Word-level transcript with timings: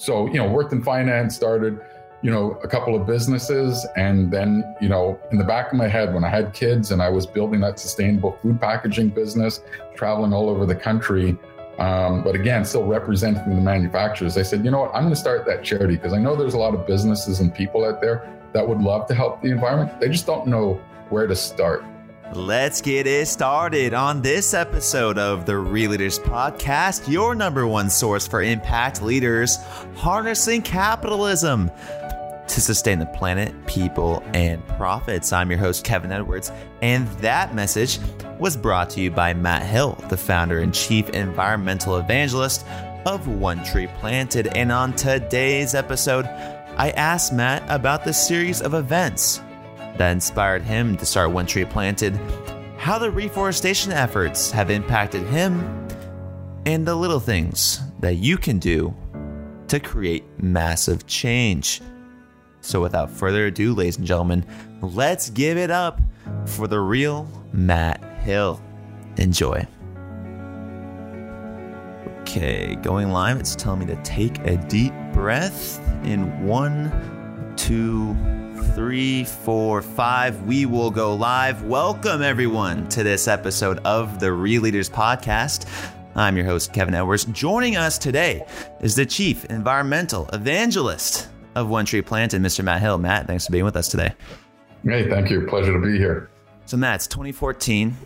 So, 0.00 0.26
you 0.28 0.38
know, 0.38 0.48
worked 0.48 0.72
in 0.72 0.82
finance, 0.82 1.36
started, 1.36 1.78
you 2.22 2.30
know, 2.30 2.58
a 2.64 2.68
couple 2.68 2.98
of 2.98 3.06
businesses. 3.06 3.86
And 3.96 4.30
then, 4.30 4.64
you 4.80 4.88
know, 4.88 5.20
in 5.30 5.36
the 5.36 5.44
back 5.44 5.72
of 5.72 5.76
my 5.76 5.88
head, 5.88 6.14
when 6.14 6.24
I 6.24 6.30
had 6.30 6.54
kids 6.54 6.90
and 6.90 7.02
I 7.02 7.10
was 7.10 7.26
building 7.26 7.60
that 7.60 7.78
sustainable 7.78 8.32
food 8.40 8.58
packaging 8.58 9.10
business, 9.10 9.60
traveling 9.94 10.32
all 10.32 10.48
over 10.48 10.64
the 10.64 10.74
country, 10.74 11.36
um, 11.78 12.24
but 12.24 12.34
again, 12.34 12.64
still 12.64 12.86
representing 12.86 13.54
the 13.54 13.60
manufacturers, 13.60 14.38
I 14.38 14.42
said, 14.42 14.64
you 14.64 14.70
know 14.70 14.80
what, 14.80 14.94
I'm 14.94 15.02
going 15.02 15.14
to 15.14 15.20
start 15.20 15.44
that 15.44 15.62
charity 15.62 15.96
because 15.96 16.14
I 16.14 16.18
know 16.18 16.34
there's 16.34 16.54
a 16.54 16.58
lot 16.58 16.74
of 16.74 16.86
businesses 16.86 17.40
and 17.40 17.54
people 17.54 17.84
out 17.84 18.00
there 18.00 18.26
that 18.54 18.66
would 18.66 18.80
love 18.80 19.06
to 19.08 19.14
help 19.14 19.42
the 19.42 19.50
environment. 19.50 20.00
They 20.00 20.08
just 20.08 20.24
don't 20.24 20.46
know 20.46 20.80
where 21.10 21.26
to 21.26 21.36
start. 21.36 21.84
Let's 22.32 22.80
get 22.80 23.08
it 23.08 23.26
started 23.26 23.92
on 23.92 24.22
this 24.22 24.54
episode 24.54 25.18
of 25.18 25.46
the 25.46 25.58
Real 25.58 25.90
Leaders 25.90 26.20
Podcast, 26.20 27.10
your 27.10 27.34
number 27.34 27.66
one 27.66 27.90
source 27.90 28.28
for 28.28 28.40
impact 28.40 29.02
leaders 29.02 29.56
harnessing 29.96 30.62
capitalism 30.62 31.72
to 32.46 32.60
sustain 32.60 33.00
the 33.00 33.06
planet, 33.06 33.52
people, 33.66 34.22
and 34.32 34.64
profits. 34.68 35.32
I'm 35.32 35.50
your 35.50 35.58
host, 35.58 35.82
Kevin 35.82 36.12
Edwards, 36.12 36.52
and 36.82 37.08
that 37.18 37.52
message 37.52 37.98
was 38.38 38.56
brought 38.56 38.90
to 38.90 39.00
you 39.00 39.10
by 39.10 39.34
Matt 39.34 39.64
Hill, 39.64 39.98
the 40.08 40.16
founder 40.16 40.60
and 40.60 40.72
chief 40.72 41.10
environmental 41.10 41.96
evangelist 41.96 42.64
of 43.06 43.26
One 43.26 43.64
Tree 43.64 43.88
Planted. 43.98 44.56
And 44.56 44.70
on 44.70 44.94
today's 44.94 45.74
episode, 45.74 46.26
I 46.76 46.92
asked 46.96 47.32
Matt 47.32 47.64
about 47.68 48.04
the 48.04 48.12
series 48.12 48.62
of 48.62 48.74
events 48.74 49.40
that 49.96 50.12
inspired 50.12 50.62
him 50.62 50.96
to 50.96 51.06
start 51.06 51.30
One 51.30 51.46
Tree 51.46 51.64
Planted, 51.64 52.18
how 52.76 52.98
the 52.98 53.10
reforestation 53.10 53.92
efforts 53.92 54.50
have 54.50 54.70
impacted 54.70 55.26
him, 55.26 55.88
and 56.66 56.86
the 56.86 56.94
little 56.94 57.20
things 57.20 57.80
that 58.00 58.16
you 58.16 58.36
can 58.36 58.58
do 58.58 58.94
to 59.68 59.80
create 59.80 60.24
massive 60.42 61.06
change. 61.06 61.80
So, 62.60 62.80
without 62.80 63.10
further 63.10 63.46
ado, 63.46 63.74
ladies 63.74 63.98
and 63.98 64.06
gentlemen, 64.06 64.44
let's 64.82 65.30
give 65.30 65.56
it 65.56 65.70
up 65.70 66.00
for 66.46 66.66
the 66.66 66.80
real 66.80 67.28
Matt 67.52 68.02
Hill. 68.20 68.60
Enjoy. 69.16 69.66
Okay, 72.20 72.76
going 72.76 73.10
live. 73.10 73.40
It's 73.40 73.56
telling 73.56 73.80
me 73.80 73.86
to 73.86 73.96
take 74.02 74.38
a 74.40 74.56
deep 74.56 74.92
breath 75.12 75.80
in 76.04 76.46
one, 76.46 77.54
two, 77.56 78.14
three, 78.60 79.24
four, 79.24 79.82
five. 79.82 80.42
We 80.42 80.66
will 80.66 80.90
go 80.90 81.14
live. 81.14 81.62
Welcome, 81.64 82.22
everyone, 82.22 82.88
to 82.90 83.02
this 83.02 83.28
episode 83.28 83.78
of 83.78 84.20
the 84.20 84.32
Real 84.32 84.62
Leaders 84.62 84.88
Podcast. 84.88 85.68
I'm 86.14 86.36
your 86.36 86.46
host, 86.46 86.72
Kevin 86.72 86.94
Edwards. 86.94 87.24
Joining 87.26 87.76
us 87.76 87.98
today 87.98 88.44
is 88.80 88.94
the 88.96 89.06
Chief 89.06 89.44
Environmental 89.46 90.28
Evangelist 90.32 91.28
of 91.54 91.68
One 91.68 91.84
Tree 91.84 92.02
Planted, 92.02 92.42
Mr. 92.42 92.62
Matt 92.64 92.80
Hill. 92.80 92.98
Matt, 92.98 93.26
thanks 93.26 93.46
for 93.46 93.52
being 93.52 93.64
with 93.64 93.76
us 93.76 93.88
today. 93.88 94.12
Hey, 94.84 95.08
thank 95.08 95.30
you. 95.30 95.46
Pleasure 95.46 95.72
to 95.72 95.80
be 95.80 95.98
here. 95.98 96.30
So, 96.66 96.76
Matt, 96.76 96.96
it's 96.96 97.06
2014. 97.06 97.96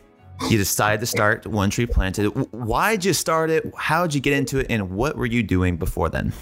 You 0.51 0.59
decided 0.59 1.01
to 1.01 1.07
start 1.07 1.47
One 1.47 1.71
Tree 1.71 1.87
Planted. 1.87 2.27
Why'd 2.53 3.05
you 3.05 3.13
start 3.13 3.51
it? 3.51 3.73
How'd 3.77 4.15
you 4.15 4.21
get 4.21 4.33
into 4.33 4.59
it? 4.59 4.67
And 4.69 4.91
what 4.91 5.17
were 5.17 5.27
you 5.27 5.43
doing 5.43 5.77
before 5.77 6.09
then? 6.09 6.33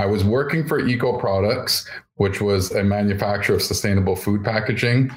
I 0.00 0.06
was 0.06 0.24
working 0.24 0.66
for 0.66 0.80
Eco 0.80 1.18
Products, 1.18 1.86
which 2.14 2.40
was 2.40 2.72
a 2.72 2.82
manufacturer 2.82 3.56
of 3.56 3.62
sustainable 3.62 4.16
food 4.16 4.42
packaging. 4.42 5.10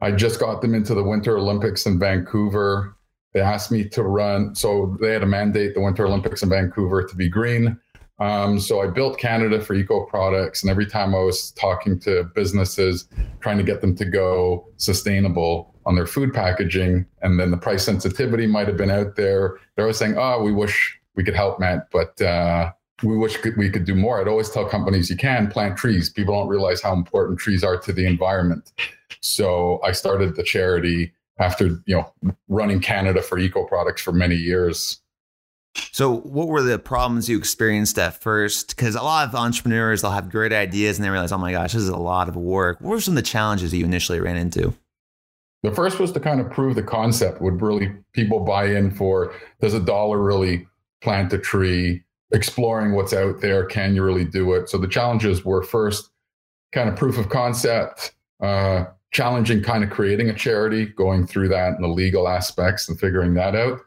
I 0.00 0.12
just 0.12 0.40
got 0.40 0.62
them 0.62 0.74
into 0.74 0.94
the 0.94 1.04
Winter 1.04 1.36
Olympics 1.36 1.84
in 1.84 1.98
Vancouver. 1.98 2.96
They 3.34 3.42
asked 3.42 3.70
me 3.70 3.86
to 3.90 4.02
run, 4.02 4.54
so 4.54 4.96
they 4.98 5.12
had 5.12 5.22
a 5.22 5.26
mandate 5.26 5.74
the 5.74 5.82
Winter 5.82 6.06
Olympics 6.06 6.42
in 6.42 6.48
Vancouver 6.48 7.02
to 7.04 7.14
be 7.14 7.28
green. 7.28 7.78
Um, 8.18 8.58
so 8.58 8.80
I 8.80 8.86
built 8.86 9.18
Canada 9.18 9.60
for 9.60 9.74
Eco 9.74 10.06
Products, 10.06 10.62
and 10.62 10.70
every 10.70 10.86
time 10.86 11.14
I 11.14 11.18
was 11.18 11.50
talking 11.50 12.00
to 12.00 12.24
businesses, 12.34 13.08
trying 13.40 13.58
to 13.58 13.62
get 13.62 13.82
them 13.82 13.94
to 13.96 14.06
go 14.06 14.68
sustainable 14.78 15.74
on 15.84 15.96
their 15.96 16.06
food 16.06 16.32
packaging, 16.32 17.04
and 17.20 17.38
then 17.38 17.50
the 17.50 17.58
price 17.58 17.84
sensitivity 17.84 18.46
might 18.46 18.68
have 18.68 18.78
been 18.78 18.90
out 18.90 19.16
there. 19.16 19.58
They 19.76 19.82
were 19.82 19.92
saying, 19.92 20.16
"Oh, 20.16 20.42
we 20.42 20.50
wish 20.50 20.98
we 21.14 21.24
could 21.24 21.36
help, 21.36 21.60
Matt, 21.60 21.88
but 21.92 22.20
uh, 22.22 22.72
we 23.02 23.16
wish 23.16 23.36
we 23.56 23.70
could 23.70 23.84
do 23.84 23.94
more. 23.94 24.20
I'd 24.20 24.28
always 24.28 24.50
tell 24.50 24.66
companies 24.66 25.10
you 25.10 25.16
can 25.16 25.48
plant 25.48 25.76
trees. 25.76 26.10
People 26.10 26.34
don't 26.34 26.48
realize 26.48 26.82
how 26.82 26.92
important 26.92 27.38
trees 27.38 27.64
are 27.64 27.78
to 27.78 27.92
the 27.92 28.06
environment. 28.06 28.72
So 29.20 29.80
I 29.84 29.92
started 29.92 30.36
the 30.36 30.42
charity 30.42 31.12
after 31.38 31.82
you 31.86 31.96
know 31.96 32.12
running 32.48 32.80
Canada 32.80 33.22
for 33.22 33.38
eco 33.38 33.64
products 33.64 34.02
for 34.02 34.12
many 34.12 34.36
years. 34.36 35.00
So, 35.92 36.16
what 36.18 36.48
were 36.48 36.62
the 36.62 36.78
problems 36.78 37.28
you 37.28 37.38
experienced 37.38 37.98
at 37.98 38.20
first? 38.20 38.76
Because 38.76 38.94
a 38.94 39.02
lot 39.02 39.28
of 39.28 39.34
entrepreneurs 39.34 40.02
they'll 40.02 40.10
have 40.10 40.30
great 40.30 40.52
ideas 40.52 40.98
and 40.98 41.04
they 41.04 41.10
realize, 41.10 41.32
oh 41.32 41.38
my 41.38 41.52
gosh, 41.52 41.72
this 41.72 41.82
is 41.82 41.88
a 41.88 41.96
lot 41.96 42.28
of 42.28 42.36
work. 42.36 42.80
What 42.80 42.90
were 42.90 43.00
some 43.00 43.12
of 43.12 43.16
the 43.16 43.28
challenges 43.28 43.70
that 43.70 43.76
you 43.76 43.84
initially 43.84 44.20
ran 44.20 44.36
into? 44.36 44.74
The 45.62 45.72
first 45.72 45.98
was 45.98 46.12
to 46.12 46.20
kind 46.20 46.40
of 46.40 46.50
prove 46.50 46.74
the 46.74 46.82
concept. 46.82 47.40
Would 47.40 47.60
really 47.60 47.92
people 48.12 48.40
buy 48.40 48.66
in 48.66 48.90
for? 48.90 49.34
Does 49.60 49.74
a 49.74 49.80
dollar 49.80 50.18
really 50.18 50.66
plant 51.02 51.32
a 51.32 51.38
tree? 51.38 52.02
Exploring 52.32 52.92
what's 52.92 53.12
out 53.12 53.40
there. 53.40 53.64
Can 53.64 53.94
you 53.94 54.02
really 54.02 54.24
do 54.24 54.52
it? 54.54 54.68
So 54.68 54.78
the 54.78 54.88
challenges 54.88 55.44
were 55.44 55.62
first 55.62 56.10
kind 56.72 56.88
of 56.88 56.96
proof 56.96 57.18
of 57.18 57.28
concept, 57.28 58.12
uh, 58.42 58.84
challenging 59.12 59.62
kind 59.62 59.82
of 59.82 59.90
creating 59.90 60.30
a 60.30 60.34
charity, 60.34 60.86
going 60.86 61.26
through 61.26 61.48
that 61.48 61.72
and 61.72 61.82
the 61.82 61.88
legal 61.88 62.28
aspects 62.28 62.88
and 62.88 62.98
figuring 62.98 63.34
that 63.34 63.56
out. 63.56 63.80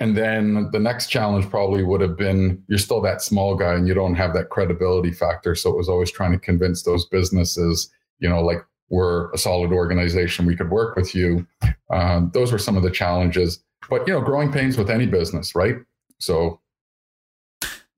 And 0.00 0.16
then 0.16 0.70
the 0.70 0.78
next 0.78 1.08
challenge 1.08 1.48
probably 1.50 1.82
would 1.82 2.00
have 2.00 2.16
been 2.16 2.62
you're 2.68 2.78
still 2.78 3.00
that 3.02 3.22
small 3.22 3.56
guy 3.56 3.74
and 3.74 3.88
you 3.88 3.94
don't 3.94 4.14
have 4.14 4.32
that 4.34 4.50
credibility 4.50 5.10
factor. 5.10 5.54
So 5.54 5.70
it 5.70 5.76
was 5.76 5.88
always 5.88 6.10
trying 6.12 6.32
to 6.32 6.38
convince 6.38 6.82
those 6.82 7.06
businesses, 7.06 7.90
you 8.20 8.28
know, 8.28 8.42
like 8.42 8.58
we're 8.90 9.30
a 9.32 9.38
solid 9.38 9.72
organization, 9.72 10.46
we 10.46 10.56
could 10.56 10.70
work 10.70 10.96
with 10.96 11.14
you. 11.14 11.46
Um, 11.90 12.30
those 12.32 12.52
were 12.52 12.58
some 12.58 12.76
of 12.76 12.82
the 12.82 12.90
challenges. 12.90 13.62
But 13.90 14.06
you 14.06 14.12
know, 14.12 14.20
growing 14.20 14.52
pains 14.52 14.76
with 14.76 14.90
any 14.90 15.06
business, 15.06 15.54
right? 15.54 15.76
So 16.18 16.60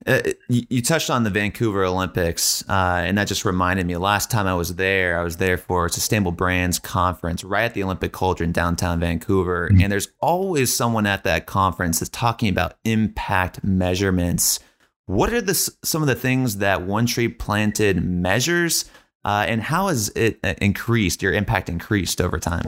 uh, 0.06 0.22
you, 0.49 0.62
you, 0.71 0.83
touched 0.83 1.11
on 1.11 1.25
the 1.25 1.31
Vancouver 1.31 1.84
Olympics, 1.84 2.65
uh, 2.71 3.03
and 3.05 3.19
that 3.19 3.28
just 3.28 3.44
reminded 3.44 3.87
me. 3.87 3.97
Last 3.99 4.31
time 4.31 4.47
I 4.47 4.55
was 4.55 4.77
there, 4.77 5.19
I 5.19 5.22
was 5.22 5.37
there 5.37 5.59
for 5.59 5.87
a 5.87 5.91
Sustainable 5.91 6.33
Brands 6.33 6.78
conference 6.78 7.44
right 7.44 7.65
at 7.65 7.75
the 7.75 7.83
Olympic 7.83 8.12
Cauldron 8.12 8.50
downtown 8.50 8.99
Vancouver. 8.99 9.69
Mm-hmm. 9.69 9.83
And 9.83 9.93
there's 9.93 10.09
always 10.21 10.75
someone 10.75 11.05
at 11.05 11.25
that 11.25 11.44
conference 11.44 11.99
that's 12.00 12.09
talking 12.09 12.49
about 12.49 12.78
impact 12.84 13.62
measurements. 13.62 14.59
What 15.05 15.34
are 15.34 15.43
the 15.43 15.55
some 15.55 16.00
of 16.00 16.09
the 16.09 16.15
things 16.15 16.59
that 16.59 16.82
One 16.82 17.05
Tree 17.05 17.28
Planted 17.28 18.03
measures, 18.03 18.87
uh, 19.27 19.44
and 19.47 19.62
how 19.62 19.88
has 19.88 20.09
it 20.17 20.41
uh, 20.43 20.55
increased? 20.62 21.22
Your 21.22 21.34
impact 21.34 21.69
increased 21.69 22.22
over 22.22 22.38
time? 22.38 22.67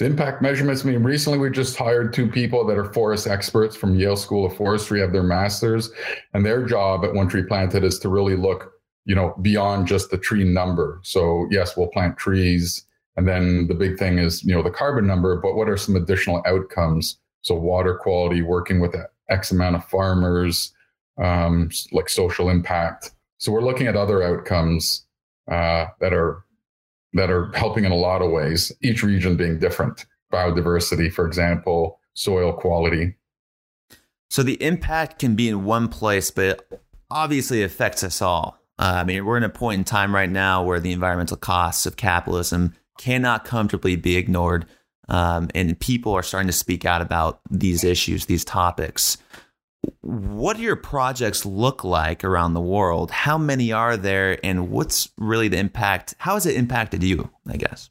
The 0.00 0.06
impact 0.06 0.40
measurements. 0.40 0.82
I 0.82 0.88
mean, 0.88 1.02
recently 1.02 1.38
we 1.38 1.50
just 1.50 1.76
hired 1.76 2.14
two 2.14 2.26
people 2.26 2.66
that 2.66 2.78
are 2.78 2.90
forest 2.90 3.26
experts 3.26 3.76
from 3.76 3.96
Yale 3.96 4.16
School 4.16 4.46
of 4.46 4.56
Forestry, 4.56 4.98
have 4.98 5.12
their 5.12 5.22
masters, 5.22 5.90
and 6.32 6.44
their 6.44 6.64
job 6.64 7.04
at 7.04 7.12
One 7.12 7.28
Tree 7.28 7.42
Planted 7.42 7.84
is 7.84 7.98
to 7.98 8.08
really 8.08 8.34
look, 8.34 8.72
you 9.04 9.14
know, 9.14 9.36
beyond 9.42 9.86
just 9.86 10.10
the 10.10 10.16
tree 10.16 10.42
number. 10.42 11.00
So 11.04 11.46
yes, 11.50 11.76
we'll 11.76 11.88
plant 11.88 12.16
trees, 12.16 12.86
and 13.18 13.28
then 13.28 13.66
the 13.66 13.74
big 13.74 13.98
thing 13.98 14.18
is, 14.18 14.42
you 14.42 14.54
know, 14.54 14.62
the 14.62 14.70
carbon 14.70 15.06
number. 15.06 15.38
But 15.38 15.54
what 15.54 15.68
are 15.68 15.76
some 15.76 15.96
additional 15.96 16.42
outcomes? 16.46 17.18
So 17.42 17.54
water 17.54 17.94
quality, 17.94 18.40
working 18.40 18.80
with 18.80 18.96
X 19.28 19.52
amount 19.52 19.76
of 19.76 19.84
farmers, 19.84 20.72
um, 21.22 21.68
like 21.92 22.08
social 22.08 22.48
impact. 22.48 23.10
So 23.36 23.52
we're 23.52 23.60
looking 23.60 23.86
at 23.86 23.96
other 23.96 24.22
outcomes 24.22 25.04
uh, 25.46 25.88
that 26.00 26.14
are 26.14 26.42
that 27.12 27.30
are 27.30 27.50
helping 27.54 27.84
in 27.84 27.92
a 27.92 27.96
lot 27.96 28.22
of 28.22 28.30
ways, 28.30 28.72
each 28.82 29.02
region 29.02 29.36
being 29.36 29.58
different. 29.58 30.06
Biodiversity, 30.32 31.12
for 31.12 31.26
example, 31.26 31.98
soil 32.14 32.52
quality. 32.52 33.16
So 34.28 34.42
the 34.42 34.62
impact 34.62 35.18
can 35.18 35.34
be 35.34 35.48
in 35.48 35.64
one 35.64 35.88
place, 35.88 36.30
but 36.30 36.68
obviously 37.10 37.62
affects 37.62 38.04
us 38.04 38.22
all. 38.22 38.58
Uh, 38.78 38.98
I 38.98 39.04
mean, 39.04 39.24
we're 39.24 39.36
in 39.36 39.42
a 39.42 39.48
point 39.48 39.78
in 39.78 39.84
time 39.84 40.14
right 40.14 40.30
now 40.30 40.62
where 40.62 40.80
the 40.80 40.92
environmental 40.92 41.36
costs 41.36 41.84
of 41.84 41.96
capitalism 41.96 42.74
cannot 42.98 43.44
comfortably 43.44 43.96
be 43.96 44.16
ignored. 44.16 44.66
Um, 45.08 45.50
and 45.54 45.78
people 45.78 46.12
are 46.12 46.22
starting 46.22 46.46
to 46.46 46.52
speak 46.52 46.84
out 46.84 47.02
about 47.02 47.40
these 47.50 47.82
issues, 47.82 48.26
these 48.26 48.44
topics 48.44 49.18
what 50.02 50.56
do 50.56 50.62
your 50.62 50.76
projects 50.76 51.44
look 51.46 51.84
like 51.84 52.24
around 52.24 52.54
the 52.54 52.60
world? 52.60 53.10
How 53.10 53.38
many 53.38 53.72
are 53.72 53.96
there, 53.96 54.38
and 54.44 54.70
what's 54.70 55.10
really 55.16 55.48
the 55.48 55.58
impact? 55.58 56.14
How 56.18 56.34
has 56.34 56.46
it 56.46 56.56
impacted 56.56 57.02
you? 57.02 57.30
I 57.48 57.56
guess. 57.56 57.90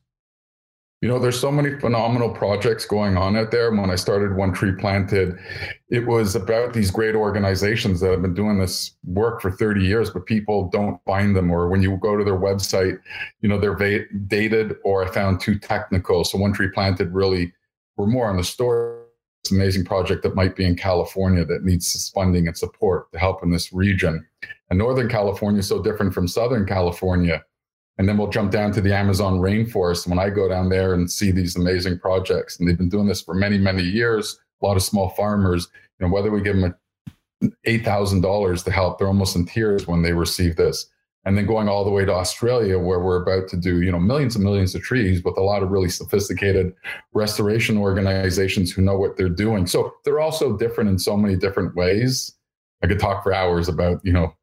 You 1.01 1.07
know, 1.07 1.17
there's 1.17 1.39
so 1.39 1.49
many 1.49 1.79
phenomenal 1.79 2.29
projects 2.29 2.85
going 2.85 3.15
on 3.15 3.37
out 3.37 3.51
there. 3.51 3.71
When 3.71 3.89
I 3.89 3.95
started 3.95 4.35
One 4.35 4.51
Tree 4.51 4.73
Planted, 4.73 5.37
it 5.87 6.05
was 6.05 6.35
about 6.35 6.73
these 6.73 6.91
great 6.91 7.15
organizations 7.15 8.01
that 8.01 8.11
have 8.11 8.21
been 8.21 8.33
doing 8.33 8.59
this 8.59 8.97
work 9.05 9.41
for 9.41 9.49
30 9.49 9.81
years, 9.81 10.09
but 10.09 10.25
people 10.25 10.69
don't 10.73 10.99
find 11.05 11.37
them. 11.37 11.51
Or 11.51 11.69
when 11.69 11.81
you 11.81 11.95
go 12.01 12.17
to 12.17 12.25
their 12.25 12.37
website, 12.37 12.99
you 13.39 13.47
know, 13.47 13.57
they're 13.57 13.77
va- 13.77 14.13
dated 14.27 14.75
or 14.83 15.05
I 15.05 15.09
found 15.09 15.39
too 15.39 15.57
technical. 15.57 16.25
So 16.25 16.37
One 16.37 16.51
Tree 16.51 16.69
Planted 16.69 17.13
really, 17.13 17.53
we're 17.95 18.07
more 18.07 18.29
on 18.29 18.35
the 18.35 18.43
story 18.43 18.98
amazing 19.51 19.85
project 19.85 20.23
that 20.23 20.35
might 20.35 20.55
be 20.55 20.65
in 20.65 20.75
California 20.75 21.45
that 21.45 21.63
needs 21.63 22.09
funding 22.09 22.47
and 22.47 22.57
support 22.57 23.11
to 23.11 23.19
help 23.19 23.41
in 23.43 23.51
this 23.51 23.73
region. 23.73 24.25
And 24.69 24.77
Northern 24.77 25.09
California 25.09 25.59
is 25.59 25.67
so 25.67 25.81
different 25.81 26.13
from 26.13 26.27
Southern 26.27 26.65
California. 26.65 27.43
And 27.97 28.07
then 28.07 28.17
we'll 28.17 28.29
jump 28.29 28.51
down 28.51 28.71
to 28.73 28.81
the 28.81 28.95
Amazon 28.95 29.39
rainforest. 29.39 30.07
When 30.07 30.19
I 30.19 30.29
go 30.29 30.47
down 30.47 30.69
there 30.69 30.93
and 30.93 31.11
see 31.11 31.31
these 31.31 31.55
amazing 31.55 31.99
projects, 31.99 32.59
and 32.59 32.67
they've 32.67 32.77
been 32.77 32.89
doing 32.89 33.07
this 33.07 33.21
for 33.21 33.33
many, 33.33 33.57
many 33.57 33.83
years, 33.83 34.39
a 34.61 34.65
lot 34.65 34.77
of 34.77 34.83
small 34.83 35.09
farmers, 35.09 35.67
you 35.99 36.07
know, 36.07 36.13
whether 36.13 36.31
we 36.31 36.41
give 36.41 36.55
them 36.55 36.75
$8,000 37.67 38.63
to 38.63 38.71
help, 38.71 38.97
they're 38.97 39.07
almost 39.07 39.35
in 39.35 39.45
tears 39.45 39.87
when 39.87 40.01
they 40.01 40.13
receive 40.13 40.55
this 40.55 40.89
and 41.25 41.37
then 41.37 41.45
going 41.45 41.67
all 41.67 41.83
the 41.83 41.91
way 41.91 42.05
to 42.05 42.13
Australia, 42.13 42.79
where 42.79 42.99
we're 42.99 43.21
about 43.21 43.49
to 43.49 43.57
do, 43.57 43.81
you 43.81 43.91
know, 43.91 43.99
millions 43.99 44.35
and 44.35 44.43
millions 44.43 44.73
of 44.73 44.81
trees 44.81 45.23
with 45.23 45.37
a 45.37 45.41
lot 45.41 45.61
of 45.61 45.69
really 45.69 45.89
sophisticated 45.89 46.73
restoration 47.13 47.77
organizations 47.77 48.71
who 48.71 48.81
know 48.81 48.97
what 48.97 49.17
they're 49.17 49.29
doing. 49.29 49.67
So 49.67 49.93
they're 50.05 50.21
also 50.21 50.57
different 50.57 50.89
in 50.89 50.97
so 50.97 51.17
many 51.17 51.35
different 51.35 51.75
ways. 51.75 52.35
I 52.81 52.87
could 52.87 52.99
talk 52.99 53.23
for 53.23 53.33
hours 53.33 53.67
about, 53.67 53.99
you 54.03 54.13
know, 54.13 54.33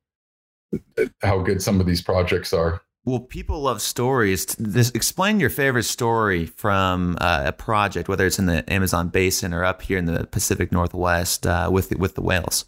how 1.23 1.39
good 1.39 1.63
some 1.63 1.81
of 1.81 1.87
these 1.87 2.03
projects 2.03 2.53
are. 2.53 2.83
Well, 3.07 3.21
people 3.21 3.63
love 3.63 3.81
stories. 3.81 4.47
This, 4.59 4.91
explain 4.91 5.39
your 5.39 5.49
favorite 5.49 5.85
story 5.85 6.45
from 6.45 7.17
uh, 7.21 7.45
a 7.47 7.53
project, 7.53 8.09
whether 8.09 8.27
it's 8.27 8.39
in 8.39 8.47
the 8.47 8.71
Amazon 8.71 9.09
basin 9.09 9.55
or 9.55 9.65
up 9.65 9.83
here 9.83 9.97
in 9.97 10.07
the 10.07 10.27
Pacific 10.27 10.73
Northwest 10.73 11.47
uh, 11.47 11.71
with 11.73 11.97
with 11.97 12.17
the 12.17 12.21
whales. 12.23 12.65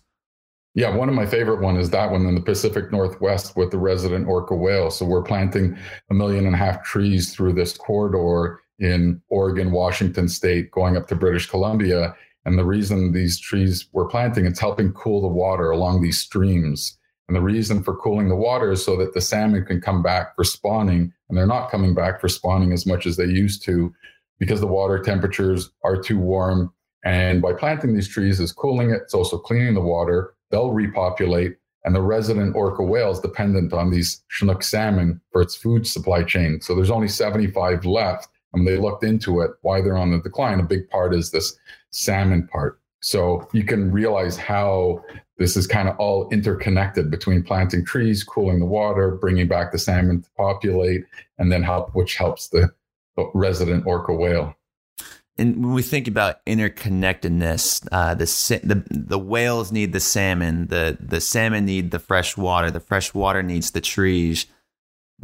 Yeah, 0.79 0.95
one 0.95 1.09
of 1.09 1.17
my 1.17 1.27
favorite 1.27 1.61
one 1.61 1.77
is 1.77 1.91
that 1.91 2.13
one 2.13 2.25
in 2.25 2.37
the 2.37 2.41
Pacific 2.41 2.93
Northwest 2.93 3.57
with 3.57 3.73
the 3.73 3.79
resident 3.79 4.29
orca 4.29 4.55
whale. 4.55 4.93
So 4.93 5.05
we're 5.05 5.25
planting 5.25 5.77
a 6.09 6.15
million 6.15 6.47
and 6.47 6.55
a 6.55 6.57
half 6.59 6.85
trees 6.85 7.35
through 7.35 7.55
this 7.55 7.77
corridor 7.77 8.61
in 8.79 9.21
Oregon, 9.29 9.73
Washington 9.73 10.29
State, 10.29 10.71
going 10.71 10.97
up 10.97 11.09
to 11.09 11.17
British 11.17 11.51
Columbia. 11.51 12.15
And 12.45 12.57
the 12.57 12.65
reason 12.65 13.11
these 13.11 13.41
trees 13.41 13.89
we're 13.93 14.07
planting, 14.07 14.47
it's 14.47 14.61
helping 14.61 14.93
cool 14.93 15.21
the 15.21 15.27
water 15.27 15.73
along 15.73 16.01
these 16.01 16.21
streams. 16.21 16.97
And 17.27 17.35
the 17.35 17.43
reason 17.43 17.83
for 17.83 17.97
cooling 17.97 18.29
the 18.29 18.37
water 18.37 18.71
is 18.71 18.85
so 18.85 18.97
that 18.99 19.15
the 19.15 19.21
salmon 19.21 19.65
can 19.65 19.81
come 19.81 20.01
back 20.01 20.37
for 20.37 20.45
spawning. 20.45 21.13
And 21.29 21.37
they're 21.37 21.45
not 21.45 21.73
coming 21.73 21.93
back 21.93 22.21
for 22.21 22.29
spawning 22.29 22.73
as 22.73 22.87
much 22.87 23.05
as 23.05 23.17
they 23.17 23.25
used 23.25 23.65
to 23.65 23.93
because 24.39 24.61
the 24.61 24.69
water 24.69 25.03
temperatures 25.03 25.73
are 25.83 26.01
too 26.01 26.21
warm. 26.21 26.73
And 27.05 27.43
by 27.43 27.53
planting 27.53 27.95
these 27.95 28.07
trees 28.07 28.39
is 28.39 28.53
cooling 28.53 28.91
it. 28.91 29.03
It's 29.03 29.15
also 29.15 29.39
cleaning 29.39 29.75
the 29.75 29.81
water 29.81 30.35
they'll 30.51 30.73
repopulate, 30.73 31.57
and 31.85 31.95
the 31.95 32.03
resident 32.03 32.57
orca 32.57 32.83
whale 32.83 33.11
is 33.11 33.21
dependent 33.21 33.73
on 33.73 33.91
these 33.91 34.23
Chinook 34.29 34.63
salmon 34.63 35.21
for 35.33 35.43
its 35.43 35.55
food 35.55 35.87
supply 35.87 36.23
chain. 36.23 36.61
So 36.61 36.75
there's 36.75 36.91
only 36.91 37.09
75 37.09 37.85
left. 37.85 38.29
And 38.55 38.67
they 38.67 38.79
looked 38.79 39.05
into 39.05 39.43
it, 39.43 39.51
why 39.61 39.83
they're 39.83 39.99
on 39.99 40.11
the 40.11 40.21
decline. 40.21 40.59
A 40.59 40.63
big 40.63 40.89
part 40.89 41.15
is 41.15 41.31
this 41.31 41.59
salmon 41.91 42.49
part. 42.49 42.81
So 43.01 43.47
you 43.53 43.63
can 43.63 43.93
realize 43.93 44.37
how 44.37 45.05
this 45.37 45.57
is 45.57 45.67
kind 45.67 45.89
of 45.89 45.97
all 45.99 46.29
interconnected 46.31 47.11
between 47.11 47.43
planting 47.43 47.85
trees, 47.85 48.25
cooling 48.25 48.59
the 48.59 48.67
water, 48.67 49.13
bringing 49.13 49.49
back 49.49 49.71
the 49.71 49.79
salmon 49.79 50.23
to 50.23 50.31
populate, 50.37 51.05
and 51.39 51.53
then 51.53 51.63
help, 51.63 51.95
which 51.95 52.17
helps 52.17 52.49
the 52.49 52.73
resident 53.35 53.87
orca 53.87 54.15
whale 54.15 54.55
and 55.39 55.65
when 55.65 55.75
we 55.75 55.83
think 55.83 56.09
about 56.09 56.45
interconnectedness, 56.47 57.87
uh, 57.93 58.15
the, 58.15 58.27
the 58.65 58.85
the 58.91 59.19
whales 59.19 59.71
need 59.71 59.93
the 59.93 60.01
salmon, 60.01 60.67
the 60.67 60.99
the 61.01 61.21
salmon 61.21 61.65
need 61.65 61.91
the 61.91 61.99
fresh 61.99 62.37
water, 62.37 62.71
the 62.71 62.81
fresh 62.81 63.15
water 63.15 63.43
needs 63.43 63.71
the 63.71 63.81
trees. 63.81 64.47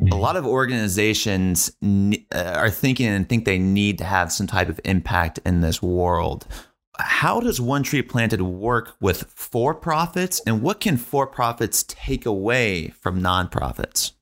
Mm-hmm. 0.01 0.13
A 0.13 0.17
lot 0.17 0.37
of 0.37 0.47
organizations 0.47 1.73
ne- 1.81 2.27
uh, 2.33 2.55
are 2.57 2.71
thinking 2.71 3.07
and 3.07 3.29
think 3.29 3.45
they 3.45 3.59
need 3.59 3.99
to 3.99 4.05
have 4.05 4.33
some 4.33 4.47
type 4.47 4.69
of 4.69 4.81
impact 4.85 5.39
in 5.45 5.61
this 5.61 5.81
world. 5.83 6.47
How 6.99 7.41
does 7.41 7.61
One 7.61 7.83
Tree 7.83 8.03
Planted 8.03 8.43
work 8.43 8.95
with 9.01 9.25
for 9.35 9.75
profits, 9.75 10.41
and 10.47 10.63
what 10.63 10.81
can 10.81 10.97
for 10.97 11.27
profits 11.27 11.85
take 11.89 12.25
away 12.25 12.89
from 13.01 13.21
nonprofits? 13.21 14.13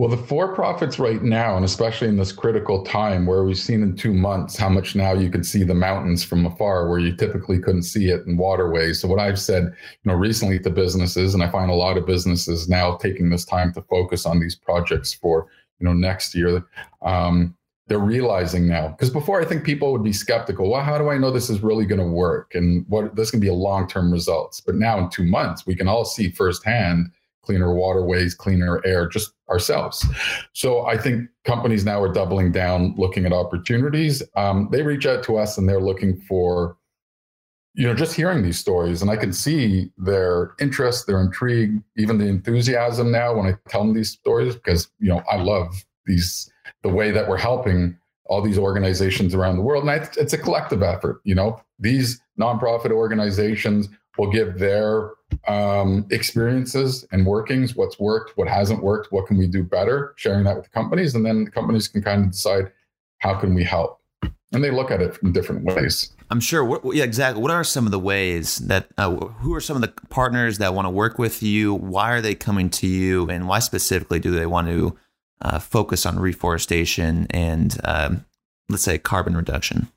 Well, 0.00 0.08
the 0.08 0.16
for 0.16 0.54
profits 0.54 0.98
right 0.98 1.22
now, 1.22 1.56
and 1.56 1.64
especially 1.66 2.08
in 2.08 2.16
this 2.16 2.32
critical 2.32 2.82
time 2.84 3.26
where 3.26 3.44
we've 3.44 3.58
seen 3.58 3.82
in 3.82 3.96
two 3.96 4.14
months 4.14 4.56
how 4.56 4.70
much 4.70 4.96
now 4.96 5.12
you 5.12 5.28
can 5.28 5.44
see 5.44 5.62
the 5.62 5.74
mountains 5.74 6.24
from 6.24 6.46
afar 6.46 6.88
where 6.88 6.98
you 6.98 7.14
typically 7.14 7.58
couldn't 7.58 7.82
see 7.82 8.08
it 8.08 8.26
in 8.26 8.38
waterways. 8.38 8.98
So, 8.98 9.08
what 9.08 9.18
I've 9.18 9.38
said, 9.38 9.64
you 9.64 10.10
know, 10.10 10.14
recently 10.14 10.58
to 10.60 10.70
businesses, 10.70 11.34
and 11.34 11.42
I 11.42 11.50
find 11.50 11.70
a 11.70 11.74
lot 11.74 11.98
of 11.98 12.06
businesses 12.06 12.66
now 12.66 12.96
taking 12.96 13.28
this 13.28 13.44
time 13.44 13.74
to 13.74 13.82
focus 13.82 14.24
on 14.24 14.40
these 14.40 14.54
projects 14.54 15.12
for, 15.12 15.48
you 15.80 15.86
know, 15.86 15.92
next 15.92 16.34
year. 16.34 16.64
Um, 17.02 17.54
they're 17.86 17.98
realizing 17.98 18.66
now 18.66 18.88
because 18.88 19.10
before 19.10 19.42
I 19.42 19.44
think 19.44 19.64
people 19.64 19.92
would 19.92 20.02
be 20.02 20.14
skeptical. 20.14 20.70
Well, 20.70 20.82
how 20.82 20.96
do 20.96 21.10
I 21.10 21.18
know 21.18 21.30
this 21.30 21.50
is 21.50 21.62
really 21.62 21.84
going 21.84 22.00
to 22.00 22.06
work 22.06 22.54
and 22.54 22.86
what 22.88 23.16
this 23.16 23.30
can 23.30 23.40
be 23.40 23.48
a 23.48 23.52
long 23.52 23.86
term 23.86 24.10
results? 24.10 24.62
But 24.62 24.76
now 24.76 24.98
in 24.98 25.10
two 25.10 25.24
months, 25.24 25.66
we 25.66 25.76
can 25.76 25.88
all 25.88 26.06
see 26.06 26.30
firsthand 26.30 27.10
cleaner 27.50 27.74
waterways, 27.74 28.32
cleaner 28.32 28.80
air, 28.84 29.08
just 29.08 29.32
ourselves. 29.48 30.06
So 30.52 30.86
I 30.86 30.96
think 30.96 31.28
companies 31.44 31.84
now 31.84 32.00
are 32.00 32.12
doubling 32.12 32.52
down, 32.52 32.94
looking 32.96 33.26
at 33.26 33.32
opportunities. 33.32 34.22
Um, 34.36 34.68
they 34.70 34.82
reach 34.82 35.04
out 35.04 35.24
to 35.24 35.36
us 35.36 35.58
and 35.58 35.68
they're 35.68 35.80
looking 35.80 36.16
for, 36.28 36.76
you 37.74 37.88
know, 37.88 37.94
just 37.94 38.14
hearing 38.14 38.44
these 38.44 38.60
stories. 38.60 39.02
And 39.02 39.10
I 39.10 39.16
can 39.16 39.32
see 39.32 39.90
their 39.98 40.52
interest, 40.60 41.08
their 41.08 41.20
intrigue, 41.20 41.82
even 41.96 42.18
the 42.18 42.28
enthusiasm 42.28 43.10
now 43.10 43.34
when 43.34 43.46
I 43.46 43.56
tell 43.68 43.82
them 43.82 43.94
these 43.94 44.12
stories, 44.12 44.54
because, 44.54 44.88
you 45.00 45.08
know, 45.08 45.24
I 45.28 45.42
love 45.42 45.74
these, 46.06 46.48
the 46.84 46.88
way 46.88 47.10
that 47.10 47.28
we're 47.28 47.36
helping 47.36 47.98
all 48.26 48.40
these 48.40 48.58
organizations 48.58 49.34
around 49.34 49.56
the 49.56 49.62
world. 49.62 49.88
And 49.88 50.08
it's 50.16 50.32
a 50.34 50.38
collective 50.38 50.84
effort, 50.84 51.20
you 51.24 51.34
know, 51.34 51.60
these 51.80 52.20
nonprofit 52.38 52.92
organizations 52.92 53.88
will 54.18 54.30
give 54.30 54.58
their 54.58 55.12
um, 55.46 56.06
experiences 56.10 57.06
and 57.12 57.24
workings, 57.24 57.76
what's 57.76 57.98
worked, 57.98 58.36
what 58.36 58.48
hasn't 58.48 58.82
worked, 58.82 59.12
what 59.12 59.26
can 59.26 59.38
we 59.38 59.46
do 59.46 59.62
better, 59.62 60.14
sharing 60.16 60.44
that 60.44 60.56
with 60.56 60.64
the 60.64 60.70
companies, 60.70 61.14
and 61.14 61.24
then 61.24 61.44
the 61.44 61.50
companies 61.50 61.88
can 61.88 62.02
kind 62.02 62.24
of 62.24 62.32
decide 62.32 62.72
how 63.18 63.34
can 63.34 63.54
we 63.54 63.62
help, 63.62 64.00
and 64.52 64.64
they 64.64 64.70
look 64.70 64.90
at 64.90 65.00
it 65.00 65.16
in 65.22 65.32
different 65.32 65.64
ways. 65.64 66.14
I'm 66.30 66.40
sure. 66.40 66.64
What, 66.64 66.82
yeah, 66.94 67.04
exactly. 67.04 67.42
What 67.42 67.50
are 67.50 67.64
some 67.64 67.86
of 67.86 67.92
the 67.92 67.98
ways 67.98 68.58
that? 68.58 68.88
Uh, 68.96 69.14
who 69.14 69.54
are 69.54 69.60
some 69.60 69.76
of 69.76 69.82
the 69.82 69.92
partners 70.08 70.58
that 70.58 70.74
want 70.74 70.86
to 70.86 70.90
work 70.90 71.18
with 71.18 71.42
you? 71.42 71.74
Why 71.74 72.12
are 72.12 72.20
they 72.20 72.34
coming 72.34 72.70
to 72.70 72.86
you, 72.86 73.28
and 73.28 73.48
why 73.48 73.58
specifically 73.58 74.18
do 74.20 74.30
they 74.30 74.46
want 74.46 74.68
to 74.68 74.96
uh, 75.42 75.58
focus 75.58 76.06
on 76.06 76.18
reforestation 76.18 77.26
and, 77.30 77.80
um, 77.84 78.26
let's 78.68 78.82
say, 78.82 78.98
carbon 78.98 79.36
reduction? 79.36 79.88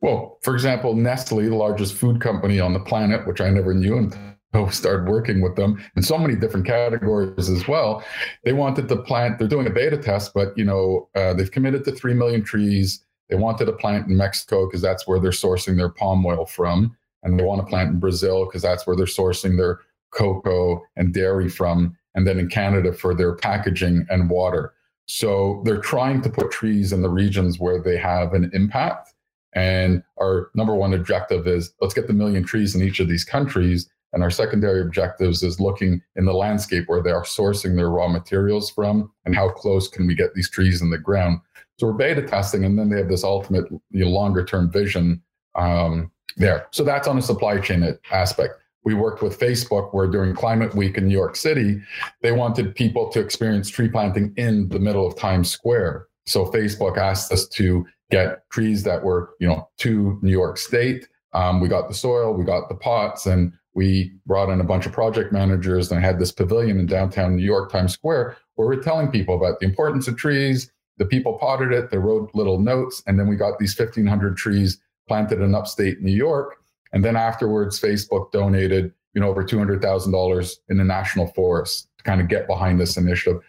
Well, 0.00 0.38
for 0.42 0.54
example, 0.54 0.94
Nestle, 0.94 1.48
the 1.48 1.54
largest 1.54 1.94
food 1.94 2.20
company 2.20 2.58
on 2.58 2.72
the 2.72 2.80
planet, 2.80 3.26
which 3.26 3.40
I 3.40 3.50
never 3.50 3.74
knew 3.74 3.98
until 3.98 4.70
started 4.70 5.08
working 5.08 5.42
with 5.42 5.56
them 5.56 5.82
in 5.94 6.02
so 6.02 6.16
many 6.16 6.34
different 6.34 6.66
categories 6.66 7.50
as 7.50 7.68
well. 7.68 8.02
They 8.44 8.52
wanted 8.52 8.88
to 8.88 8.96
plant. 8.96 9.38
They're 9.38 9.48
doing 9.48 9.66
a 9.66 9.70
beta 9.70 9.98
test, 9.98 10.32
but 10.34 10.56
you 10.56 10.64
know 10.64 11.08
uh, 11.14 11.34
they've 11.34 11.50
committed 11.50 11.84
to 11.84 11.92
three 11.92 12.14
million 12.14 12.42
trees. 12.42 13.04
They 13.28 13.36
wanted 13.36 13.66
to 13.66 13.72
plant 13.72 14.08
in 14.08 14.16
Mexico 14.16 14.66
because 14.66 14.82
that's 14.82 15.06
where 15.06 15.20
they're 15.20 15.30
sourcing 15.30 15.76
their 15.76 15.90
palm 15.90 16.24
oil 16.24 16.46
from, 16.46 16.96
and 17.22 17.38
they 17.38 17.44
want 17.44 17.60
to 17.60 17.66
plant 17.66 17.90
in 17.90 18.00
Brazil 18.00 18.46
because 18.46 18.62
that's 18.62 18.86
where 18.86 18.96
they're 18.96 19.06
sourcing 19.06 19.56
their 19.56 19.80
cocoa 20.12 20.82
and 20.96 21.12
dairy 21.12 21.48
from, 21.48 21.96
and 22.14 22.26
then 22.26 22.38
in 22.38 22.48
Canada 22.48 22.92
for 22.92 23.14
their 23.14 23.36
packaging 23.36 24.06
and 24.08 24.30
water. 24.30 24.72
So 25.06 25.60
they're 25.64 25.80
trying 25.80 26.22
to 26.22 26.30
put 26.30 26.50
trees 26.50 26.92
in 26.92 27.02
the 27.02 27.08
regions 27.08 27.58
where 27.58 27.82
they 27.82 27.96
have 27.98 28.32
an 28.32 28.50
impact 28.54 29.12
and 29.52 30.02
our 30.20 30.50
number 30.54 30.74
one 30.74 30.94
objective 30.94 31.46
is 31.46 31.72
let's 31.80 31.94
get 31.94 32.06
the 32.06 32.12
million 32.12 32.44
trees 32.44 32.74
in 32.74 32.82
each 32.82 33.00
of 33.00 33.08
these 33.08 33.24
countries. 33.24 33.88
And 34.12 34.22
our 34.22 34.30
secondary 34.30 34.80
objectives 34.80 35.42
is 35.42 35.60
looking 35.60 36.02
in 36.16 36.24
the 36.24 36.32
landscape 36.32 36.84
where 36.88 37.02
they 37.02 37.12
are 37.12 37.22
sourcing 37.22 37.76
their 37.76 37.90
raw 37.90 38.08
materials 38.08 38.70
from 38.70 39.12
and 39.24 39.34
how 39.34 39.50
close 39.50 39.86
can 39.86 40.06
we 40.06 40.16
get 40.16 40.34
these 40.34 40.50
trees 40.50 40.82
in 40.82 40.90
the 40.90 40.98
ground. 40.98 41.40
So 41.78 41.86
we're 41.86 41.92
beta 41.94 42.22
testing, 42.22 42.64
and 42.64 42.78
then 42.78 42.90
they 42.90 42.98
have 42.98 43.08
this 43.08 43.24
ultimate 43.24 43.70
you 43.70 44.04
know, 44.04 44.10
longer 44.10 44.44
term 44.44 44.70
vision 44.70 45.22
um, 45.54 46.10
there. 46.36 46.66
So 46.72 46.84
that's 46.84 47.08
on 47.08 47.18
a 47.18 47.22
supply 47.22 47.58
chain 47.58 47.96
aspect. 48.10 48.54
We 48.84 48.94
worked 48.94 49.22
with 49.22 49.38
Facebook 49.38 49.94
where 49.94 50.06
during 50.06 50.34
Climate 50.34 50.74
Week 50.74 50.98
in 50.98 51.06
New 51.06 51.14
York 51.14 51.36
City, 51.36 51.80
they 52.22 52.32
wanted 52.32 52.74
people 52.74 53.10
to 53.10 53.20
experience 53.20 53.68
tree 53.68 53.88
planting 53.88 54.32
in 54.36 54.68
the 54.68 54.78
middle 54.78 55.06
of 55.06 55.16
Times 55.16 55.50
Square. 55.50 56.06
So 56.26 56.46
Facebook 56.46 56.96
asked 56.96 57.32
us 57.32 57.46
to 57.48 57.86
get 58.10 58.48
trees 58.50 58.82
that 58.84 59.02
were, 59.02 59.30
you 59.40 59.48
know, 59.48 59.68
to 59.78 60.18
New 60.22 60.30
York 60.30 60.58
State. 60.58 61.08
Um, 61.32 61.60
we 61.60 61.68
got 61.68 61.88
the 61.88 61.94
soil, 61.94 62.34
we 62.34 62.44
got 62.44 62.68
the 62.68 62.74
pots, 62.74 63.26
and 63.26 63.52
we 63.74 64.12
brought 64.26 64.50
in 64.50 64.60
a 64.60 64.64
bunch 64.64 64.86
of 64.86 64.92
project 64.92 65.32
managers 65.32 65.90
and 65.90 66.00
I 66.00 66.06
had 66.06 66.18
this 66.18 66.32
pavilion 66.32 66.78
in 66.78 66.86
downtown 66.86 67.36
New 67.36 67.44
York, 67.44 67.70
Times 67.70 67.92
Square, 67.92 68.36
where 68.56 68.66
we're 68.66 68.82
telling 68.82 69.08
people 69.08 69.36
about 69.36 69.60
the 69.60 69.66
importance 69.66 70.08
of 70.08 70.16
trees. 70.16 70.70
The 70.98 71.06
people 71.06 71.38
potted 71.38 71.72
it, 71.72 71.90
they 71.90 71.98
wrote 71.98 72.30
little 72.34 72.58
notes, 72.58 73.02
and 73.06 73.18
then 73.18 73.26
we 73.26 73.36
got 73.36 73.58
these 73.58 73.78
1,500 73.78 74.36
trees 74.36 74.80
planted 75.08 75.40
in 75.40 75.54
upstate 75.54 76.02
New 76.02 76.12
York. 76.12 76.56
And 76.92 77.04
then 77.04 77.16
afterwards, 77.16 77.80
Facebook 77.80 78.32
donated, 78.32 78.92
you 79.14 79.20
know, 79.20 79.28
over 79.28 79.42
$200,000 79.42 80.56
in 80.68 80.76
the 80.76 80.84
national 80.84 81.28
forest 81.28 81.88
to 81.98 82.04
kind 82.04 82.20
of 82.20 82.28
get 82.28 82.46
behind 82.46 82.80
this 82.80 82.96
initiative. 82.96 83.40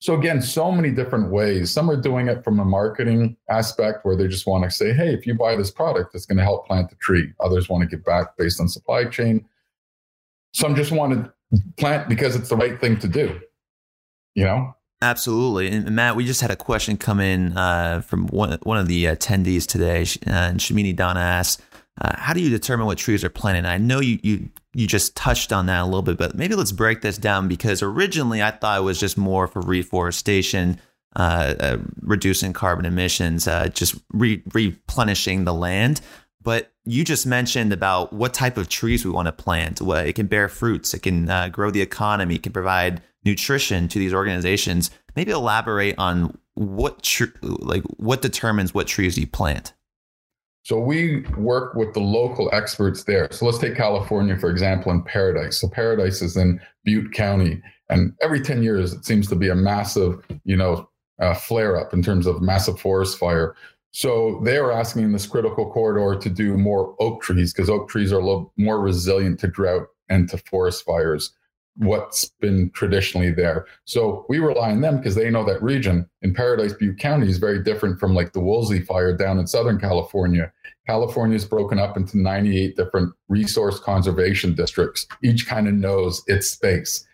So 0.00 0.14
again, 0.14 0.40
so 0.40 0.70
many 0.70 0.92
different 0.92 1.30
ways. 1.30 1.72
Some 1.72 1.90
are 1.90 2.00
doing 2.00 2.28
it 2.28 2.44
from 2.44 2.60
a 2.60 2.64
marketing 2.64 3.36
aspect 3.50 4.04
where 4.04 4.16
they 4.16 4.28
just 4.28 4.46
want 4.46 4.62
to 4.64 4.70
say, 4.70 4.92
hey, 4.92 5.12
if 5.12 5.26
you 5.26 5.34
buy 5.34 5.56
this 5.56 5.72
product, 5.72 6.14
it's 6.14 6.24
going 6.24 6.38
to 6.38 6.44
help 6.44 6.66
plant 6.66 6.88
the 6.90 6.96
tree. 6.96 7.32
Others 7.40 7.68
want 7.68 7.82
to 7.82 7.96
give 7.96 8.04
back 8.04 8.36
based 8.36 8.60
on 8.60 8.68
supply 8.68 9.06
chain. 9.06 9.44
Some 10.52 10.76
just 10.76 10.92
want 10.92 11.14
to 11.14 11.62
plant 11.78 12.08
because 12.08 12.36
it's 12.36 12.48
the 12.48 12.56
right 12.56 12.80
thing 12.80 12.98
to 13.00 13.08
do. 13.08 13.40
You 14.34 14.44
know? 14.44 14.74
Absolutely. 15.02 15.68
And 15.68 15.90
Matt, 15.94 16.14
we 16.14 16.24
just 16.24 16.40
had 16.40 16.50
a 16.50 16.56
question 16.56 16.96
come 16.96 17.18
in 17.18 17.56
uh, 17.56 18.00
from 18.00 18.28
one, 18.28 18.56
one 18.62 18.78
of 18.78 18.86
the 18.86 19.06
attendees 19.06 19.66
today. 19.66 20.02
Uh, 20.26 20.50
and 20.50 20.60
Shamini 20.60 20.94
Donna 20.94 21.20
asked, 21.20 21.60
uh, 22.00 22.14
how 22.16 22.32
do 22.32 22.40
you 22.40 22.50
determine 22.50 22.86
what 22.86 22.98
trees 22.98 23.24
are 23.24 23.30
planted? 23.30 23.66
I 23.66 23.78
know 23.78 24.00
you, 24.00 24.18
you 24.22 24.50
you 24.74 24.86
just 24.86 25.16
touched 25.16 25.52
on 25.52 25.66
that 25.66 25.82
a 25.82 25.84
little 25.84 26.02
bit, 26.02 26.18
but 26.18 26.36
maybe 26.36 26.54
let's 26.54 26.72
break 26.72 27.00
this 27.00 27.18
down 27.18 27.48
because 27.48 27.82
originally 27.82 28.42
I 28.42 28.52
thought 28.52 28.78
it 28.78 28.84
was 28.84 29.00
just 29.00 29.18
more 29.18 29.48
for 29.48 29.60
reforestation, 29.60 30.80
uh, 31.16 31.54
uh, 31.58 31.78
reducing 32.02 32.52
carbon 32.52 32.84
emissions, 32.84 33.48
uh, 33.48 33.68
just 33.68 33.96
re- 34.12 34.42
replenishing 34.52 35.44
the 35.44 35.54
land. 35.54 36.00
But 36.40 36.72
you 36.84 37.04
just 37.04 37.26
mentioned 37.26 37.72
about 37.72 38.12
what 38.12 38.32
type 38.32 38.56
of 38.56 38.68
trees 38.68 39.04
we 39.04 39.10
want 39.10 39.26
to 39.26 39.32
plant. 39.32 39.80
Well, 39.80 40.06
it 40.06 40.14
can 40.14 40.28
bear 40.28 40.48
fruits, 40.48 40.94
it 40.94 41.02
can 41.02 41.28
uh, 41.28 41.48
grow 41.48 41.70
the 41.70 41.82
economy, 41.82 42.38
can 42.38 42.52
provide 42.52 43.02
nutrition 43.24 43.88
to 43.88 43.98
these 43.98 44.14
organizations. 44.14 44.90
Maybe 45.16 45.32
elaborate 45.32 45.96
on 45.98 46.38
what 46.54 47.02
tr- 47.02 47.24
like 47.42 47.82
what 47.96 48.22
determines 48.22 48.72
what 48.72 48.86
trees 48.86 49.18
you 49.18 49.26
plant. 49.26 49.72
So 50.68 50.78
we 50.78 51.20
work 51.38 51.74
with 51.74 51.94
the 51.94 52.00
local 52.00 52.50
experts 52.52 53.04
there. 53.04 53.28
So 53.30 53.46
let's 53.46 53.56
take 53.56 53.74
California, 53.74 54.36
for 54.36 54.50
example, 54.50 54.92
in 54.92 55.02
Paradise. 55.02 55.58
So 55.58 55.66
Paradise 55.66 56.20
is 56.20 56.36
in 56.36 56.60
Butte 56.84 57.14
County. 57.14 57.62
And 57.88 58.12
every 58.20 58.42
10 58.42 58.62
years, 58.62 58.92
it 58.92 59.06
seems 59.06 59.28
to 59.28 59.34
be 59.34 59.48
a 59.48 59.54
massive, 59.54 60.22
you 60.44 60.58
know, 60.58 60.86
uh, 61.22 61.32
flare 61.32 61.80
up 61.80 61.94
in 61.94 62.02
terms 62.02 62.26
of 62.26 62.42
massive 62.42 62.78
forest 62.78 63.16
fire. 63.16 63.56
So 63.92 64.42
they 64.44 64.58
are 64.58 64.70
asking 64.70 65.04
in 65.04 65.12
this 65.12 65.26
critical 65.26 65.72
corridor 65.72 66.20
to 66.20 66.28
do 66.28 66.58
more 66.58 66.94
oak 67.00 67.22
trees 67.22 67.54
because 67.54 67.70
oak 67.70 67.88
trees 67.88 68.12
are 68.12 68.18
a 68.18 68.26
little 68.26 68.52
more 68.58 68.78
resilient 68.78 69.40
to 69.40 69.48
drought 69.48 69.86
and 70.10 70.28
to 70.28 70.36
forest 70.36 70.84
fires 70.84 71.32
what's 71.78 72.30
been 72.40 72.70
traditionally 72.70 73.30
there. 73.30 73.66
So 73.84 74.26
we 74.28 74.38
rely 74.38 74.70
on 74.70 74.80
them 74.80 74.98
because 74.98 75.14
they 75.14 75.30
know 75.30 75.44
that 75.44 75.62
region. 75.62 76.08
In 76.22 76.34
Paradise 76.34 76.72
Butte 76.72 76.98
County 76.98 77.28
is 77.28 77.38
very 77.38 77.62
different 77.62 78.00
from 78.00 78.14
like 78.14 78.32
the 78.32 78.40
Woolsey 78.40 78.80
fire 78.80 79.16
down 79.16 79.38
in 79.38 79.46
Southern 79.46 79.78
California. 79.78 80.52
California 80.86 81.36
is 81.36 81.44
broken 81.44 81.78
up 81.78 81.96
into 81.96 82.18
98 82.18 82.76
different 82.76 83.12
resource 83.28 83.78
conservation 83.78 84.54
districts. 84.54 85.06
Each 85.22 85.46
kind 85.46 85.68
of 85.68 85.74
knows 85.74 86.22
its 86.26 86.50
space. 86.50 87.06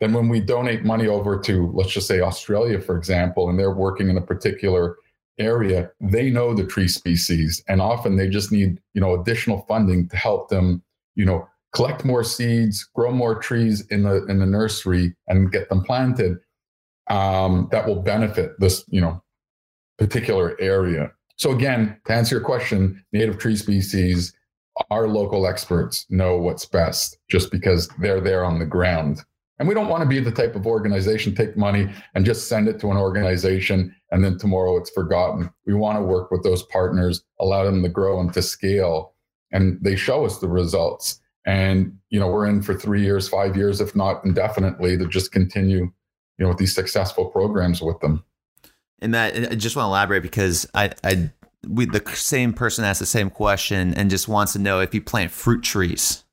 Then 0.00 0.12
when 0.12 0.28
we 0.28 0.40
donate 0.40 0.84
money 0.84 1.06
over 1.06 1.38
to, 1.40 1.70
let's 1.74 1.90
just 1.90 2.06
say 2.06 2.20
Australia, 2.20 2.80
for 2.80 2.96
example, 2.96 3.48
and 3.48 3.58
they're 3.58 3.74
working 3.74 4.08
in 4.08 4.16
a 4.16 4.22
particular 4.22 4.96
area, 5.38 5.90
they 6.00 6.30
know 6.30 6.54
the 6.54 6.66
tree 6.66 6.88
species. 6.88 7.62
And 7.68 7.80
often 7.80 8.16
they 8.16 8.28
just 8.28 8.52
need, 8.52 8.78
you 8.94 9.00
know, 9.00 9.20
additional 9.20 9.64
funding 9.68 10.08
to 10.08 10.16
help 10.16 10.48
them, 10.48 10.82
you 11.14 11.24
know, 11.24 11.48
collect 11.74 12.04
more 12.04 12.24
seeds, 12.24 12.84
grow 12.94 13.12
more 13.12 13.34
trees 13.34 13.86
in 13.88 14.02
the 14.02 14.24
in 14.26 14.38
the 14.38 14.46
nursery, 14.46 15.14
and 15.28 15.52
get 15.52 15.68
them 15.68 15.82
planted. 15.82 16.38
Um, 17.08 17.68
that 17.70 17.86
will 17.86 18.02
benefit 18.02 18.58
this, 18.58 18.84
you 18.88 19.00
know, 19.00 19.22
particular 19.98 20.56
area. 20.60 21.12
So 21.36 21.52
again, 21.52 22.00
to 22.06 22.12
answer 22.12 22.36
your 22.36 22.44
question, 22.44 23.04
native 23.12 23.38
tree 23.38 23.56
species, 23.56 24.32
our 24.90 25.06
local 25.06 25.46
experts 25.46 26.06
know 26.10 26.36
what's 26.36 26.66
best 26.66 27.18
just 27.28 27.52
because 27.52 27.88
they're 28.00 28.20
there 28.20 28.44
on 28.44 28.58
the 28.58 28.66
ground. 28.66 29.22
And 29.58 29.68
we 29.68 29.74
don't 29.74 29.88
want 29.88 30.02
to 30.02 30.08
be 30.08 30.20
the 30.20 30.32
type 30.32 30.54
of 30.56 30.66
organization 30.66 31.34
take 31.34 31.56
money 31.56 31.88
and 32.14 32.26
just 32.26 32.48
send 32.48 32.68
it 32.68 32.80
to 32.80 32.90
an 32.90 32.96
organization 32.96 33.94
and 34.10 34.24
then 34.24 34.38
tomorrow 34.38 34.76
it's 34.76 34.90
forgotten. 34.90 35.50
We 35.66 35.74
want 35.74 35.98
to 35.98 36.02
work 36.02 36.30
with 36.30 36.42
those 36.42 36.62
partners, 36.64 37.22
allow 37.40 37.64
them 37.64 37.82
to 37.82 37.88
grow 37.88 38.20
and 38.20 38.32
to 38.34 38.42
scale, 38.42 39.14
and 39.52 39.78
they 39.82 39.96
show 39.96 40.24
us 40.24 40.38
the 40.38 40.48
results. 40.48 41.20
And, 41.46 41.96
you 42.10 42.18
know, 42.18 42.26
we're 42.26 42.46
in 42.46 42.60
for 42.60 42.74
three 42.74 43.02
years, 43.02 43.28
five 43.28 43.56
years, 43.56 43.80
if 43.80 43.94
not 43.94 44.24
indefinitely, 44.24 44.98
to 44.98 45.06
just 45.06 45.30
continue, 45.30 45.78
you 45.78 45.92
know, 46.38 46.48
with 46.48 46.58
these 46.58 46.74
successful 46.74 47.26
programs 47.26 47.80
with 47.80 48.00
them. 48.00 48.24
And 49.00 49.14
that 49.14 49.52
I 49.52 49.54
just 49.54 49.76
want 49.76 49.86
to 49.86 49.90
elaborate 49.90 50.22
because 50.22 50.68
I, 50.74 50.90
I, 51.04 51.30
we, 51.68 51.86
the 51.86 52.02
same 52.14 52.52
person 52.52 52.84
asked 52.84 53.00
the 53.00 53.06
same 53.06 53.30
question 53.30 53.94
and 53.94 54.10
just 54.10 54.26
wants 54.26 54.54
to 54.54 54.58
know 54.58 54.80
if 54.80 54.92
you 54.92 55.00
plant 55.00 55.30
fruit 55.30 55.62
trees. 55.62 56.24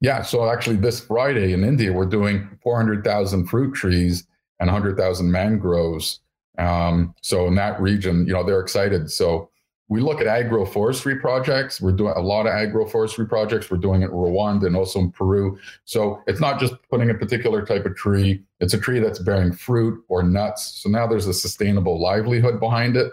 Yeah. 0.00 0.22
So 0.22 0.50
actually, 0.50 0.76
this 0.76 1.00
Friday 1.00 1.52
in 1.52 1.64
India, 1.64 1.92
we're 1.92 2.06
doing 2.06 2.48
400,000 2.62 3.46
fruit 3.46 3.72
trees 3.72 4.26
and 4.58 4.68
100,000 4.68 5.30
mangroves. 5.30 6.20
Um, 6.58 7.14
so 7.22 7.46
in 7.46 7.54
that 7.54 7.80
region, 7.80 8.26
you 8.26 8.32
know, 8.32 8.44
they're 8.44 8.60
excited. 8.60 9.10
So 9.10 9.48
we 9.88 10.00
look 10.00 10.20
at 10.20 10.26
agroforestry 10.26 11.20
projects. 11.20 11.80
We're 11.80 11.92
doing 11.92 12.14
a 12.16 12.20
lot 12.20 12.46
of 12.46 12.52
agroforestry 12.52 13.28
projects. 13.28 13.70
We're 13.70 13.76
doing 13.76 14.02
it 14.02 14.06
in 14.06 14.12
Rwanda 14.12 14.66
and 14.66 14.76
also 14.76 15.00
in 15.00 15.12
Peru. 15.12 15.58
So 15.84 16.22
it's 16.26 16.40
not 16.40 16.58
just 16.58 16.74
putting 16.90 17.10
a 17.10 17.14
particular 17.14 17.64
type 17.64 17.84
of 17.84 17.94
tree, 17.94 18.42
it's 18.60 18.74
a 18.74 18.78
tree 18.78 19.00
that's 19.00 19.18
bearing 19.18 19.52
fruit 19.52 20.02
or 20.08 20.22
nuts. 20.22 20.80
So 20.82 20.88
now 20.88 21.06
there's 21.06 21.26
a 21.26 21.34
sustainable 21.34 22.00
livelihood 22.00 22.58
behind 22.58 22.96
it. 22.96 23.12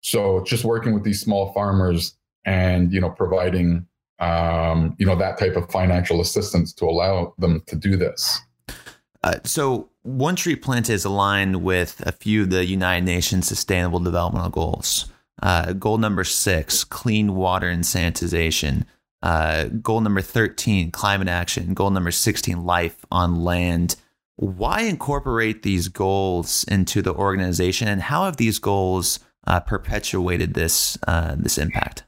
So 0.00 0.42
just 0.44 0.64
working 0.64 0.94
with 0.94 1.04
these 1.04 1.20
small 1.20 1.52
farmers 1.52 2.14
and 2.46 2.92
you 2.92 3.00
know 3.00 3.10
providing 3.10 3.86
um, 4.18 4.96
you 4.98 5.06
know 5.06 5.16
that 5.16 5.38
type 5.38 5.56
of 5.56 5.70
financial 5.70 6.20
assistance 6.20 6.72
to 6.74 6.86
allow 6.86 7.34
them 7.38 7.62
to 7.66 7.76
do 7.76 7.96
this. 7.96 8.40
Uh, 9.22 9.34
so 9.44 9.90
one 10.02 10.34
tree 10.34 10.56
plant 10.56 10.88
is 10.88 11.04
aligned 11.04 11.62
with 11.62 12.02
a 12.06 12.12
few 12.12 12.42
of 12.42 12.50
the 12.50 12.64
United 12.64 13.04
Nations 13.04 13.46
Sustainable 13.46 14.00
Development 14.00 14.50
Goals. 14.52 15.10
Uh, 15.42 15.72
goal 15.72 15.98
number 15.98 16.24
six, 16.24 16.84
clean 16.84 17.34
water 17.34 17.68
and 17.68 17.84
sanitization. 17.84 18.84
Uh, 19.22 19.64
goal 19.64 20.00
number 20.00 20.20
13, 20.20 20.90
climate 20.90 21.28
action. 21.28 21.74
Goal 21.74 21.90
number 21.90 22.10
16, 22.10 22.64
life 22.64 23.04
on 23.10 23.42
land. 23.44 23.96
Why 24.36 24.82
incorporate 24.82 25.62
these 25.62 25.88
goals 25.88 26.64
into 26.64 27.02
the 27.02 27.12
organization, 27.12 27.88
and 27.88 28.00
how 28.00 28.24
have 28.24 28.38
these 28.38 28.58
goals 28.58 29.20
uh, 29.46 29.60
perpetuated 29.60 30.54
this 30.54 30.96
uh, 31.06 31.36
this 31.38 31.58
impact? 31.58 32.04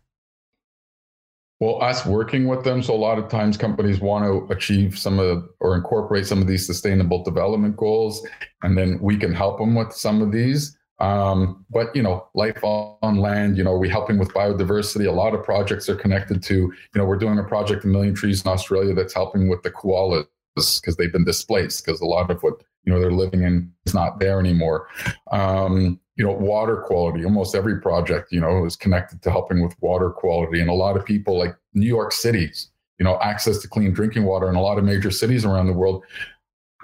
Well, 1.60 1.80
us 1.80 2.04
working 2.04 2.48
with 2.48 2.64
them, 2.64 2.82
so 2.82 2.94
a 2.94 2.96
lot 2.96 3.18
of 3.18 3.28
times 3.28 3.56
companies 3.56 4.00
want 4.00 4.24
to 4.24 4.52
achieve 4.52 4.98
some 4.98 5.18
of 5.18 5.44
or 5.60 5.76
incorporate 5.76 6.26
some 6.26 6.40
of 6.40 6.48
these 6.48 6.66
sustainable 6.66 7.22
development 7.22 7.76
goals, 7.76 8.26
and 8.62 8.76
then 8.76 8.98
we 9.00 9.16
can 9.16 9.34
help 9.34 9.58
them 9.58 9.74
with 9.74 9.92
some 9.92 10.22
of 10.22 10.32
these. 10.32 10.76
Um, 11.02 11.66
but 11.68 11.94
you 11.97 12.02
know, 12.02 12.28
life 12.35 12.62
on 12.62 13.16
land, 13.16 13.59
you 13.59 13.64
know, 13.64 13.76
we're 13.76 13.90
helping 13.90 14.18
with 14.18 14.32
biodiversity. 14.32 15.09
A 15.09 15.12
lot 15.12 15.35
of 15.35 15.42
projects 15.42 15.88
are 15.88 15.97
connected 15.97 16.42
to, 16.44 16.54
you 16.54 16.75
know, 16.94 17.04
we're 17.04 17.16
doing 17.16 17.40
a 17.40 17.44
project, 17.44 17.85
a 17.85 17.88
million 17.88 18.14
trees 18.14 18.44
in 18.44 18.50
Australia, 18.50 18.94
that's 18.94 19.12
helping 19.12 19.49
with 19.49 19.62
the 19.64 19.71
koalas 19.71 20.26
because 20.54 20.97
they've 20.97 21.12
been 21.12 21.25
displaced 21.25 21.85
because 21.85 22.00
a 22.00 22.06
lot 22.06 22.30
of 22.30 22.40
what 22.42 22.54
you 22.85 22.92
know 22.92 23.00
they're 23.00 23.11
living 23.11 23.42
in 23.42 23.73
is 23.85 23.94
not 23.94 24.21
there 24.21 24.38
anymore. 24.38 24.87
Um, 25.32 25.99
you 26.14 26.25
know, 26.25 26.32
water 26.32 26.76
quality. 26.87 27.25
Almost 27.25 27.56
every 27.56 27.80
project, 27.80 28.30
you 28.30 28.40
know, 28.40 28.64
is 28.64 28.76
connected 28.76 29.23
to 29.23 29.30
helping 29.30 29.61
with 29.61 29.75
water 29.80 30.11
quality, 30.11 30.61
and 30.61 30.71
a 30.71 30.75
lot 30.75 30.97
of 30.97 31.04
people 31.04 31.37
like 31.37 31.56
New 31.75 31.87
York 31.87 32.12
City's, 32.12 32.71
you 32.99 33.04
know, 33.04 33.18
access 33.21 33.59
to 33.59 33.68
clean 33.68 33.92
drinking 33.92 34.23
water 34.23 34.49
in 34.49 34.54
a 34.54 34.62
lot 34.62 34.78
of 34.78 34.85
major 34.85 35.11
cities 35.11 35.44
around 35.44 35.66
the 35.66 35.73
world 35.73 36.04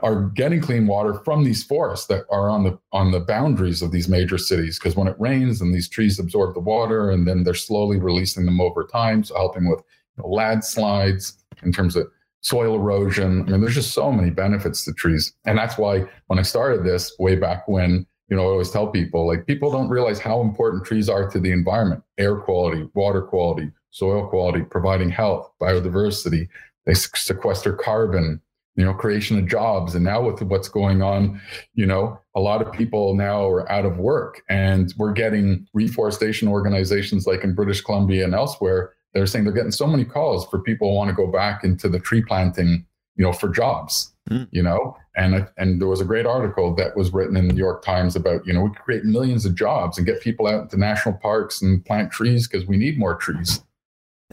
are 0.00 0.25
getting 0.31 0.61
clean 0.61 0.87
water 0.87 1.14
from 1.25 1.45
these 1.45 1.64
forests 1.64 2.07
that 2.07 2.25
are 2.31 2.49
on 2.49 2.64
the 2.64 2.78
on 2.93 3.11
the 3.11 3.21
boundaries 3.21 3.83
of 3.83 3.90
these 3.90 4.09
major 4.09 4.38
cities 4.38 4.78
because 4.78 4.97
when 4.97 5.09
it 5.09 5.17
rains 5.19 5.61
and 5.61 5.75
these 5.75 5.88
trees 5.88 6.19
absorb 6.19 6.55
the 6.55 6.61
water 6.61 7.11
and 7.11 7.26
then 7.26 7.43
they're 7.43 7.55
slowly 7.55 7.99
releasing 7.99 8.45
them 8.45 8.61
over 8.61 8.85
time 8.85 9.25
so 9.25 9.35
helping 9.35 9.69
with 9.69 9.81
you 10.17 10.23
know, 10.23 10.28
landslides 10.28 11.38
in 11.62 11.73
terms 11.73 11.97
of 11.97 12.07
soil 12.40 12.76
erosion. 12.76 13.43
I 13.43 13.52
mean 13.52 13.61
there's 13.61 13.75
just 13.75 13.95
so 13.95 14.12
many 14.12 14.31
benefits 14.31 14.85
to 14.85 14.93
trees. 14.93 15.35
And 15.45 15.59
that's 15.59 15.76
why 15.76 16.05
when 16.28 16.38
i 16.38 16.43
started 16.43 16.85
this 16.85 17.12
way 17.19 17.35
back 17.37 17.67
when 17.67 18.07
you 18.28 18.37
know 18.37 18.43
i 18.43 18.50
always 18.52 18.71
tell 18.71 18.88
people 18.88 19.26
like 19.26 19.47
people 19.47 19.71
don't 19.71 19.88
realize 19.88 20.21
how 20.21 20.40
important 20.40 20.85
trees 20.85 21.09
are 21.09 21.28
to 21.28 21.40
the 21.40 21.50
environment. 21.52 22.02
Air 22.19 22.37
quality 22.37 22.88
water 22.95 23.23
quality 23.23 23.71
soil 23.90 24.28
quality 24.28 24.62
providing 24.62 25.11
health 25.11 25.50
biodiversity. 25.61 26.49
They 26.87 26.95
sequester 26.95 27.73
carbon 27.73 28.40
you 28.79 28.85
know 28.85 28.95
creation 28.95 29.37
of 29.37 29.47
jobs. 29.47 29.95
And 29.95 30.05
now 30.05 30.23
with 30.23 30.41
what's 30.43 30.69
going 30.69 31.03
on 31.03 31.41
you 31.75 31.85
know 31.85 32.19
a 32.35 32.41
lot 32.41 32.63
of 32.63 32.73
people 32.73 33.15
now 33.15 33.47
are 33.47 33.71
out 33.71 33.85
of 33.85 33.99
work 33.99 34.43
and 34.49 34.95
we're 34.97 35.13
getting 35.13 35.67
reforestation 35.75 36.47
organizations 36.47 37.27
like 37.27 37.43
in 37.43 37.55
british 37.55 37.83
columbia 37.83 38.25
and 38.25 38.35
elsewhere. 38.35 38.95
They're 39.13 39.27
saying 39.27 39.45
they're 39.45 39.55
getting 39.55 39.73
so 39.73 39.87
many 39.87 40.05
calls 40.05 40.47
for 40.49 40.61
people 40.61 40.91
who 40.91 40.97
want 40.97 41.11
to 41.11 41.17
go 41.17 41.27
back 41.27 41.65
into 41.65 41.89
the 41.89 41.99
tree 41.99 42.23
planting 42.23 42.87
you 43.17 43.25
know 43.25 43.33
for 43.33 43.49
jobs 43.49 44.15
mm. 44.31 44.49
you 44.53 44.63
know? 44.63 44.97
And 45.17 45.49
and 45.57 45.81
there 45.81 45.89
was 45.89 46.01
a 46.01 46.05
great 46.05 46.27
article 46.27 46.75
that 46.77 46.97
was 46.97 47.13
written 47.13 47.37
in 47.37 47.49
the 47.49 47.55
new 47.55 47.59
york 47.59 47.83
times 47.83 48.15
about 48.15 48.47
you 48.47 48.53
know 48.53 48.63
we 48.63 48.71
create 48.71 49.05
millions 49.05 49.45
of 49.45 49.57
jobs 49.57 49.99
and 49.99 50.07
get 50.07 50.21
people 50.21 50.47
out 50.47 50.63
into 50.63 50.77
national 50.77 51.17
parks 51.17 51.61
and 51.61 51.85
plant 51.85 52.13
trees 52.13 52.47
because 52.47 52.69
we 52.69 52.77
need 52.77 52.97
more 52.97 53.17
trees 53.17 53.61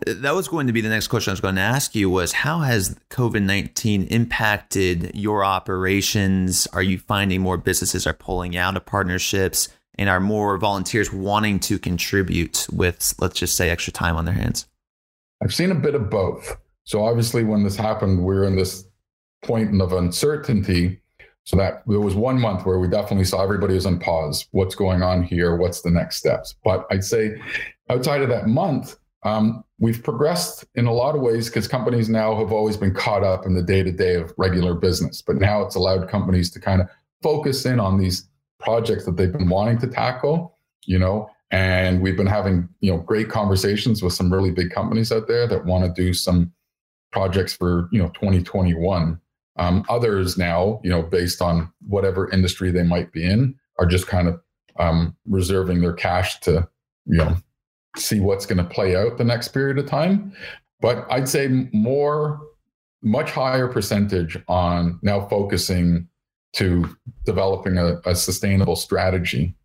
That 0.06 0.36
was 0.36 0.50
going 0.50 0.68
to 0.68 0.74
be 0.74 0.82
the 0.82 0.90
next 0.90 1.08
question 1.08 1.32
I 1.32 1.34
was 1.34 1.40
going 1.40 1.56
to 1.56 1.62
ask 1.62 1.96
you 1.96 2.10
was 2.10 2.34
how 2.34 2.60
has 2.60 3.00
COVID-19 3.12 4.08
impacted 4.10 5.12
your 5.16 5.46
operations? 5.46 6.68
Are 6.74 6.84
you 6.84 7.00
finding 7.00 7.42
more 7.42 7.58
businesses 7.58 8.06
are 8.06 8.14
pulling 8.14 8.58
out 8.58 8.76
of 8.76 8.86
partnerships 8.86 9.70
and 9.98 10.10
are 10.10 10.20
more 10.20 10.58
volunteers 10.58 11.14
wanting 11.14 11.62
to 11.62 11.80
contribute 11.80 12.68
with 12.74 13.14
let's 13.20 13.40
just 13.40 13.56
say 13.56 13.70
extra 13.70 13.94
time 13.94 14.18
on 14.18 14.26
their 14.26 14.34
hands? 14.34 14.68
I've 15.42 15.54
seen 15.54 15.72
a 15.72 15.76
bit 15.76 15.96
of 15.96 16.10
both. 16.10 16.58
So 16.84 17.06
obviously 17.06 17.46
when 17.46 17.64
this 17.64 17.78
happened, 17.78 18.20
we 18.20 18.26
we're 18.26 18.44
in 18.44 18.58
this 18.58 18.86
point 19.44 19.82
of 19.82 19.94
uncertainty. 19.94 21.00
So 21.46 21.56
that 21.58 21.84
there 21.86 22.02
was 22.02 22.16
one 22.16 22.42
month 22.42 22.66
where 22.66 22.80
we 22.80 22.88
definitely 22.88 23.26
saw 23.26 23.44
everybody 23.44 23.76
was 23.76 23.86
on 23.86 24.00
pause. 24.00 24.48
What's 24.50 24.74
going 24.74 25.04
on 25.04 25.22
here? 25.22 25.56
What's 25.56 25.82
the 25.82 25.92
next 25.92 26.18
steps? 26.18 26.56
But 26.64 26.88
I'd 26.90 27.04
say 27.04 27.40
outside 27.88 28.24
of 28.24 28.30
that 28.30 28.48
month, 28.48 28.98
um, 29.26 29.64
we've 29.80 30.04
progressed 30.04 30.66
in 30.76 30.86
a 30.86 30.94
lot 30.94 31.16
of 31.16 31.22
ways 31.22 31.50
because 31.50 31.68
companies 31.68 32.08
now 32.08 32.38
have 32.38 32.52
always 32.52 32.78
been 32.78 32.94
caught 32.94 33.24
up 33.24 33.46
in 33.46 33.56
the 33.56 33.64
day 33.64 33.82
to 33.82 33.92
day 33.92 34.16
of 34.16 34.32
regular 34.38 34.76
business. 34.76 35.22
But 35.22 35.38
now 35.38 35.64
it's 35.64 35.76
allowed 35.76 36.08
companies 36.08 36.52
to 36.52 36.60
kind 36.60 36.80
of 36.80 36.88
focus 37.24 37.66
in 37.66 37.80
on 37.80 37.98
these 37.98 38.30
projects 38.60 39.04
that 39.06 39.18
they've 39.18 39.32
been 39.32 39.50
wanting 39.50 39.80
to 39.80 39.88
tackle, 39.88 40.56
you 40.86 41.00
know, 41.00 41.28
and 41.50 42.02
we've 42.02 42.16
been 42.16 42.28
having, 42.28 42.70
you 42.82 42.92
know, 42.92 43.00
great 43.00 43.30
conversations 43.30 44.04
with 44.04 44.14
some 44.14 44.32
really 44.32 44.52
big 44.52 44.70
companies 44.70 45.12
out 45.12 45.28
there 45.28 45.48
that 45.48 45.66
want 45.66 45.84
to 45.84 46.02
do 46.02 46.14
some 46.14 46.54
projects 47.12 47.54
for, 47.54 47.90
you 47.92 48.00
know, 48.00 48.10
2021. 48.10 49.20
Um, 49.58 49.86
others 49.90 50.38
now, 50.38 50.80
you 50.84 50.90
know, 50.90 51.02
based 51.02 51.42
on 51.42 51.72
whatever 51.88 52.30
industry 52.30 52.72
they 52.72 52.84
might 52.84 53.12
be 53.12 53.24
in, 53.24 53.56
are 53.80 53.86
just 53.86 54.06
kind 54.06 54.28
of 54.28 54.40
um, 54.78 55.16
reserving 55.26 55.82
their 55.82 55.94
cash 55.94 56.40
to, 56.42 56.68
you 57.06 57.18
know, 57.18 57.38
see 57.98 58.20
what's 58.20 58.46
going 58.46 58.58
to 58.58 58.64
play 58.64 58.96
out 58.96 59.18
the 59.18 59.24
next 59.24 59.50
period 59.50 59.78
of 59.78 59.86
time. 59.86 60.34
But 60.82 61.06
I'd 61.10 61.30
say 61.30 61.70
more, 61.74 62.40
much 63.02 63.32
higher 63.32 63.68
percentage 63.68 64.38
on 64.48 65.00
now 65.02 65.28
focusing 65.28 66.08
to 66.54 66.90
developing 67.26 67.78
a, 67.78 68.02
a 68.06 68.16
sustainable 68.16 68.76
strategy 68.76 69.56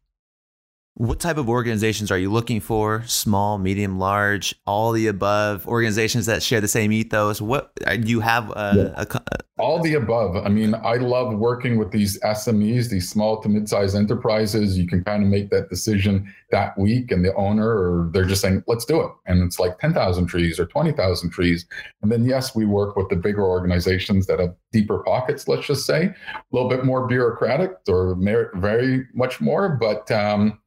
what 1.00 1.18
type 1.18 1.38
of 1.38 1.48
organizations 1.48 2.10
are 2.10 2.18
you 2.18 2.30
looking 2.30 2.60
for? 2.60 3.02
Small, 3.06 3.56
medium, 3.56 3.98
large, 3.98 4.54
all 4.66 4.92
the 4.92 5.06
above? 5.06 5.66
Organizations 5.66 6.26
that 6.26 6.42
share 6.42 6.60
the 6.60 6.68
same 6.68 6.92
ethos? 6.92 7.40
What 7.40 7.72
uh, 7.86 7.96
do 7.96 8.08
you 8.08 8.20
have? 8.20 8.50
A, 8.50 8.72
yeah. 8.76 9.04
a, 9.04 9.06
a, 9.16 9.38
all 9.60 9.80
the 9.82 9.94
above. 9.94 10.36
I 10.36 10.48
mean, 10.48 10.74
I 10.74 10.96
love 10.96 11.34
working 11.34 11.78
with 11.78 11.90
these 11.90 12.18
SMEs, 12.20 12.88
these 12.88 13.08
small 13.08 13.40
to 13.42 13.48
mid-sized 13.48 13.94
enterprises. 13.94 14.78
You 14.78 14.86
can 14.86 15.04
kind 15.04 15.22
of 15.22 15.28
make 15.28 15.50
that 15.50 15.68
decision 15.68 16.32
that 16.50 16.76
week, 16.78 17.12
and 17.12 17.24
the 17.24 17.34
owner 17.34 17.68
or 17.68 18.10
they're 18.12 18.24
just 18.24 18.40
saying, 18.40 18.64
"Let's 18.66 18.84
do 18.84 19.00
it," 19.00 19.10
and 19.26 19.42
it's 19.42 19.60
like 19.60 19.78
ten 19.78 19.94
thousand 19.94 20.26
trees 20.26 20.58
or 20.58 20.66
twenty 20.66 20.92
thousand 20.92 21.30
trees. 21.30 21.66
And 22.02 22.10
then 22.10 22.24
yes, 22.24 22.54
we 22.54 22.64
work 22.64 22.96
with 22.96 23.08
the 23.08 23.16
bigger 23.16 23.44
organizations 23.44 24.26
that 24.26 24.40
have 24.40 24.54
deeper 24.72 24.98
pockets. 25.04 25.46
Let's 25.46 25.66
just 25.66 25.86
say 25.86 26.06
a 26.06 26.14
little 26.50 26.68
bit 26.68 26.84
more 26.84 27.06
bureaucratic 27.06 27.72
or 27.88 28.16
very 28.54 29.06
much 29.14 29.40
more, 29.40 29.76
but 29.80 30.10
um, 30.10 30.58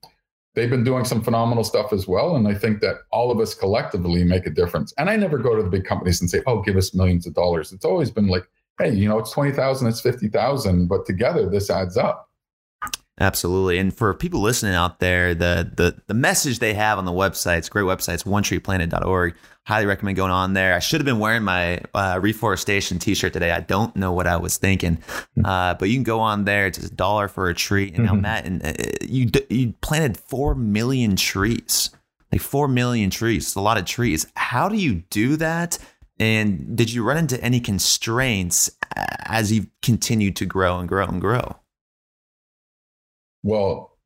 they've 0.56 0.70
been 0.70 0.84
doing 0.84 1.06
some 1.06 1.22
phenomenal 1.22 1.64
stuff 1.64 1.92
as 1.92 2.08
well. 2.08 2.36
And 2.36 2.48
I 2.48 2.54
think 2.54 2.82
that 2.82 2.98
all 3.12 3.32
of 3.32 3.40
us 3.40 3.54
collectively 3.54 4.24
make 4.24 4.46
a 4.46 4.52
difference. 4.52 4.94
And 4.98 5.10
I 5.10 5.16
never 5.16 5.38
go 5.38 5.56
to 5.56 5.64
the 5.64 5.70
big 5.70 5.86
companies 5.86 6.22
and 6.22 6.30
say, 6.30 6.42
oh, 6.46 6.62
give 6.62 6.78
us 6.78 6.94
millions 6.94 7.26
of 7.26 7.34
dollars. 7.34 7.72
It's 7.72 7.86
always 7.86 8.12
been 8.12 8.28
like, 8.28 8.48
hey, 8.80 8.94
you 8.94 9.08
know, 9.08 9.20
it's 9.20 9.32
20,000, 9.32 9.88
it's 9.88 10.02
50,000, 10.02 10.88
but 10.88 11.06
together 11.06 11.50
this 11.50 11.70
adds 11.70 11.98
up. 11.98 12.30
Absolutely. 13.20 13.78
And 13.78 13.96
for 13.96 14.14
people 14.16 14.42
listening 14.42 14.74
out 14.74 15.00
there, 15.00 15.36
the 15.36 15.72
the 15.76 16.02
the 16.08 16.16
message 16.16 16.58
they 16.58 16.74
have 16.74 16.98
on 16.98 17.06
the 17.06 17.12
website, 17.12 17.60
it's 17.60 17.70
great 17.70 17.86
website, 17.86 18.16
it's 18.16 18.24
onetreeplanet.org. 18.24 19.36
Highly 19.66 19.86
recommend 19.86 20.18
going 20.18 20.32
on 20.32 20.54
there. 20.54 20.74
I 20.74 20.80
should 20.80 21.00
have 21.00 21.06
been 21.06 21.20
wearing 21.20 21.44
my 21.44 21.80
uh, 21.94 22.20
reforestation 22.22 23.00
t-shirt 23.00 23.32
today. 23.32 23.52
I 23.52 23.62
don't 23.62 23.96
know 23.96 24.12
what 24.12 24.28
I 24.28 24.36
was 24.36 24.58
thinking. 24.58 24.98
Hmm. 25.36 25.46
Uh, 25.46 25.74
but 25.76 25.90
you 25.90 25.96
can 25.96 26.04
go 26.04 26.20
on 26.20 26.44
there. 26.44 26.68
It's 26.68 26.80
a 26.80 26.94
dollar 26.94 27.28
for 27.28 27.48
a 27.48 27.54
tree. 27.54 27.94
And 27.96 28.06
now, 28.06 28.12
mm-hmm. 28.14 28.22
Matt, 28.22 28.46
and 28.46 28.66
uh, 28.66 28.74
you 29.02 29.30
you 29.50 29.74
planted 29.82 30.18
4 30.18 30.56
million 30.56 31.16
trees. 31.16 31.92
Like 32.32 32.42
4 32.42 32.68
million 32.68 33.12
trees. 33.12 33.44
It's 33.46 33.56
a 33.56 33.62
lot 33.62 33.78
of 33.78 33.86
trees. 33.86 34.26
How 34.36 34.68
do 34.68 34.76
you 34.76 35.04
do 35.12 35.38
that? 35.38 35.78
And 36.20 36.78
did 36.78 36.94
you 36.94 37.04
run 37.04 37.18
into 37.18 37.42
any 37.44 37.60
constraints 37.60 38.70
as 39.26 39.52
you 39.52 39.68
continued 39.82 40.36
to 40.38 40.46
grow 40.46 40.80
and 40.80 40.88
grow 40.88 41.08
and 41.08 41.20
grow? 41.20 41.58
Well, 43.42 43.98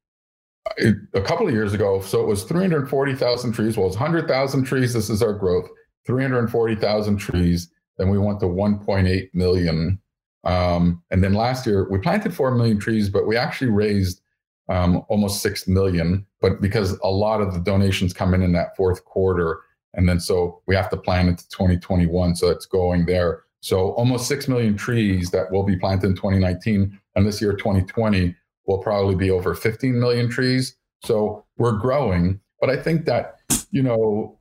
it, 0.78 0.96
a 1.14 1.22
couple 1.22 1.48
of 1.48 1.54
years 1.54 1.74
ago, 1.74 2.02
so 2.02 2.22
it 2.22 2.28
was 2.28 2.44
340,000 2.44 3.52
trees. 3.52 3.78
Well, 3.78 3.88
it's 3.88 3.96
100,000 3.98 4.64
trees. 4.64 4.94
This 4.94 5.10
is 5.10 5.22
our 5.22 5.34
growth. 5.34 5.70
340,000 6.06 7.18
trees. 7.18 7.70
Then 7.98 8.10
we 8.10 8.18
went 8.18 8.40
to 8.40 8.46
1.8 8.46 9.30
million. 9.34 10.00
Um, 10.44 11.04
and 11.12 11.24
then 11.24 11.34
last 11.34 11.66
year, 11.66 11.88
we 11.90 12.00
planted 12.00 12.34
4 12.34 12.56
million 12.56 12.80
trees, 12.80 13.10
but 13.10 13.28
we 13.28 13.36
actually 13.36 13.72
raised 13.72 14.22
um, 14.70 15.04
almost 15.10 15.42
6 15.42 15.68
million. 15.68 16.26
But 16.42 16.62
because 16.62 16.98
a 17.04 17.10
lot 17.10 17.42
of 17.42 17.54
the 17.54 17.60
donations 17.60 18.14
come 18.14 18.34
in 18.34 18.42
in 18.42 18.54
that 18.54 18.76
fourth 18.76 19.04
quarter. 19.06 19.62
And 19.98 20.08
then 20.08 20.20
so 20.20 20.62
we 20.68 20.76
have 20.76 20.90
to 20.92 20.98
plan 20.98 21.28
into 21.28 21.48
2021. 21.50 22.36
So 22.36 22.50
it's 22.50 22.66
going 22.66 23.06
there. 23.06 23.44
So 23.60 23.92
almost 23.94 24.28
6 24.28 24.48
million 24.48 24.78
trees 24.78 25.32
that 25.32 25.52
will 25.52 25.64
be 25.64 25.76
planted 25.76 26.08
in 26.08 26.16
2019. 26.16 26.98
And 27.16 27.26
this 27.26 27.42
year, 27.42 27.54
2020, 27.54 28.36
will 28.68 28.78
probably 28.78 29.16
be 29.16 29.32
over 29.32 29.56
15 29.56 30.00
million 30.00 30.30
trees. 30.30 30.76
So 31.04 31.46
we're 31.58 31.78
growing. 31.78 32.40
But 32.62 32.70
I 32.70 32.78
think 32.78 33.06
that, 33.06 33.40
you 33.72 33.82
know, 33.82 34.38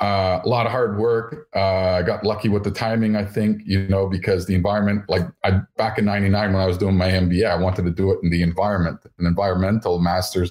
uh, 0.00 0.40
a 0.42 0.48
lot 0.48 0.66
of 0.66 0.72
hard 0.72 0.98
work. 0.98 1.48
Uh, 1.54 1.98
I 1.98 2.02
got 2.02 2.24
lucky 2.24 2.48
with 2.48 2.64
the 2.64 2.70
timing, 2.70 3.14
I 3.14 3.24
think, 3.24 3.62
you 3.64 3.86
know, 3.88 4.08
because 4.08 4.46
the 4.46 4.54
environment, 4.54 5.04
like 5.08 5.22
I, 5.44 5.60
back 5.76 5.98
in 5.98 6.06
99 6.06 6.52
when 6.52 6.62
I 6.62 6.66
was 6.66 6.78
doing 6.78 6.96
my 6.96 7.08
MBA, 7.08 7.46
I 7.46 7.56
wanted 7.56 7.84
to 7.84 7.90
do 7.90 8.10
it 8.12 8.18
in 8.22 8.30
the 8.30 8.42
environment, 8.42 9.00
an 9.18 9.26
environmental 9.26 9.98
master's. 9.98 10.50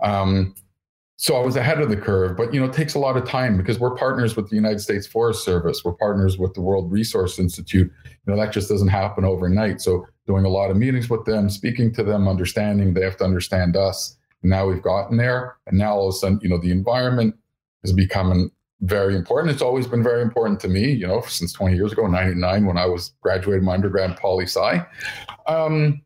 Um, 0.00 0.54
so 1.18 1.34
I 1.34 1.44
was 1.44 1.56
ahead 1.56 1.80
of 1.80 1.88
the 1.88 1.96
curve, 1.96 2.36
but 2.36 2.52
you 2.52 2.60
know, 2.60 2.66
it 2.66 2.74
takes 2.74 2.94
a 2.94 2.98
lot 2.98 3.16
of 3.16 3.26
time 3.26 3.56
because 3.56 3.80
we're 3.80 3.94
partners 3.94 4.36
with 4.36 4.50
the 4.50 4.56
United 4.56 4.80
States 4.80 5.06
Forest 5.06 5.44
Service. 5.44 5.82
We're 5.82 5.94
partners 5.94 6.36
with 6.36 6.52
the 6.52 6.60
World 6.60 6.92
Resource 6.92 7.38
Institute. 7.38 7.90
You 8.04 8.10
know, 8.26 8.36
that 8.36 8.52
just 8.52 8.68
doesn't 8.68 8.88
happen 8.88 9.24
overnight. 9.24 9.80
So 9.80 10.06
doing 10.26 10.44
a 10.44 10.50
lot 10.50 10.70
of 10.70 10.76
meetings 10.76 11.08
with 11.08 11.24
them, 11.24 11.48
speaking 11.48 11.92
to 11.94 12.02
them, 12.02 12.28
understanding 12.28 12.92
they 12.92 13.02
have 13.02 13.16
to 13.18 13.24
understand 13.24 13.76
us. 13.76 14.18
And 14.42 14.50
now 14.50 14.66
we've 14.66 14.82
gotten 14.82 15.16
there. 15.16 15.56
And 15.66 15.78
now 15.78 15.94
all 15.94 16.08
of 16.08 16.14
a 16.14 16.18
sudden, 16.18 16.38
you 16.42 16.50
know, 16.50 16.58
the 16.58 16.70
environment 16.70 17.34
is 17.82 17.94
becoming 17.94 18.50
very 18.82 19.16
important. 19.16 19.54
It's 19.54 19.62
always 19.62 19.86
been 19.86 20.02
very 20.02 20.20
important 20.20 20.60
to 20.60 20.68
me, 20.68 20.90
you 20.90 21.06
know, 21.06 21.22
since 21.22 21.50
20 21.54 21.76
years 21.76 21.92
ago, 21.92 22.06
99, 22.06 22.66
when 22.66 22.76
I 22.76 22.84
was 22.84 23.14
graduating 23.22 23.64
my 23.64 23.72
undergrad 23.72 24.18
poli 24.18 24.44
sci. 24.44 24.84
Um, 25.46 26.02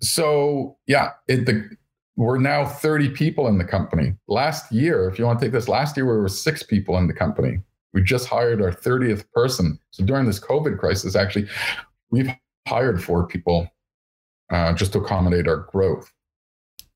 so 0.00 0.76
yeah, 0.86 1.10
it, 1.26 1.46
the, 1.46 1.68
we're 2.16 2.38
now 2.38 2.64
30 2.64 3.10
people 3.10 3.48
in 3.48 3.58
the 3.58 3.64
company. 3.64 4.14
Last 4.28 4.70
year, 4.70 5.08
if 5.08 5.18
you 5.18 5.24
want 5.24 5.40
to 5.40 5.44
take 5.44 5.52
this, 5.52 5.68
last 5.68 5.96
year 5.96 6.06
we 6.06 6.16
were 6.16 6.28
six 6.28 6.62
people 6.62 6.96
in 6.96 7.06
the 7.06 7.12
company. 7.12 7.58
We 7.92 8.02
just 8.02 8.28
hired 8.28 8.62
our 8.62 8.72
30th 8.72 9.24
person. 9.32 9.78
So 9.90 10.04
during 10.04 10.26
this 10.26 10.40
COVID 10.40 10.78
crisis, 10.78 11.16
actually, 11.16 11.48
we've 12.10 12.30
hired 12.66 13.02
four 13.02 13.26
people 13.26 13.68
uh, 14.50 14.72
just 14.74 14.92
to 14.92 15.00
accommodate 15.00 15.48
our 15.48 15.68
growth. 15.72 16.12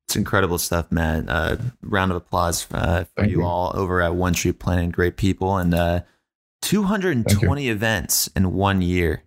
It's 0.07 0.16
incredible 0.16 0.59
stuff, 0.59 0.90
Matt. 0.90 1.28
Uh, 1.28 1.57
round 1.83 2.11
of 2.11 2.16
applause 2.16 2.66
uh, 2.72 3.04
for 3.14 3.24
you, 3.24 3.40
you, 3.40 3.44
all 3.44 3.72
over 3.74 4.00
at 4.00 4.14
One 4.14 4.33
Tree 4.33 4.52
Planet. 4.52 4.90
Great 4.92 5.16
people 5.16 5.57
and 5.57 5.74
uh, 5.74 6.00
220 6.62 7.68
events 7.68 8.28
in 8.35 8.54
one 8.54 8.81
year. 8.81 9.22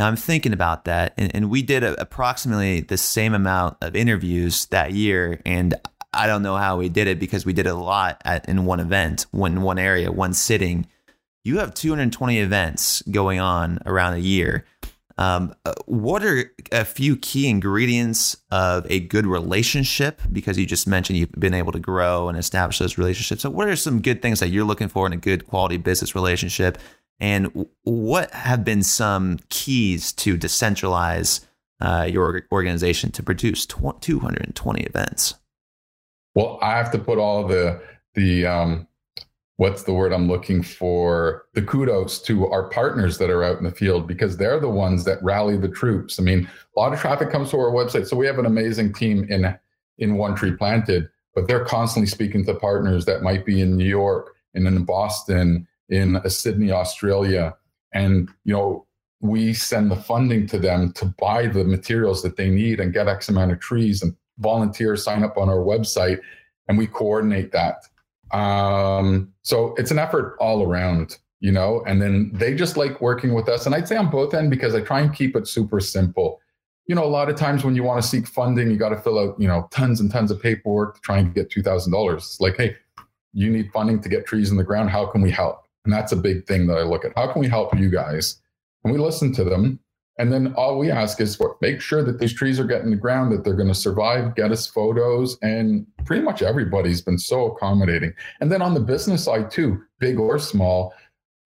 Now 0.00 0.08
I'm 0.08 0.16
thinking 0.16 0.54
about 0.54 0.86
that, 0.86 1.12
and, 1.18 1.36
and 1.36 1.50
we 1.50 1.60
did 1.60 1.84
a, 1.84 2.00
approximately 2.00 2.80
the 2.80 2.96
same 2.96 3.34
amount 3.34 3.76
of 3.82 3.94
interviews 3.94 4.64
that 4.68 4.92
year, 4.92 5.42
and 5.44 5.74
I 6.14 6.26
don't 6.26 6.42
know 6.42 6.56
how 6.56 6.78
we 6.78 6.88
did 6.88 7.06
it 7.06 7.20
because 7.20 7.44
we 7.44 7.52
did 7.52 7.66
a 7.66 7.74
lot 7.74 8.18
at, 8.24 8.48
in 8.48 8.64
one 8.64 8.80
event, 8.80 9.26
one 9.30 9.60
one 9.60 9.78
area, 9.78 10.10
one 10.10 10.32
sitting. 10.32 10.86
You 11.44 11.58
have 11.58 11.74
220 11.74 12.38
events 12.38 13.02
going 13.10 13.40
on 13.40 13.78
around 13.84 14.14
a 14.14 14.20
year. 14.20 14.64
Um, 15.18 15.54
uh, 15.66 15.74
what 15.84 16.24
are 16.24 16.50
a 16.72 16.86
few 16.86 17.14
key 17.18 17.46
ingredients 17.46 18.38
of 18.50 18.90
a 18.90 19.00
good 19.00 19.26
relationship? 19.26 20.22
Because 20.32 20.56
you 20.56 20.64
just 20.64 20.86
mentioned 20.86 21.18
you've 21.18 21.32
been 21.32 21.52
able 21.52 21.72
to 21.72 21.78
grow 21.78 22.30
and 22.30 22.38
establish 22.38 22.78
those 22.78 22.96
relationships. 22.96 23.42
So, 23.42 23.50
what 23.50 23.68
are 23.68 23.76
some 23.76 24.00
good 24.00 24.22
things 24.22 24.40
that 24.40 24.48
you're 24.48 24.64
looking 24.64 24.88
for 24.88 25.06
in 25.06 25.12
a 25.12 25.18
good 25.18 25.46
quality 25.46 25.76
business 25.76 26.14
relationship? 26.14 26.78
And 27.20 27.66
what 27.84 28.32
have 28.32 28.64
been 28.64 28.82
some 28.82 29.38
keys 29.50 30.12
to 30.14 30.38
decentralize 30.38 31.44
uh, 31.80 32.08
your 32.10 32.42
organization 32.50 33.10
to 33.12 33.22
produce 33.22 33.66
220 33.66 34.82
events? 34.82 35.34
Well, 36.34 36.58
I 36.62 36.76
have 36.76 36.90
to 36.92 36.98
put 36.98 37.18
all 37.18 37.46
the 37.46 37.80
the 38.14 38.46
um, 38.46 38.86
what's 39.56 39.82
the 39.82 39.92
word 39.92 40.12
I'm 40.12 40.28
looking 40.28 40.62
for? 40.62 41.44
The 41.54 41.62
kudos 41.62 42.20
to 42.22 42.46
our 42.48 42.68
partners 42.70 43.18
that 43.18 43.28
are 43.30 43.44
out 43.44 43.58
in 43.58 43.64
the 43.64 43.70
field 43.70 44.06
because 44.06 44.36
they're 44.36 44.60
the 44.60 44.70
ones 44.70 45.04
that 45.04 45.22
rally 45.22 45.56
the 45.56 45.68
troops. 45.68 46.18
I 46.18 46.22
mean, 46.22 46.48
a 46.76 46.80
lot 46.80 46.92
of 46.92 47.00
traffic 47.00 47.30
comes 47.30 47.50
to 47.50 47.58
our 47.58 47.70
website. 47.70 48.06
So 48.06 48.16
we 48.16 48.26
have 48.26 48.38
an 48.38 48.46
amazing 48.46 48.94
team 48.94 49.26
in 49.28 49.54
in 49.98 50.16
One 50.16 50.34
Tree 50.34 50.56
Planted, 50.56 51.08
but 51.34 51.46
they're 51.46 51.64
constantly 51.64 52.06
speaking 52.06 52.44
to 52.46 52.54
partners 52.54 53.04
that 53.04 53.22
might 53.22 53.44
be 53.44 53.60
in 53.60 53.76
New 53.76 53.84
York 53.84 54.34
and 54.54 54.66
in 54.66 54.84
Boston 54.84 55.66
in 55.90 56.20
Sydney, 56.28 56.72
Australia. 56.72 57.54
And, 57.92 58.30
you 58.44 58.54
know, 58.54 58.86
we 59.20 59.52
send 59.52 59.90
the 59.90 59.96
funding 59.96 60.46
to 60.46 60.58
them 60.58 60.92
to 60.92 61.04
buy 61.04 61.46
the 61.46 61.64
materials 61.64 62.22
that 62.22 62.36
they 62.36 62.48
need 62.48 62.80
and 62.80 62.92
get 62.92 63.08
X 63.08 63.28
amount 63.28 63.52
of 63.52 63.60
trees 63.60 64.02
and 64.02 64.14
volunteers 64.38 65.04
sign 65.04 65.22
up 65.22 65.36
on 65.36 65.48
our 65.48 65.58
website 65.58 66.20
and 66.68 66.78
we 66.78 66.86
coordinate 66.86 67.52
that. 67.52 67.84
Um, 68.36 69.32
so 69.42 69.74
it's 69.76 69.90
an 69.90 69.98
effort 69.98 70.36
all 70.40 70.62
around, 70.62 71.18
you 71.40 71.52
know, 71.52 71.82
and 71.86 72.00
then 72.00 72.30
they 72.32 72.54
just 72.54 72.76
like 72.76 73.00
working 73.00 73.34
with 73.34 73.48
us. 73.48 73.66
And 73.66 73.74
I'd 73.74 73.88
say 73.88 73.96
on 73.96 74.08
both 74.08 74.32
end 74.34 74.50
because 74.50 74.74
I 74.74 74.80
try 74.80 75.00
and 75.00 75.14
keep 75.14 75.36
it 75.36 75.48
super 75.48 75.80
simple. 75.80 76.40
You 76.86 76.94
know, 76.94 77.04
a 77.04 77.06
lot 77.06 77.28
of 77.28 77.36
times 77.36 77.64
when 77.64 77.76
you 77.76 77.82
want 77.82 78.02
to 78.02 78.08
seek 78.08 78.26
funding, 78.26 78.70
you 78.70 78.76
got 78.76 78.88
to 78.90 78.96
fill 78.96 79.18
out, 79.18 79.38
you 79.38 79.48
know, 79.48 79.68
tons 79.70 80.00
and 80.00 80.10
tons 80.10 80.30
of 80.30 80.40
paperwork 80.40 80.94
to 80.94 81.00
try 81.00 81.18
and 81.18 81.34
get 81.34 81.50
$2,000. 81.50 82.14
It's 82.14 82.40
like, 82.40 82.56
hey, 82.56 82.76
you 83.32 83.50
need 83.50 83.70
funding 83.72 84.00
to 84.00 84.08
get 84.08 84.26
trees 84.26 84.50
in 84.50 84.56
the 84.56 84.64
ground. 84.64 84.90
How 84.90 85.06
can 85.06 85.20
we 85.20 85.30
help? 85.30 85.64
And 85.84 85.92
that's 85.92 86.12
a 86.12 86.16
big 86.16 86.46
thing 86.46 86.66
that 86.66 86.78
I 86.78 86.82
look 86.82 87.04
at. 87.04 87.12
How 87.16 87.32
can 87.32 87.40
we 87.40 87.48
help 87.48 87.76
you 87.78 87.90
guys? 87.90 88.40
And 88.84 88.92
we 88.92 88.98
listen 88.98 89.32
to 89.34 89.44
them. 89.44 89.80
And 90.18 90.30
then 90.30 90.52
all 90.54 90.78
we 90.78 90.90
ask 90.90 91.18
is 91.20 91.34
for 91.34 91.56
make 91.62 91.80
sure 91.80 92.02
that 92.02 92.18
these 92.18 92.34
trees 92.34 92.60
are 92.60 92.66
getting 92.66 92.90
the 92.90 92.96
ground, 92.96 93.32
that 93.32 93.42
they're 93.42 93.54
going 93.54 93.68
to 93.68 93.74
survive, 93.74 94.34
get 94.34 94.52
us 94.52 94.66
photos. 94.66 95.38
And 95.40 95.86
pretty 96.04 96.22
much 96.22 96.42
everybody's 96.42 97.00
been 97.00 97.18
so 97.18 97.46
accommodating. 97.46 98.12
And 98.40 98.52
then 98.52 98.60
on 98.60 98.74
the 98.74 98.80
business 98.80 99.24
side 99.24 99.50
too, 99.50 99.82
big 99.98 100.18
or 100.18 100.38
small, 100.38 100.92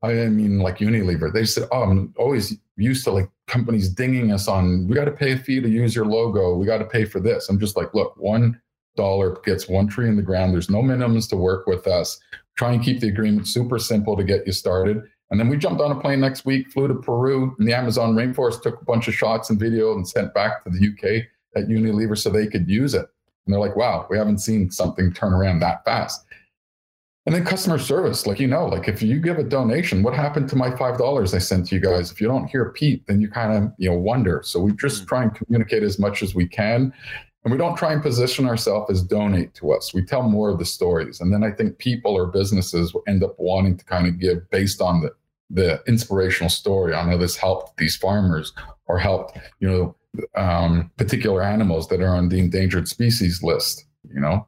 I 0.03 0.13
mean, 0.27 0.59
like 0.59 0.79
Unilever, 0.79 1.33
they 1.33 1.45
said, 1.45 1.69
oh, 1.71 1.85
I'm 1.85 2.13
always 2.19 2.59
used 2.77 3.05
to 3.05 3.13
like 3.13 3.31
companies 3.47 3.89
dinging 3.89 4.33
us 4.33 4.49
on, 4.49 4.89
we 4.89 4.95
got 4.95 5.05
to 5.05 5.13
pay 5.13 5.33
a 5.33 5.39
fee 5.39 5.61
to 5.61 5.69
use 5.69 5.95
your 5.95 6.07
logo. 6.07 6.57
We 6.57 6.67
got 6.67 6.79
to 6.79 6.85
pay 6.85 7.05
for 7.05 7.21
this. 7.21 7.49
I'm 7.49 7.61
just 7.61 7.77
like, 7.77 7.95
look, 7.95 8.15
one 8.17 8.61
dollar 8.97 9.39
gets 9.45 9.69
one 9.69 9.87
tree 9.87 10.09
in 10.09 10.17
the 10.17 10.23
ground. 10.23 10.53
There's 10.53 10.71
no 10.71 10.83
minimums 10.83 11.29
to 11.31 11.37
work 11.37 11.67
with 11.67 11.87
us. 11.87 12.19
Try 12.57 12.73
and 12.73 12.83
keep 12.83 13.01
the 13.01 13.09
agreement 13.09 13.49
super 13.49 13.79
simple 13.79 14.17
to 14.17 14.25
get 14.25 14.47
you 14.47 14.53
started. 14.53 15.03
And 15.31 15.41
then 15.41 15.49
we 15.49 15.57
jumped 15.57 15.81
on 15.81 15.91
a 15.91 16.01
plane 16.01 16.21
next 16.21 16.45
week, 16.45 16.71
flew 16.71 16.87
to 16.87 16.95
Peru 16.95 17.57
in 17.59 17.67
the 17.67 17.75
Amazon 17.75 18.15
rainforest, 18.15 18.63
took 18.63 18.81
a 18.81 18.85
bunch 18.85 19.09
of 19.09 19.15
shots 19.15 19.51
and 19.51 19.59
video 19.59 19.95
and 19.95 20.07
sent 20.07 20.33
back 20.35 20.63
to 20.65 20.71
the 20.71 20.89
UK 20.89 21.27
at 21.57 21.69
Unilever 21.69 22.17
so 22.17 22.31
they 22.31 22.47
could 22.47 22.69
use 22.69 22.95
it. 22.95 23.07
And 23.47 23.53
they're 23.53 23.61
like, 23.61 23.77
wow, 23.77 24.07
we 24.09 24.17
haven't 24.17 24.39
seen 24.39 24.71
something 24.71 25.13
turn 25.13 25.33
around 25.33 25.61
that 25.61 25.85
fast. 25.85 26.25
And 27.27 27.35
then 27.35 27.45
customer 27.45 27.79
service, 27.79 28.27
like 28.27 28.39
you 28.39 28.47
know, 28.47 28.67
like 28.67 28.87
if 28.87 29.03
you 29.03 29.19
give 29.19 29.39
a 29.39 29.45
donation, 29.45 30.03
what 30.03 30.13
happened 30.13 30.49
to 30.51 30.57
my 30.57 30.71
five 30.77 30.99
dollars 30.99 31.33
I 31.33 31.39
sent 31.39 31.67
to 31.69 31.75
you 31.75 31.81
guys? 31.81 32.13
If 32.13 32.21
you 32.21 32.29
don't 32.29 32.47
hear 32.47 32.71
Pete, 32.71 33.07
then 33.07 33.21
you 33.21 33.31
kind 33.31 33.53
of 33.53 33.73
you 33.79 33.89
know 33.89 33.97
wonder. 33.97 34.43
So 34.45 34.61
we 34.61 34.73
just 34.75 35.05
mm. 35.05 35.09
try 35.09 35.23
and 35.23 35.35
communicate 35.35 35.83
as 35.83 35.99
much 35.99 36.23
as 36.23 36.35
we 36.35 36.47
can, 36.47 36.93
and 37.45 37.53
we 37.53 37.59
don't 37.59 37.77
try 37.77 37.93
and 37.93 38.03
position 38.03 38.47
ourselves 38.47 38.91
as 38.91 39.03
donate 39.03 39.55
to 39.55 39.73
us. 39.73 39.93
We 39.93 40.05
tell 40.05 40.23
more 40.23 40.49
of 40.49 40.59
the 40.59 40.65
stories, 40.65 41.21
and 41.21 41.33
then 41.33 41.45
I 41.45 41.51
think 41.51 41.79
people 41.79 42.13
or 42.13 42.27
businesses 42.27 42.95
end 43.07 43.23
up 43.23 43.35
wanting 43.39 43.77
to 43.77 43.85
kind 43.85 44.07
of 44.07 44.19
give 44.19 44.49
based 44.51 44.81
on 44.81 45.03
the 45.03 45.11
the 45.51 45.83
inspirational 45.87 46.51
story 46.51 46.95
on 46.95 47.09
how 47.09 47.17
this 47.17 47.37
helped 47.37 47.77
these 47.77 47.97
farmers 47.97 48.53
or 48.87 48.99
helped, 48.99 49.39
you 49.61 49.69
know, 49.69 49.95
um, 50.35 50.91
particular 50.97 51.43
animals 51.43 51.89
that 51.89 52.01
are 52.01 52.15
on 52.15 52.29
the 52.29 52.39
endangered 52.39 52.89
species 52.89 53.43
list, 53.43 53.85
you 54.13 54.21
know? 54.21 54.47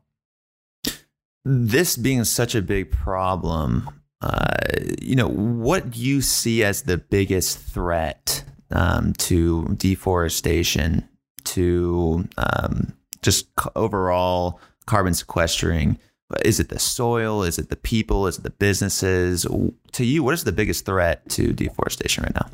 This 1.45 1.97
being 1.97 2.25
such 2.25 2.55
a 2.55 2.63
big 2.63 2.91
problem, 2.91 3.89
uh, 4.21 4.57
you 5.01 5.15
know, 5.15 5.29
what 5.29 5.91
do 5.91 6.01
you 6.01 6.21
see 6.21 6.65
as 6.65 6.83
the 6.83 6.99
biggest 6.99 7.59
threat 7.59 8.43
um, 8.71 9.13
to 9.15 9.65
deforestation, 9.77 11.09
to 11.47 12.29
um, 12.37 12.93
just 13.23 13.49
overall 13.75 14.61
carbon 14.87 15.15
sequestering? 15.15 15.99
Is 16.45 16.59
it 16.59 16.69
the 16.71 16.79
soil? 16.79 17.43
Is 17.43 17.59
it 17.59 17.69
the 17.69 17.77
people? 17.77 18.27
Is 18.27 18.39
it 18.39 18.43
the 18.43 18.51
businesses? 18.51 19.47
To 19.93 20.05
you, 20.05 20.23
what 20.23 20.35
is 20.35 20.45
the 20.45 20.53
biggest 20.53 20.85
threat 20.85 21.29
to 21.31 21.53
deforestation 21.53 22.25
right 22.25 22.35
now? 22.35 22.49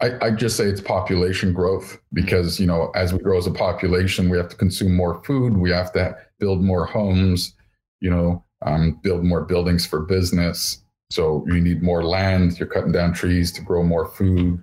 I, 0.00 0.26
I 0.26 0.30
just 0.32 0.56
say 0.56 0.64
it's 0.64 0.80
population 0.80 1.52
growth 1.52 1.98
because, 2.12 2.58
you 2.58 2.66
know, 2.66 2.90
as 2.96 3.12
we 3.12 3.20
grow 3.20 3.38
as 3.38 3.46
a 3.46 3.52
population, 3.52 4.30
we 4.30 4.36
have 4.36 4.48
to 4.48 4.56
consume 4.56 4.96
more 4.96 5.22
food. 5.22 5.56
We 5.56 5.70
have 5.70 5.92
to 5.92 6.16
build 6.40 6.62
more 6.62 6.86
homes, 6.86 7.54
you 8.00 8.10
know, 8.10 8.44
um, 8.66 8.98
build 9.02 9.24
more 9.24 9.42
buildings 9.44 9.86
for 9.86 10.00
business. 10.00 10.82
So 11.10 11.44
you 11.46 11.60
need 11.60 11.82
more 11.82 12.02
land. 12.04 12.58
You're 12.58 12.68
cutting 12.68 12.90
down 12.92 13.12
trees 13.12 13.52
to 13.52 13.62
grow 13.62 13.84
more 13.84 14.06
food. 14.06 14.62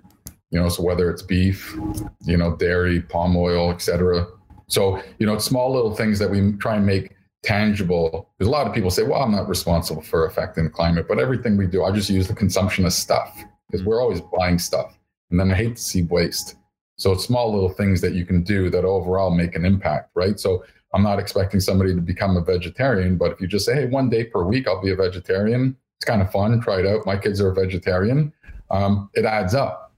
You 0.50 0.60
know, 0.60 0.68
so 0.68 0.82
whether 0.82 1.10
it's 1.10 1.22
beef, 1.22 1.76
you 2.24 2.36
know, 2.36 2.56
dairy, 2.56 3.00
palm 3.02 3.36
oil, 3.36 3.70
etc. 3.70 4.26
So, 4.66 5.02
you 5.18 5.26
know, 5.26 5.38
small 5.38 5.72
little 5.72 5.94
things 5.94 6.18
that 6.18 6.30
we 6.30 6.52
try 6.52 6.76
and 6.76 6.86
make 6.86 7.16
tangible. 7.42 8.28
Because 8.36 8.48
a 8.48 8.50
lot 8.50 8.66
of 8.66 8.74
people 8.74 8.90
say, 8.90 9.02
well, 9.02 9.22
I'm 9.22 9.32
not 9.32 9.48
responsible 9.48 10.02
for 10.02 10.26
affecting 10.26 10.64
the 10.64 10.70
climate, 10.70 11.06
but 11.08 11.18
everything 11.18 11.56
we 11.56 11.66
do, 11.66 11.84
I 11.84 11.92
just 11.92 12.10
use 12.10 12.28
the 12.28 12.34
consumption 12.34 12.84
of 12.84 12.92
stuff 12.92 13.36
because 13.68 13.84
we're 13.84 14.00
always 14.00 14.20
buying 14.36 14.58
stuff. 14.58 14.98
And 15.30 15.38
then 15.38 15.50
I 15.50 15.54
hate 15.54 15.76
to 15.76 15.82
see 15.82 16.02
waste. 16.02 16.56
So 16.96 17.12
it's 17.12 17.24
small 17.24 17.52
little 17.52 17.70
things 17.70 18.00
that 18.02 18.14
you 18.14 18.26
can 18.26 18.42
do 18.42 18.68
that 18.70 18.84
overall 18.84 19.30
make 19.30 19.54
an 19.54 19.64
impact, 19.64 20.10
right? 20.14 20.38
So 20.38 20.64
I'm 20.92 21.02
not 21.02 21.18
expecting 21.18 21.60
somebody 21.60 21.94
to 21.94 22.00
become 22.00 22.36
a 22.36 22.42
vegetarian, 22.42 23.16
but 23.16 23.32
if 23.32 23.40
you 23.40 23.46
just 23.46 23.64
say, 23.64 23.74
hey, 23.74 23.86
one 23.86 24.10
day 24.10 24.24
per 24.24 24.42
week, 24.42 24.66
I'll 24.66 24.82
be 24.82 24.90
a 24.90 24.96
vegetarian, 24.96 25.76
it's 25.96 26.04
kind 26.04 26.20
of 26.20 26.30
fun, 26.30 26.60
try 26.60 26.80
it 26.80 26.86
out. 26.86 27.06
My 27.06 27.16
kids 27.16 27.40
are 27.40 27.50
a 27.50 27.54
vegetarian. 27.54 28.32
Um, 28.70 29.08
it 29.14 29.24
adds 29.24 29.54
up. 29.54 29.89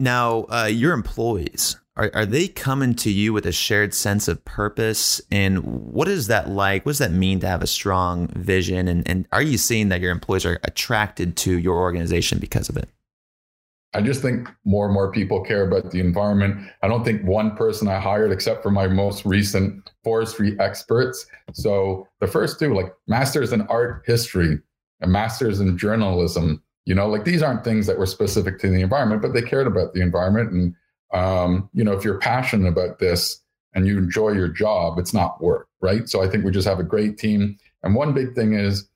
Now, 0.00 0.46
uh, 0.50 0.64
your 0.64 0.94
employees, 0.94 1.76
are, 1.94 2.10
are 2.14 2.24
they 2.24 2.48
coming 2.48 2.94
to 2.96 3.10
you 3.10 3.34
with 3.34 3.44
a 3.44 3.52
shared 3.52 3.92
sense 3.92 4.28
of 4.28 4.42
purpose? 4.46 5.20
And 5.30 5.58
what 5.92 6.08
is 6.08 6.28
that 6.28 6.48
like? 6.48 6.86
What 6.86 6.92
does 6.92 6.98
that 7.00 7.12
mean 7.12 7.40
to 7.40 7.46
have 7.46 7.62
a 7.62 7.66
strong 7.66 8.28
vision? 8.28 8.88
And, 8.88 9.06
and 9.06 9.28
are 9.30 9.42
you 9.42 9.58
seeing 9.58 9.90
that 9.90 10.00
your 10.00 10.10
employees 10.10 10.46
are 10.46 10.58
attracted 10.64 11.36
to 11.38 11.58
your 11.58 11.76
organization 11.78 12.38
because 12.38 12.70
of 12.70 12.78
it? 12.78 12.88
I 13.92 14.00
just 14.00 14.22
think 14.22 14.48
more 14.64 14.86
and 14.86 14.94
more 14.94 15.12
people 15.12 15.44
care 15.44 15.66
about 15.66 15.90
the 15.90 16.00
environment. 16.00 16.70
I 16.82 16.88
don't 16.88 17.04
think 17.04 17.22
one 17.24 17.54
person 17.54 17.86
I 17.86 18.00
hired, 18.00 18.32
except 18.32 18.62
for 18.62 18.70
my 18.70 18.86
most 18.86 19.26
recent 19.26 19.90
forestry 20.02 20.58
experts. 20.58 21.26
So 21.52 22.08
the 22.20 22.26
first 22.26 22.58
two, 22.58 22.72
like 22.72 22.94
masters 23.06 23.52
in 23.52 23.62
art 23.62 24.04
history 24.06 24.60
a 25.00 25.06
masters 25.06 25.60
in 25.60 25.78
journalism, 25.78 26.62
you 26.90 26.96
know, 26.96 27.06
like 27.06 27.24
these 27.24 27.40
aren't 27.40 27.62
things 27.62 27.86
that 27.86 28.00
were 28.00 28.04
specific 28.04 28.58
to 28.58 28.68
the 28.68 28.80
environment, 28.80 29.22
but 29.22 29.32
they 29.32 29.42
cared 29.42 29.68
about 29.68 29.94
the 29.94 30.00
environment 30.00 30.50
and 30.50 30.74
um, 31.12 31.70
you 31.72 31.84
know, 31.84 31.92
if 31.92 32.04
you're 32.04 32.18
passionate 32.18 32.66
about 32.66 32.98
this 32.98 33.40
and 33.74 33.86
you 33.86 33.96
enjoy 33.96 34.30
your 34.30 34.48
job, 34.48 34.98
it's 34.98 35.14
not 35.14 35.40
work, 35.40 35.68
right? 35.80 36.08
So 36.08 36.20
I 36.20 36.28
think 36.28 36.44
we 36.44 36.50
just 36.50 36.66
have 36.66 36.80
a 36.80 36.84
great 36.84 37.16
team. 37.16 37.56
And 37.84 37.94
one 37.94 38.12
big 38.12 38.34
thing 38.34 38.54
is 38.54 38.88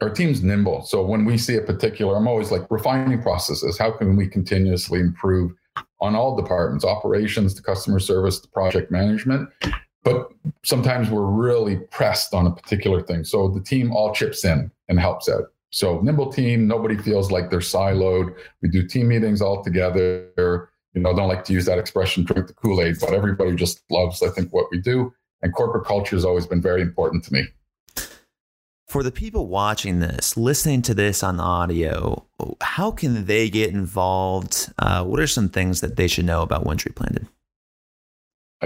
our 0.00 0.10
team's 0.10 0.42
nimble. 0.42 0.82
So 0.82 1.04
when 1.04 1.24
we 1.24 1.38
see 1.38 1.54
a 1.54 1.60
particular, 1.60 2.16
I'm 2.16 2.26
always 2.26 2.50
like 2.50 2.68
refining 2.68 3.22
processes. 3.22 3.78
How 3.78 3.92
can 3.92 4.16
we 4.16 4.26
continuously 4.26 4.98
improve 4.98 5.52
on 6.00 6.16
all 6.16 6.34
departments, 6.34 6.84
operations 6.84 7.54
to 7.54 7.62
customer 7.62 8.00
service 8.00 8.40
to 8.40 8.48
project 8.48 8.90
management? 8.90 9.48
But 10.02 10.32
sometimes 10.64 11.10
we're 11.10 11.26
really 11.26 11.76
pressed 11.92 12.34
on 12.34 12.48
a 12.48 12.50
particular 12.50 13.02
thing. 13.02 13.22
So 13.22 13.46
the 13.46 13.60
team 13.60 13.92
all 13.92 14.12
chips 14.12 14.44
in 14.44 14.72
and 14.88 14.98
helps 14.98 15.28
out. 15.28 15.52
So 15.70 16.00
nimble 16.00 16.32
team, 16.32 16.66
nobody 16.66 16.96
feels 16.96 17.30
like 17.30 17.50
they're 17.50 17.58
siloed. 17.60 18.34
We 18.62 18.68
do 18.68 18.86
team 18.86 19.08
meetings 19.08 19.42
all 19.42 19.62
together 19.62 20.70
you 20.96 21.02
know, 21.02 21.14
don't 21.14 21.28
like 21.28 21.44
to 21.44 21.52
use 21.52 21.66
that 21.66 21.78
expression, 21.78 22.24
drink 22.24 22.48
the 22.48 22.54
Kool 22.54 22.82
Aid, 22.82 22.96
but 22.98 23.12
everybody 23.12 23.54
just 23.54 23.82
loves, 23.90 24.22
I 24.22 24.30
think, 24.30 24.50
what 24.52 24.66
we 24.70 24.80
do. 24.80 25.12
And 25.42 25.54
corporate 25.54 25.86
culture 25.86 26.16
has 26.16 26.24
always 26.24 26.46
been 26.46 26.62
very 26.62 26.80
important 26.80 27.22
to 27.24 27.34
me. 27.34 27.46
For 28.88 29.02
the 29.02 29.12
people 29.12 29.46
watching 29.46 30.00
this, 30.00 30.38
listening 30.38 30.80
to 30.82 30.94
this 30.94 31.22
on 31.22 31.38
audio, 31.38 32.24
how 32.62 32.90
can 32.90 33.26
they 33.26 33.50
get 33.50 33.74
involved? 33.74 34.72
Uh, 34.78 35.04
what 35.04 35.20
are 35.20 35.26
some 35.26 35.50
things 35.50 35.82
that 35.82 35.96
they 35.96 36.08
should 36.08 36.24
know 36.24 36.40
about 36.40 36.64
One 36.64 36.78
Tree 36.78 36.92
Planted? 36.92 37.28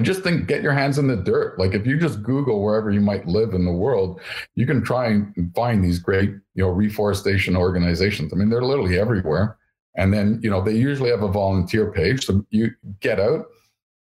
I 0.01 0.03
just 0.03 0.23
think 0.23 0.47
get 0.47 0.63
your 0.63 0.73
hands 0.73 0.97
in 0.97 1.09
the 1.09 1.17
dirt. 1.17 1.59
Like 1.59 1.75
if 1.75 1.87
you 1.87 1.99
just 1.99 2.23
Google 2.23 2.63
wherever 2.63 2.91
you 2.91 3.03
might 3.03 3.27
live 3.27 3.53
in 3.53 3.67
the 3.67 3.71
world, 3.73 4.19
you 4.55 4.65
can 4.65 4.83
try 4.83 5.09
and 5.09 5.53
find 5.55 5.85
these 5.85 5.99
great, 5.99 6.31
you 6.55 6.65
know, 6.65 6.71
reforestation 6.71 7.55
organizations. 7.55 8.33
I 8.33 8.37
mean, 8.37 8.49
they're 8.49 8.63
literally 8.63 8.99
everywhere. 8.99 9.59
And 9.97 10.11
then, 10.11 10.41
you 10.43 10.49
know, 10.49 10.63
they 10.63 10.75
usually 10.75 11.11
have 11.11 11.23
a 11.23 11.29
volunteer 11.29 11.93
page. 11.93 12.25
So 12.25 12.47
you 12.49 12.71
get 13.01 13.21
out 13.21 13.45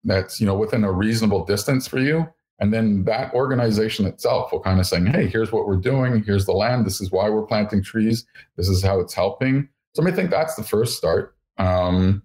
that's, 0.02 0.40
you 0.40 0.48
know, 0.48 0.56
within 0.56 0.82
a 0.82 0.90
reasonable 0.90 1.44
distance 1.44 1.86
for 1.86 2.00
you. 2.00 2.26
And 2.58 2.74
then 2.74 3.04
that 3.04 3.32
organization 3.32 4.04
itself 4.04 4.50
will 4.50 4.58
kind 4.58 4.80
of 4.80 4.86
saying, 4.86 5.06
hey, 5.06 5.28
here's 5.28 5.52
what 5.52 5.64
we're 5.64 5.76
doing. 5.76 6.24
Here's 6.24 6.44
the 6.44 6.52
land. 6.52 6.86
This 6.86 7.00
is 7.00 7.12
why 7.12 7.28
we're 7.28 7.46
planting 7.46 7.84
trees. 7.84 8.26
This 8.56 8.68
is 8.68 8.82
how 8.82 8.98
it's 8.98 9.14
helping. 9.14 9.68
So 9.94 10.04
I 10.04 10.10
think 10.10 10.30
that's 10.30 10.56
the 10.56 10.64
first 10.64 10.98
start 10.98 11.36
um, 11.58 12.23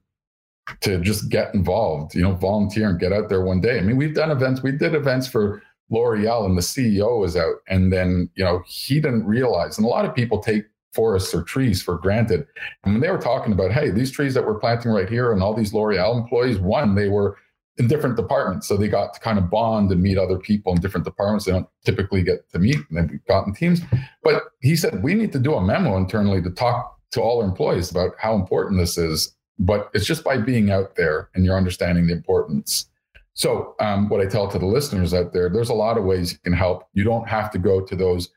to 0.82 1.00
just 1.00 1.30
get 1.30 1.54
involved, 1.54 2.16
you 2.16 2.22
know, 2.22 2.34
volunteer 2.34 2.90
and 2.90 3.00
get 3.00 3.14
out 3.14 3.30
there 3.30 3.44
one 3.44 3.62
day. 3.62 3.78
I 3.78 3.82
mean, 3.82 3.98
we've 3.98 4.16
done 4.16 4.32
events. 4.32 4.62
We 4.62 4.72
did 4.72 4.96
events 4.96 5.28
for 5.28 5.62
L'Oreal 5.90 6.46
and 6.46 6.58
the 6.58 6.62
CEO 6.62 7.20
was 7.20 7.36
out. 7.36 7.56
And 7.68 7.92
then, 7.92 8.30
you 8.36 8.44
know, 8.44 8.62
he 8.68 9.00
didn't 9.00 9.26
realize, 9.26 9.78
and 9.78 9.86
a 9.86 9.90
lot 9.90 10.06
of 10.06 10.14
people 10.14 10.40
take 10.40 10.66
forests 10.94 11.34
or 11.34 11.44
trees 11.44 11.82
for 11.82 11.98
granted. 11.98 12.46
And 12.84 12.94
when 12.94 13.02
they 13.02 13.12
were 13.12 13.18
talking 13.18 13.54
about, 13.54 13.72
hey, 13.72 13.92
these 13.92 14.12
trees 14.12 14.34
that 14.34 14.46
we're 14.46 14.60
planting 14.60 14.92
right 14.92 15.10
here 15.10 15.32
and 15.32 15.42
all 15.42 15.54
these 15.54 15.74
L'Oreal 15.74 16.20
employees, 16.20 16.58
one, 16.58 16.96
they 16.96 17.10
were 17.10 17.38
in 17.78 17.88
different 17.88 18.18
departments. 18.18 18.68
So 18.68 18.76
they 18.76 18.88
got 18.88 19.14
to 19.14 19.20
kind 19.20 19.38
of 19.38 19.50
bond 19.50 19.92
and 19.92 20.02
meet 20.02 20.18
other 20.18 20.38
people 20.38 20.74
in 20.74 20.82
different 20.82 21.06
departments. 21.06 21.46
They 21.46 21.52
don't 21.52 21.68
typically 21.86 22.24
get 22.24 22.50
to 22.52 22.60
meet, 22.60 22.78
and 22.90 23.10
they've 23.10 23.26
gotten 23.26 23.54
teams. 23.54 23.82
But 24.24 24.44
he 24.62 24.76
said, 24.76 25.02
we 25.02 25.14
need 25.14 25.32
to 25.32 25.40
do 25.40 25.54
a 25.56 25.62
memo 25.62 25.96
internally 25.96 26.42
to 26.42 26.50
talk 26.50 26.98
to 27.12 27.22
all 27.22 27.42
our 27.42 27.48
employees 27.48 27.90
about 27.90 28.12
how 28.20 28.36
important 28.36 28.80
this 28.80 28.98
is. 28.98 29.36
But 29.60 29.90
it's 29.94 30.06
just 30.06 30.24
by 30.24 30.38
being 30.38 30.72
out 30.72 30.96
there 30.96 31.30
and 31.36 31.44
you're 31.44 31.58
understanding 31.58 32.08
the 32.08 32.14
importance. 32.14 32.86
So, 33.34 33.76
um, 33.80 34.10
what 34.10 34.22
I 34.22 34.26
tell 34.26 34.48
to 34.50 34.60
the 34.60 34.66
listeners 34.66 35.14
out 35.14 35.34
there, 35.34 35.50
there's 35.50 35.70
a 35.70 35.74
lot 35.74 35.98
of 35.98 36.04
ways 36.04 36.32
you 36.32 36.40
can 36.40 36.54
help. 36.54 36.88
You 36.94 37.04
don't 37.04 37.28
have 37.28 37.52
to 37.52 37.60
go 37.60 37.82
to 37.82 37.96
those 37.96 38.30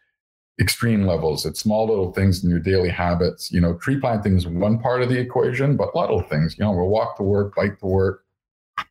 extreme 0.60 1.06
levels. 1.06 1.46
It's 1.46 1.60
small 1.60 1.88
little 1.88 2.12
things 2.12 2.44
in 2.44 2.50
your 2.50 2.60
daily 2.60 2.88
habits. 2.88 3.50
You 3.50 3.60
know, 3.60 3.74
tree 3.74 3.98
planting 3.98 4.36
is 4.36 4.46
one 4.46 4.78
part 4.78 5.02
of 5.02 5.08
the 5.08 5.18
equation, 5.18 5.76
but 5.76 5.94
little 5.96 6.22
things. 6.22 6.56
You 6.58 6.64
know, 6.64 6.72
we'll 6.72 6.88
walk 6.88 7.16
to 7.16 7.22
work, 7.22 7.54
bike 7.56 7.78
to 7.80 7.86
work, 7.86 8.24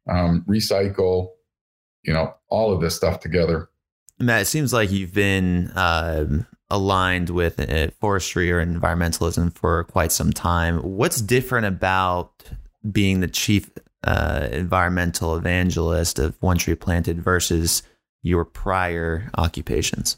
um, 0.10 0.44
recycle. 0.48 1.30
You 2.04 2.14
know, 2.14 2.34
all 2.50 2.74
of 2.74 2.82
this 2.82 2.96
stuff 2.96 3.20
together. 3.20 3.70
Matt, 4.20 4.44
it 4.44 4.46
seems 4.46 4.74
like 4.74 4.92
you've 4.92 5.14
been 5.14 5.72
um, 5.76 6.46
aligned 6.72 7.30
with 7.30 7.60
uh, 7.60 7.92
forestry 8.00 8.52
or 8.52 8.66
environmentalism 8.66 9.54
for 9.54 9.84
quite 9.84 10.12
some 10.12 10.32
time. 10.32 10.78
What's 10.78 11.22
different 11.22 11.68
about 11.68 12.32
being 12.92 13.20
the 13.20 13.28
chief 13.28 13.70
uh, 14.04 14.48
environmental 14.52 15.36
evangelist 15.36 16.18
of 16.18 16.42
One 16.42 16.58
Tree 16.58 16.74
Planted 16.74 17.22
versus 17.22 17.84
your 18.24 18.46
prior 18.46 19.30
occupations? 19.38 20.18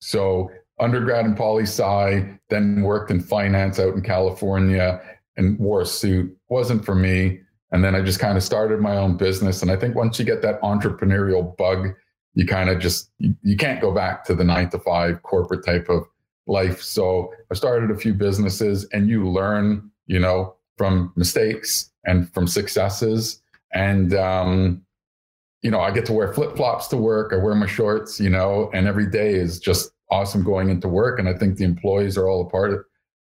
So, 0.00 0.50
undergrad 0.78 1.26
in 1.26 1.34
poli 1.34 1.64
sci, 1.64 2.24
then 2.48 2.82
worked 2.82 3.10
in 3.10 3.20
finance 3.20 3.78
out 3.78 3.94
in 3.94 4.00
California 4.00 5.02
and 5.36 5.58
wore 5.58 5.82
a 5.82 5.86
suit. 5.86 6.34
Wasn't 6.48 6.84
for 6.84 6.94
me. 6.94 7.40
And 7.72 7.84
then 7.84 7.94
I 7.94 8.00
just 8.00 8.18
kind 8.18 8.36
of 8.36 8.42
started 8.42 8.80
my 8.80 8.96
own 8.96 9.16
business. 9.16 9.62
And 9.62 9.70
I 9.70 9.76
think 9.76 9.94
once 9.94 10.18
you 10.18 10.24
get 10.24 10.42
that 10.42 10.60
entrepreneurial 10.62 11.56
bug, 11.56 11.94
you 12.34 12.46
kind 12.46 12.70
of 12.70 12.78
just 12.78 13.10
you, 13.18 13.56
can't 13.56 13.80
go 13.80 13.92
back 13.92 14.24
to 14.24 14.34
the 14.34 14.44
nine 14.44 14.70
to 14.70 14.78
five 14.78 15.22
corporate 15.22 15.64
type 15.64 15.88
of 15.88 16.04
life. 16.46 16.82
So 16.82 17.32
I 17.50 17.54
started 17.54 17.90
a 17.90 17.96
few 17.96 18.14
businesses 18.14 18.86
and 18.92 19.08
you 19.08 19.28
learn, 19.28 19.90
you 20.06 20.18
know, 20.18 20.54
from 20.76 21.12
mistakes 21.16 21.90
and 22.04 22.32
from 22.32 22.46
successes. 22.46 23.42
And 23.72 24.14
um, 24.14 24.82
you 25.62 25.70
know, 25.70 25.80
I 25.80 25.90
get 25.90 26.06
to 26.06 26.12
wear 26.12 26.32
flip 26.32 26.56
flops 26.56 26.86
to 26.88 26.96
work. 26.96 27.32
I 27.32 27.36
wear 27.36 27.54
my 27.54 27.66
shorts, 27.66 28.18
you 28.20 28.30
know, 28.30 28.70
and 28.72 28.86
every 28.86 29.06
day 29.06 29.34
is 29.34 29.58
just 29.58 29.90
awesome 30.10 30.42
going 30.42 30.70
into 30.70 30.88
work. 30.88 31.18
And 31.18 31.28
I 31.28 31.34
think 31.34 31.56
the 31.56 31.64
employees 31.64 32.16
are 32.16 32.28
all 32.28 32.46
a 32.46 32.50
part 32.50 32.72
of 32.72 32.84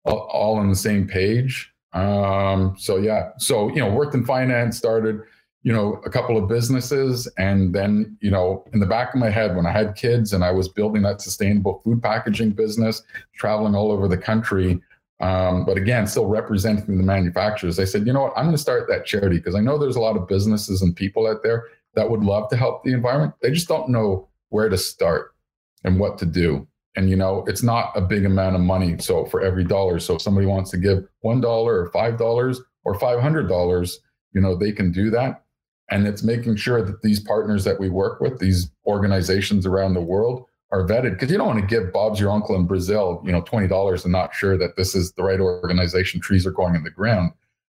all, 0.05 0.19
all 0.31 0.57
on 0.57 0.69
the 0.69 0.75
same 0.75 1.07
page. 1.07 1.71
Um, 1.93 2.75
so 2.77 2.97
yeah, 2.97 3.31
so 3.37 3.69
you 3.69 3.77
know, 3.77 3.89
worked 3.91 4.13
in 4.13 4.25
finance, 4.25 4.77
started 4.77 5.21
you 5.63 5.71
know, 5.71 6.01
a 6.05 6.09
couple 6.09 6.37
of 6.37 6.49
businesses. 6.49 7.27
And 7.37 7.73
then, 7.73 8.17
you 8.19 8.31
know, 8.31 8.65
in 8.73 8.79
the 8.79 8.85
back 8.85 9.13
of 9.13 9.19
my 9.19 9.29
head, 9.29 9.55
when 9.55 9.65
I 9.65 9.71
had 9.71 9.95
kids 9.95 10.33
and 10.33 10.43
I 10.43 10.51
was 10.51 10.67
building 10.67 11.03
that 11.03 11.21
sustainable 11.21 11.81
food 11.83 12.01
packaging 12.01 12.51
business, 12.51 13.03
traveling 13.35 13.75
all 13.75 13.91
over 13.91 14.07
the 14.07 14.17
country, 14.17 14.81
um, 15.19 15.65
but 15.65 15.77
again, 15.77 16.07
still 16.07 16.25
representing 16.25 16.97
the 16.97 17.03
manufacturers, 17.03 17.77
I 17.77 17.85
said, 17.85 18.07
you 18.07 18.13
know 18.13 18.23
what, 18.23 18.33
I'm 18.35 18.45
going 18.45 18.55
to 18.55 18.61
start 18.61 18.87
that 18.89 19.05
charity 19.05 19.37
because 19.37 19.53
I 19.53 19.59
know 19.59 19.77
there's 19.77 19.95
a 19.95 20.01
lot 20.01 20.17
of 20.17 20.27
businesses 20.27 20.81
and 20.81 20.95
people 20.95 21.27
out 21.27 21.43
there 21.43 21.67
that 21.93 22.09
would 22.09 22.23
love 22.23 22.49
to 22.49 22.57
help 22.57 22.83
the 22.83 22.93
environment. 22.93 23.33
They 23.41 23.51
just 23.51 23.67
don't 23.67 23.89
know 23.89 24.29
where 24.49 24.67
to 24.67 24.77
start 24.77 25.35
and 25.83 25.99
what 25.99 26.17
to 26.19 26.25
do. 26.25 26.67
And, 26.95 27.07
you 27.07 27.15
know, 27.15 27.45
it's 27.47 27.61
not 27.61 27.91
a 27.95 28.01
big 28.01 28.25
amount 28.25 28.55
of 28.55 28.61
money. 28.61 28.97
So 28.97 29.25
for 29.25 29.41
every 29.41 29.63
dollar, 29.63 29.99
so 29.99 30.15
if 30.15 30.23
somebody 30.23 30.47
wants 30.47 30.71
to 30.71 30.77
give 30.77 31.07
$1 31.23 31.43
or 31.45 31.91
$5 31.91 32.59
or 32.83 32.99
$500, 32.99 33.97
you 34.33 34.41
know, 34.41 34.55
they 34.55 34.71
can 34.71 34.91
do 34.91 35.11
that 35.11 35.43
and 35.91 36.07
it's 36.07 36.23
making 36.23 36.55
sure 36.55 36.81
that 36.81 37.01
these 37.01 37.19
partners 37.19 37.63
that 37.65 37.79
we 37.79 37.89
work 37.89 38.19
with, 38.21 38.39
these 38.39 38.71
organizations 38.85 39.65
around 39.65 39.93
the 39.93 40.01
world, 40.01 40.45
are 40.71 40.87
vetted 40.87 41.11
because 41.11 41.29
you 41.29 41.37
don't 41.37 41.47
want 41.47 41.59
to 41.59 41.65
give 41.65 41.91
Bob's 41.91 42.19
your 42.19 42.31
uncle 42.31 42.55
in 42.55 42.65
Brazil, 42.65 43.21
you 43.25 43.31
know, 43.31 43.41
twenty 43.41 43.67
dollars 43.67 44.05
and 44.05 44.11
not 44.11 44.33
sure 44.33 44.57
that 44.57 44.77
this 44.77 44.95
is 44.95 45.11
the 45.13 45.23
right 45.23 45.39
organization. 45.39 46.21
Trees 46.21 46.47
are 46.47 46.51
going 46.51 46.75
in 46.75 46.83
the 46.83 46.89
ground. 46.89 47.33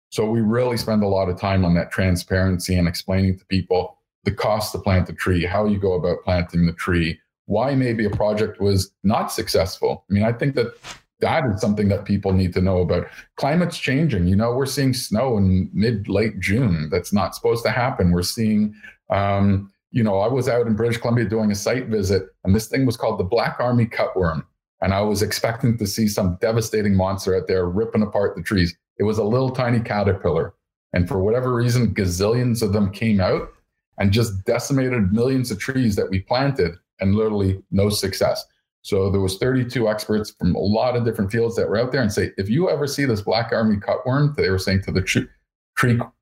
So 0.09 0.29
we 0.29 0.41
really 0.41 0.75
spend 0.75 1.03
a 1.03 1.07
lot 1.07 1.29
of 1.29 1.39
time 1.39 1.63
on 1.63 1.73
that 1.75 1.89
transparency 1.89 2.75
and 2.75 2.87
explaining 2.87 3.39
to 3.39 3.45
people 3.45 3.97
the 4.25 4.31
cost 4.31 4.73
to 4.73 4.79
plant 4.79 5.07
the 5.07 5.13
tree, 5.13 5.45
how 5.45 5.65
you 5.65 5.79
go 5.79 5.93
about 5.93 6.23
planting 6.25 6.65
the 6.65 6.73
tree, 6.73 7.17
why 7.45 7.75
maybe 7.75 8.05
a 8.05 8.09
project 8.09 8.59
was 8.59 8.91
not 9.03 9.31
successful. 9.31 10.03
I 10.09 10.13
mean, 10.13 10.23
I 10.23 10.33
think 10.33 10.55
that 10.55 10.73
that 11.21 11.45
is 11.45 11.61
something 11.61 11.87
that 11.89 12.05
people 12.05 12.33
need 12.33 12.53
to 12.53 12.61
know 12.61 12.79
about. 12.79 13.07
Climate's 13.37 13.77
changing. 13.77 14.27
You 14.27 14.35
know, 14.35 14.53
we're 14.53 14.65
seeing 14.65 14.93
snow 14.93 15.37
in 15.37 15.69
mid 15.73 16.07
late 16.07 16.39
June. 16.39 16.89
That's 16.91 17.13
not 17.13 17.35
supposed 17.35 17.63
to 17.65 17.71
happen. 17.71 18.11
We're 18.11 18.23
seeing, 18.23 18.75
um, 19.09 19.71
you 19.91 20.03
know, 20.03 20.19
I 20.19 20.27
was 20.27 20.49
out 20.49 20.67
in 20.67 20.75
British 20.75 20.97
Columbia 20.97 21.25
doing 21.25 21.51
a 21.51 21.55
site 21.55 21.87
visit, 21.87 22.29
and 22.43 22.55
this 22.55 22.67
thing 22.67 22.85
was 22.85 22.97
called 22.97 23.19
the 23.19 23.23
Black 23.23 23.57
Army 23.59 23.85
cutworm. 23.85 24.43
And 24.81 24.93
I 24.93 25.01
was 25.01 25.21
expecting 25.21 25.77
to 25.77 25.85
see 25.85 26.07
some 26.07 26.37
devastating 26.41 26.95
monster 26.95 27.35
out 27.35 27.47
there 27.47 27.67
ripping 27.67 28.01
apart 28.01 28.35
the 28.35 28.41
trees. 28.41 28.75
It 28.97 29.03
was 29.03 29.19
a 29.19 29.23
little 29.23 29.51
tiny 29.51 29.79
caterpillar. 29.79 30.55
And 30.93 31.07
for 31.07 31.19
whatever 31.19 31.53
reason, 31.53 31.93
gazillions 31.93 32.61
of 32.61 32.73
them 32.73 32.91
came 32.91 33.21
out 33.21 33.49
and 33.97 34.11
just 34.11 34.43
decimated 34.45 35.13
millions 35.13 35.51
of 35.51 35.59
trees 35.59 35.95
that 35.95 36.09
we 36.09 36.19
planted 36.19 36.75
and 36.99 37.15
literally 37.15 37.61
no 37.71 37.89
success. 37.89 38.43
So 38.83 39.11
there 39.11 39.21
was 39.21 39.37
32 39.37 39.87
experts 39.87 40.31
from 40.31 40.55
a 40.55 40.59
lot 40.59 40.95
of 40.95 41.05
different 41.05 41.31
fields 41.31 41.55
that 41.55 41.69
were 41.69 41.77
out 41.77 41.91
there 41.91 42.01
and 42.01 42.11
say, 42.11 42.31
if 42.37 42.49
you 42.49 42.69
ever 42.69 42.87
see 42.87 43.05
this 43.05 43.21
Black 43.21 43.51
Army 43.51 43.77
cutworm, 43.77 44.35
they 44.35 44.49
were 44.49 44.57
saying 44.57 44.81
to 44.83 44.91
the 44.91 45.01
tree, 45.01 45.27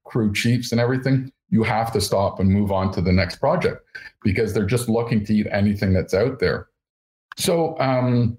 crew 0.06 0.34
chiefs 0.34 0.72
and 0.72 0.82
everything, 0.82 1.32
you 1.50 1.64
have 1.64 1.92
to 1.94 2.02
stop 2.02 2.40
and 2.40 2.50
move 2.50 2.72
on 2.72 2.92
to 2.94 3.02
the 3.02 3.12
next 3.12 3.38
project 3.38 3.86
because 4.24 4.54
they're 4.54 4.66
just 4.66 4.90
looking 4.90 5.26
to 5.26 5.34
eat 5.34 5.48
anything 5.52 5.94
that's 5.94 6.14
out 6.14 6.40
there. 6.40 6.68
So, 7.38 7.80
um, 7.80 8.38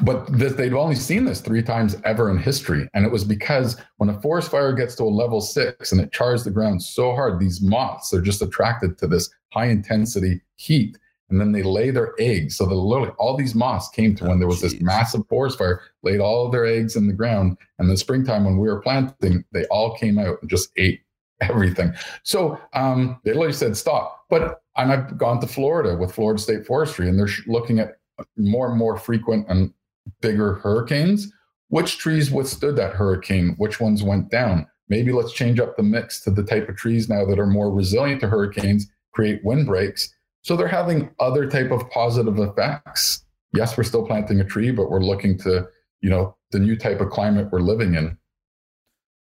but 0.00 0.26
this, 0.32 0.54
they'd 0.54 0.72
only 0.74 0.96
seen 0.96 1.24
this 1.24 1.40
three 1.40 1.62
times 1.62 1.96
ever 2.04 2.30
in 2.30 2.38
history. 2.38 2.88
And 2.94 3.06
it 3.06 3.12
was 3.12 3.24
because 3.24 3.80
when 3.96 4.10
a 4.10 4.20
forest 4.20 4.50
fire 4.50 4.72
gets 4.72 4.94
to 4.96 5.04
a 5.04 5.04
level 5.04 5.40
six 5.40 5.92
and 5.92 6.00
it 6.00 6.12
chars 6.12 6.44
the 6.44 6.50
ground 6.50 6.82
so 6.82 7.14
hard, 7.14 7.38
these 7.38 7.62
moths 7.62 8.12
are 8.12 8.20
just 8.20 8.42
attracted 8.42 8.98
to 8.98 9.06
this 9.06 9.30
high 9.52 9.66
intensity 9.66 10.40
heat 10.56 10.98
and 11.30 11.40
then 11.40 11.52
they 11.52 11.62
lay 11.62 11.90
their 11.90 12.14
eggs. 12.18 12.56
So 12.56 12.66
the 12.66 12.74
literally 12.74 13.12
all 13.18 13.36
these 13.36 13.54
moths 13.54 13.88
came 13.88 14.14
to 14.16 14.24
when 14.24 14.38
there 14.38 14.48
was 14.48 14.60
this 14.60 14.80
massive 14.80 15.26
forest 15.28 15.58
fire, 15.58 15.80
laid 16.02 16.20
all 16.20 16.46
of 16.46 16.52
their 16.52 16.66
eggs 16.66 16.96
in 16.96 17.06
the 17.06 17.12
ground. 17.12 17.56
And 17.78 17.90
the 17.90 17.96
springtime 17.96 18.44
when 18.44 18.58
we 18.58 18.68
were 18.68 18.80
planting, 18.80 19.44
they 19.52 19.64
all 19.66 19.96
came 19.96 20.18
out 20.18 20.38
and 20.40 20.50
just 20.50 20.70
ate 20.76 21.00
everything. 21.40 21.92
So 22.22 22.60
um, 22.74 23.18
they 23.24 23.32
literally 23.32 23.52
said 23.52 23.76
stop. 23.76 24.24
But 24.30 24.62
and 24.76 24.92
I've 24.92 25.16
gone 25.18 25.40
to 25.40 25.46
Florida 25.46 25.96
with 25.96 26.14
Florida 26.14 26.40
State 26.40 26.66
Forestry, 26.66 27.08
and 27.08 27.18
they're 27.18 27.28
looking 27.46 27.78
at 27.78 27.96
more 28.36 28.68
and 28.68 28.78
more 28.78 28.96
frequent 28.96 29.46
and 29.48 29.72
bigger 30.20 30.54
hurricanes. 30.54 31.32
Which 31.68 31.98
trees 31.98 32.30
withstood 32.30 32.76
that 32.76 32.94
hurricane? 32.94 33.54
Which 33.58 33.80
ones 33.80 34.02
went 34.02 34.30
down? 34.30 34.66
Maybe 34.88 35.12
let's 35.12 35.32
change 35.32 35.58
up 35.58 35.76
the 35.76 35.82
mix 35.82 36.20
to 36.20 36.30
the 36.30 36.42
type 36.42 36.68
of 36.68 36.76
trees 36.76 37.08
now 37.08 37.24
that 37.24 37.38
are 37.38 37.46
more 37.46 37.72
resilient 37.72 38.20
to 38.20 38.28
hurricanes, 38.28 38.86
create 39.12 39.40
windbreaks, 39.44 40.14
so 40.44 40.56
they're 40.56 40.68
having 40.68 41.10
other 41.18 41.48
type 41.48 41.70
of 41.70 41.88
positive 41.90 42.38
effects. 42.38 43.24
Yes, 43.54 43.76
we're 43.76 43.84
still 43.84 44.06
planting 44.06 44.40
a 44.40 44.44
tree, 44.44 44.70
but 44.72 44.90
we're 44.90 45.00
looking 45.00 45.38
to, 45.38 45.66
you 46.02 46.10
know, 46.10 46.36
the 46.50 46.58
new 46.58 46.76
type 46.76 47.00
of 47.00 47.08
climate 47.08 47.48
we're 47.50 47.60
living 47.60 47.94
in. 47.94 48.18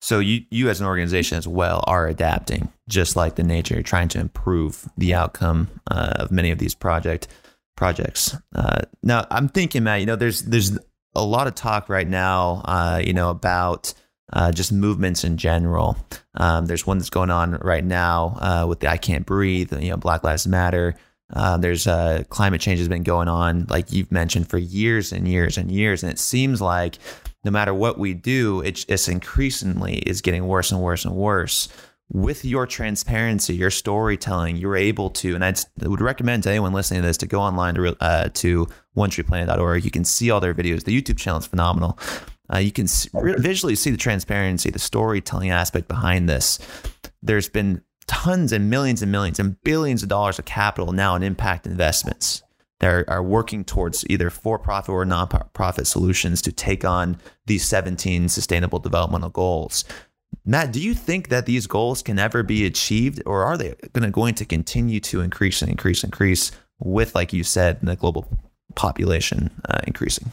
So 0.01 0.17
you, 0.17 0.41
you 0.49 0.69
as 0.69 0.81
an 0.81 0.87
organization 0.87 1.37
as 1.37 1.47
well 1.47 1.83
are 1.85 2.07
adapting, 2.07 2.73
just 2.89 3.15
like 3.15 3.35
the 3.35 3.43
nature. 3.43 3.75
You're 3.75 3.83
trying 3.83 4.07
to 4.09 4.19
improve 4.19 4.89
the 4.97 5.13
outcome 5.13 5.69
uh, 5.91 6.13
of 6.15 6.31
many 6.31 6.49
of 6.49 6.57
these 6.57 6.73
project 6.73 7.27
projects. 7.77 8.35
Uh, 8.55 8.81
now, 9.03 9.27
I'm 9.29 9.47
thinking, 9.47 9.83
Matt. 9.83 9.99
You 9.99 10.07
know, 10.07 10.15
there's 10.15 10.41
there's 10.41 10.79
a 11.13 11.23
lot 11.23 11.45
of 11.45 11.53
talk 11.53 11.87
right 11.87 12.07
now, 12.07 12.63
uh, 12.65 12.99
you 13.03 13.13
know, 13.13 13.29
about 13.29 13.93
uh, 14.33 14.51
just 14.51 14.71
movements 14.71 15.23
in 15.23 15.37
general. 15.37 15.97
Um, 16.33 16.65
there's 16.65 16.87
one 16.87 16.97
that's 16.97 17.11
going 17.11 17.29
on 17.29 17.59
right 17.61 17.83
now 17.83 18.37
uh, 18.39 18.65
with 18.67 18.79
the 18.79 18.87
I 18.87 18.97
Can't 18.97 19.25
Breathe, 19.25 19.71
you 19.79 19.91
know, 19.91 19.97
Black 19.97 20.23
Lives 20.23 20.47
Matter. 20.47 20.95
Uh, 21.33 21.57
there's 21.57 21.87
uh, 21.87 22.23
climate 22.29 22.61
change 22.61 22.79
has 22.79 22.87
been 22.89 23.03
going 23.03 23.27
on, 23.27 23.65
like 23.69 23.91
you've 23.91 24.11
mentioned, 24.11 24.49
for 24.49 24.57
years 24.57 25.11
and 25.11 25.27
years 25.27 25.57
and 25.57 25.71
years, 25.71 26.03
and 26.03 26.11
it 26.11 26.19
seems 26.19 26.61
like 26.61 26.97
no 27.43 27.51
matter 27.51 27.73
what 27.73 27.97
we 27.97 28.13
do, 28.13 28.61
it's, 28.61 28.85
it's 28.87 29.07
increasingly 29.07 29.95
is 29.99 30.21
getting 30.21 30.47
worse 30.47 30.71
and 30.71 30.81
worse 30.81 31.05
and 31.05 31.15
worse. 31.15 31.69
With 32.13 32.43
your 32.43 32.67
transparency, 32.67 33.55
your 33.55 33.69
storytelling, 33.69 34.57
you're 34.57 34.75
able 34.75 35.09
to, 35.11 35.33
and 35.33 35.45
I'd, 35.45 35.59
I 35.81 35.87
would 35.87 36.01
recommend 36.01 36.43
to 36.43 36.49
anyone 36.49 36.73
listening 36.73 37.01
to 37.01 37.07
this 37.07 37.17
to 37.17 37.25
go 37.25 37.39
online 37.39 37.75
to 37.75 37.95
uh, 38.01 38.27
to 38.33 38.67
onetreeplanet.org. 38.97 39.85
You 39.85 39.91
can 39.91 40.03
see 40.03 40.29
all 40.29 40.41
their 40.41 40.53
videos. 40.53 40.83
The 40.83 41.01
YouTube 41.01 41.17
channel 41.17 41.39
is 41.39 41.47
phenomenal. 41.47 41.97
Uh, 42.53 42.57
you 42.57 42.71
can 42.73 42.87
visually 43.13 43.75
see 43.75 43.91
the 43.91 43.97
transparency, 43.97 44.69
the 44.69 44.79
storytelling 44.79 45.51
aspect 45.51 45.87
behind 45.87 46.27
this. 46.27 46.59
There's 47.23 47.47
been 47.47 47.81
tons 48.11 48.51
and 48.51 48.69
millions 48.69 49.01
and 49.01 49.09
millions 49.09 49.39
and 49.39 49.55
billions 49.63 50.03
of 50.03 50.09
dollars 50.09 50.37
of 50.37 50.43
capital 50.43 50.91
now 50.91 51.15
in 51.15 51.23
impact 51.23 51.65
investments 51.65 52.43
that 52.81 53.05
are, 53.07 53.23
working 53.23 53.63
towards 53.63 54.03
either 54.09 54.29
for 54.29 54.59
profit 54.59 54.89
or 54.89 55.05
non-profit 55.05 55.87
solutions 55.87 56.41
to 56.41 56.51
take 56.51 56.83
on 56.83 57.15
these 57.45 57.63
17 57.63 58.27
sustainable 58.27 58.79
developmental 58.79 59.29
goals. 59.29 59.85
Matt, 60.43 60.73
do 60.73 60.81
you 60.81 60.93
think 60.93 61.29
that 61.29 61.45
these 61.45 61.67
goals 61.67 62.01
can 62.01 62.19
ever 62.19 62.43
be 62.43 62.65
achieved, 62.65 63.21
or 63.25 63.45
are 63.45 63.55
they 63.55 63.75
going 63.93 64.03
to 64.03 64.11
going 64.11 64.35
to 64.35 64.45
continue 64.45 64.99
to 64.99 65.21
increase 65.21 65.61
and 65.61 65.71
increase 65.71 66.03
and 66.03 66.11
increase 66.11 66.51
with, 66.79 67.15
like 67.15 67.31
you 67.31 67.45
said, 67.45 67.79
the 67.81 67.95
global 67.95 68.27
population 68.75 69.51
uh, 69.69 69.79
increasing? 69.87 70.31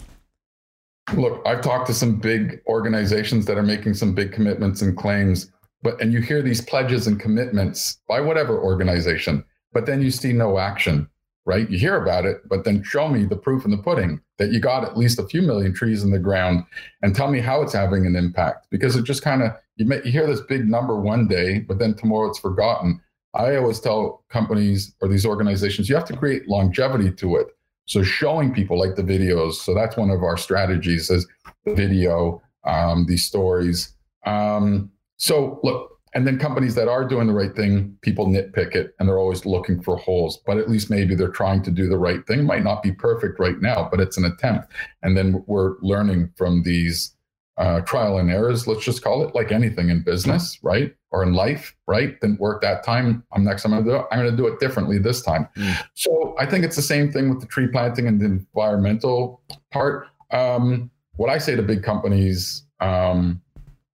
Look, 1.15 1.43
I've 1.47 1.61
talked 1.61 1.87
to 1.89 1.95
some 1.95 2.17
big 2.17 2.61
organizations 2.67 3.47
that 3.47 3.57
are 3.57 3.63
making 3.63 3.95
some 3.95 4.15
big 4.15 4.33
commitments 4.33 4.83
and 4.83 4.97
claims, 4.97 5.53
but 5.83 6.01
and 6.01 6.13
you 6.13 6.21
hear 6.21 6.43
these 6.43 6.61
pledges 6.61 7.07
and 7.07 7.21
commitments 7.21 8.01
by 8.09 8.21
whatever 8.21 8.61
organization, 8.61 9.45
but 9.73 9.87
then 9.87 10.03
you 10.03 10.11
see 10.11 10.33
no 10.33 10.59
action, 10.59 11.09
right? 11.47 11.71
You 11.71 11.79
hear 11.79 12.03
about 12.03 12.25
it, 12.25 12.49
but 12.49 12.65
then 12.65 12.83
show 12.83 13.09
me 13.09 13.25
the 13.25 13.37
proof 13.37 13.65
in 13.65 13.71
the 13.71 13.79
pudding 13.79 14.21
that 14.39 14.51
you 14.51 14.61
got 14.61 14.85
at 14.85 14.97
least 14.97 15.19
a 15.19 15.27
few 15.27 15.43
million 15.43 15.75
trees 15.75 16.03
in 16.03 16.11
the 16.11 16.19
ground 16.19 16.65
and 17.03 17.15
tell 17.15 17.31
me 17.31 17.41
how 17.41 17.63
it's 17.63 17.73
having 17.73 18.07
an 18.07 18.17
impact 18.17 18.67
because 18.71 18.97
it 18.97 19.05
just 19.05 19.23
kind 19.23 19.43
of 19.43 19.53
you, 19.77 19.87
may, 19.87 20.01
you 20.05 20.11
hear 20.11 20.27
this 20.27 20.41
big 20.41 20.69
number 20.69 21.01
one 21.01 21.29
day, 21.29 21.61
but 21.61 21.79
then 21.79 21.95
tomorrow 21.95 22.29
it's 22.29 22.39
forgotten. 22.39 23.01
I 23.35 23.57
always 23.57 23.81
tell 23.81 24.25
companies 24.29 24.95
or 25.01 25.09
these 25.09 25.25
organizations, 25.25 25.89
you 25.89 25.95
have 25.95 26.07
to 26.07 26.17
create 26.17 26.49
longevity 26.49 27.13
to 27.13 27.37
it. 27.37 27.49
So 27.87 28.03
showing 28.03 28.53
people 28.53 28.79
like 28.79 28.97
the 28.97 29.03
videos. 29.03 29.55
So 29.55 29.75
that's 29.75 29.97
one 29.97 30.11
of 30.11 30.23
our 30.23 30.37
strategies 30.37 31.11
is 31.11 31.27
the 31.65 31.75
video, 31.75 32.43
um, 32.65 33.07
these 33.07 33.25
stories. 33.25 33.95
Um, 34.27 34.91
so 35.19 35.61
look, 35.63 35.99
and 36.15 36.27
then 36.27 36.39
companies 36.39 36.75
that 36.75 36.89
are 36.89 37.05
doing 37.05 37.27
the 37.27 37.35
right 37.35 37.55
thing, 37.55 37.97
people 38.01 38.27
nitpick 38.27 38.75
it 38.75 38.95
and 38.99 39.09
they're 39.09 39.19
always 39.19 39.45
looking 39.45 39.83
for 39.83 39.97
holes, 39.97 40.39
but 40.47 40.57
at 40.57 40.71
least 40.71 40.91
maybe 40.91 41.15
they're 41.15 41.29
trying 41.29 41.63
to 41.63 41.71
do 41.71 41.89
the 41.89 41.99
right 41.99 42.27
thing. 42.27 42.45
Might 42.45 42.65
not 42.65 42.83
be 42.83 42.93
perfect 42.93 43.39
right 43.39 43.61
now, 43.61 43.89
but 43.91 44.01
it's 44.01 44.17
an 44.17 44.25
attempt. 44.25 44.73
And 45.03 45.17
then 45.17 45.45
we're 45.47 45.75
learning 45.83 46.33
from 46.37 46.63
these 46.63 47.15
uh, 47.59 47.81
trial 47.81 48.19
and 48.19 48.31
errors, 48.31 48.69
let's 48.69 48.85
just 48.85 49.03
call 49.03 49.27
it 49.27 49.35
like 49.35 49.51
anything 49.51 49.91
in 49.91 50.01
business, 50.01 50.59
right? 50.63 50.95
Or 51.11 51.25
in 51.25 51.35
life, 51.35 51.75
right? 51.89 52.19
Didn't 52.21 52.39
work 52.39 52.63
that 52.63 52.85
time. 52.85 53.25
I'm 53.33 53.43
next 53.43 53.65
I'm 53.65 53.73
gonna 53.73 53.85
do 53.85 53.97
it. 53.97 54.07
I'm 54.13 54.19
gonna 54.19 54.37
do 54.37 54.47
it 54.47 54.61
differently 54.61 54.99
this 54.99 55.23
time. 55.23 55.49
Mm. 55.57 55.77
So 55.95 56.37
I 56.39 56.47
think 56.47 56.65
it's 56.65 56.77
the 56.77 56.83
same 56.83 57.11
thing 57.11 57.29
with 57.29 57.41
the 57.41 57.47
tree 57.47 57.67
planting 57.67 58.07
and 58.07 58.21
the 58.21 58.27
environmental 58.27 59.43
part. 59.73 60.07
Um, 60.31 60.91
what 61.17 61.31
I 61.31 61.39
say 61.39 61.57
to 61.57 61.63
big 61.63 61.83
companies 61.83 62.63
um, 62.81 63.43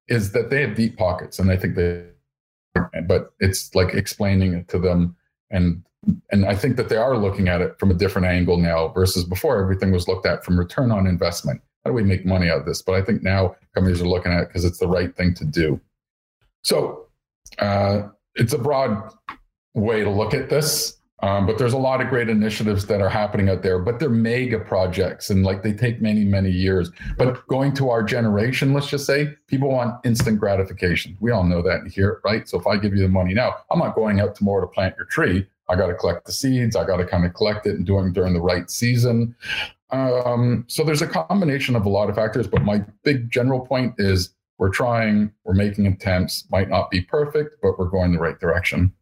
is 0.09 0.33
that 0.33 0.51
they 0.51 0.63
have 0.63 0.75
deep 0.75 0.97
pockets, 0.97 1.39
and 1.39 1.51
I 1.51 1.57
think 1.57 1.77
they, 1.77 2.07
but 3.07 3.33
it's 3.41 3.75
like 3.75 3.95
explaining 3.95 4.55
it 4.55 4.69
to 4.69 4.79
them 4.79 5.17
and 5.51 5.83
and 6.31 6.45
I 6.45 6.55
think 6.55 6.77
that 6.77 6.91
they 6.91 6.97
are 6.97 7.17
looking 7.17 7.49
at 7.49 7.63
it 7.63 7.79
from 7.79 7.91
a 7.91 7.95
different 7.95 8.27
angle 8.27 8.59
now 8.59 8.89
versus 8.89 9.25
before 9.25 9.63
everything 9.63 9.91
was 9.91 10.07
looked 10.07 10.27
at 10.27 10.45
from 10.45 10.59
return 10.59 10.91
on 10.91 11.07
investment 11.07 11.63
how 11.85 11.91
do 11.91 11.95
we 11.95 12.03
make 12.03 12.25
money 12.25 12.49
out 12.49 12.61
of 12.61 12.67
this? 12.67 12.83
But 12.83 12.95
I 12.95 13.03
think 13.03 13.23
now 13.23 13.57
companies 13.75 14.01
are 14.01 14.09
looking 14.09 14.33
at 14.33 14.43
it 14.43 14.49
because 14.49 14.65
it's 14.65 14.79
the 14.79 14.89
right 14.89 15.15
thing 15.15 15.35
to 15.35 15.45
do. 15.45 15.81
So 16.63 17.07
uh, 17.59 18.09
it's 18.35 18.55
a 18.55 18.59
broad 18.59 19.13
way 19.75 20.03
to 20.03 20.11
look 20.11 20.33
at 20.33 20.49
this. 20.49 20.97
Um, 21.23 21.47
but 21.47 21.59
there's 21.59 21.73
a 21.73 21.79
lot 21.79 22.01
of 22.01 22.09
great 22.09 22.29
initiatives 22.29 22.87
that 22.87 23.01
are 23.01 23.09
happening 23.09 23.49
out 23.49 23.63
there, 23.63 23.79
but 23.79 23.99
they're 23.99 24.11
mega 24.11 24.59
projects 24.59 25.31
and 25.31 25.45
like 25.45 25.63
they 25.63 25.73
take 25.73 26.03
many, 26.03 26.25
many 26.25 26.51
years. 26.51 26.91
But 27.17 27.47
going 27.47 27.73
to 27.75 27.89
our 27.89 28.03
generation, 28.03 28.75
let's 28.75 28.89
just 28.89 29.07
say, 29.07 29.35
people 29.47 29.71
want 29.71 30.05
instant 30.05 30.41
gratification. 30.41 31.17
We 31.21 31.31
all 31.31 31.45
know 31.45 31.63
that 31.63 31.87
here, 31.87 32.21
right? 32.25 32.49
So 32.49 32.59
if 32.59 32.67
I 32.67 32.77
give 32.77 32.95
you 32.95 33.03
the 33.03 33.09
money 33.09 33.33
now, 33.33 33.55
I'm 33.71 33.79
not 33.79 33.95
going 33.95 34.21
out 34.21 34.35
tomorrow 34.35 34.61
to 34.61 34.67
plant 34.67 34.97
your 34.97 35.07
tree. 35.07 35.47
I 35.69 35.77
got 35.77 35.87
to 35.87 35.95
collect 35.95 36.27
the 36.27 36.33
seeds. 36.33 36.77
I 36.77 36.85
got 36.85 36.99
to 36.99 37.07
kind 37.07 37.25
of 37.25 37.33
collect 37.33 37.67
it 37.67 37.77
and 37.77 37.87
do 37.87 37.99
it 38.01 38.13
during 38.13 38.35
the 38.35 38.41
right 38.41 38.71
season. 38.71 39.35
Um, 39.91 40.65
so 40.67 40.83
there's 40.83 41.03
a 41.03 41.07
combination 41.07 41.77
of 41.77 41.87
a 41.87 41.89
lot 41.89 42.11
of 42.11 42.17
factors, 42.17 42.49
but 42.49 42.65
my 42.65 42.85
big 43.05 43.31
general 43.31 43.61
point 43.61 43.95
is 43.99 44.35
we're 44.59 44.71
trying, 44.71 45.33
we're 45.45 45.55
making 45.55 45.87
attempts, 45.87 46.45
might 46.51 46.69
not 46.69 46.91
be 46.91 47.01
perfect, 47.01 47.57
but 47.63 47.79
we're 47.79 47.89
going 47.89 48.13
the 48.13 48.19
right 48.19 48.39
direction. 48.39 48.93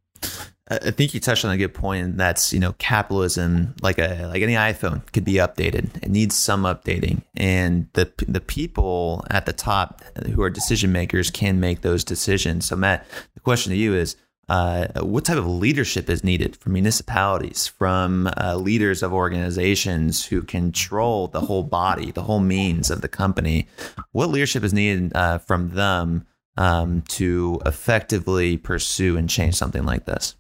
I 0.82 0.90
think 0.90 1.14
you 1.14 1.20
touched 1.20 1.44
on 1.44 1.50
a 1.50 1.56
good 1.56 1.74
point, 1.74 2.04
and 2.04 2.20
that's 2.20 2.52
you 2.52 2.60
know 2.60 2.74
capitalism, 2.78 3.74
like 3.82 3.98
a 3.98 4.26
like 4.26 4.42
any 4.42 4.54
iPhone, 4.54 5.00
could 5.12 5.24
be 5.24 5.34
updated. 5.34 5.96
It 6.02 6.10
needs 6.10 6.36
some 6.36 6.62
updating, 6.62 7.22
and 7.36 7.88
the 7.94 8.10
the 8.28 8.40
people 8.40 9.24
at 9.30 9.46
the 9.46 9.52
top 9.52 10.02
who 10.26 10.42
are 10.42 10.50
decision 10.50 10.92
makers 10.92 11.30
can 11.30 11.60
make 11.60 11.82
those 11.82 12.04
decisions. 12.04 12.66
So, 12.66 12.76
Matt, 12.76 13.06
the 13.34 13.40
question 13.40 13.70
to 13.70 13.76
you 13.76 13.94
is: 13.94 14.16
uh, 14.48 14.88
what 15.00 15.24
type 15.24 15.38
of 15.38 15.46
leadership 15.46 16.10
is 16.10 16.22
needed 16.22 16.56
from 16.56 16.74
municipalities, 16.74 17.66
from 17.66 18.28
uh, 18.36 18.56
leaders 18.56 19.02
of 19.02 19.12
organizations 19.12 20.26
who 20.26 20.42
control 20.42 21.28
the 21.28 21.40
whole 21.40 21.62
body, 21.62 22.10
the 22.10 22.22
whole 22.22 22.40
means 22.40 22.90
of 22.90 23.00
the 23.00 23.08
company? 23.08 23.66
What 24.10 24.30
leadership 24.30 24.64
is 24.64 24.74
needed 24.74 25.14
uh, 25.14 25.38
from 25.38 25.70
them 25.70 26.26
um, 26.56 27.02
to 27.08 27.60
effectively 27.64 28.56
pursue 28.56 29.16
and 29.16 29.30
change 29.30 29.54
something 29.54 29.84
like 29.84 30.04
this? 30.04 30.34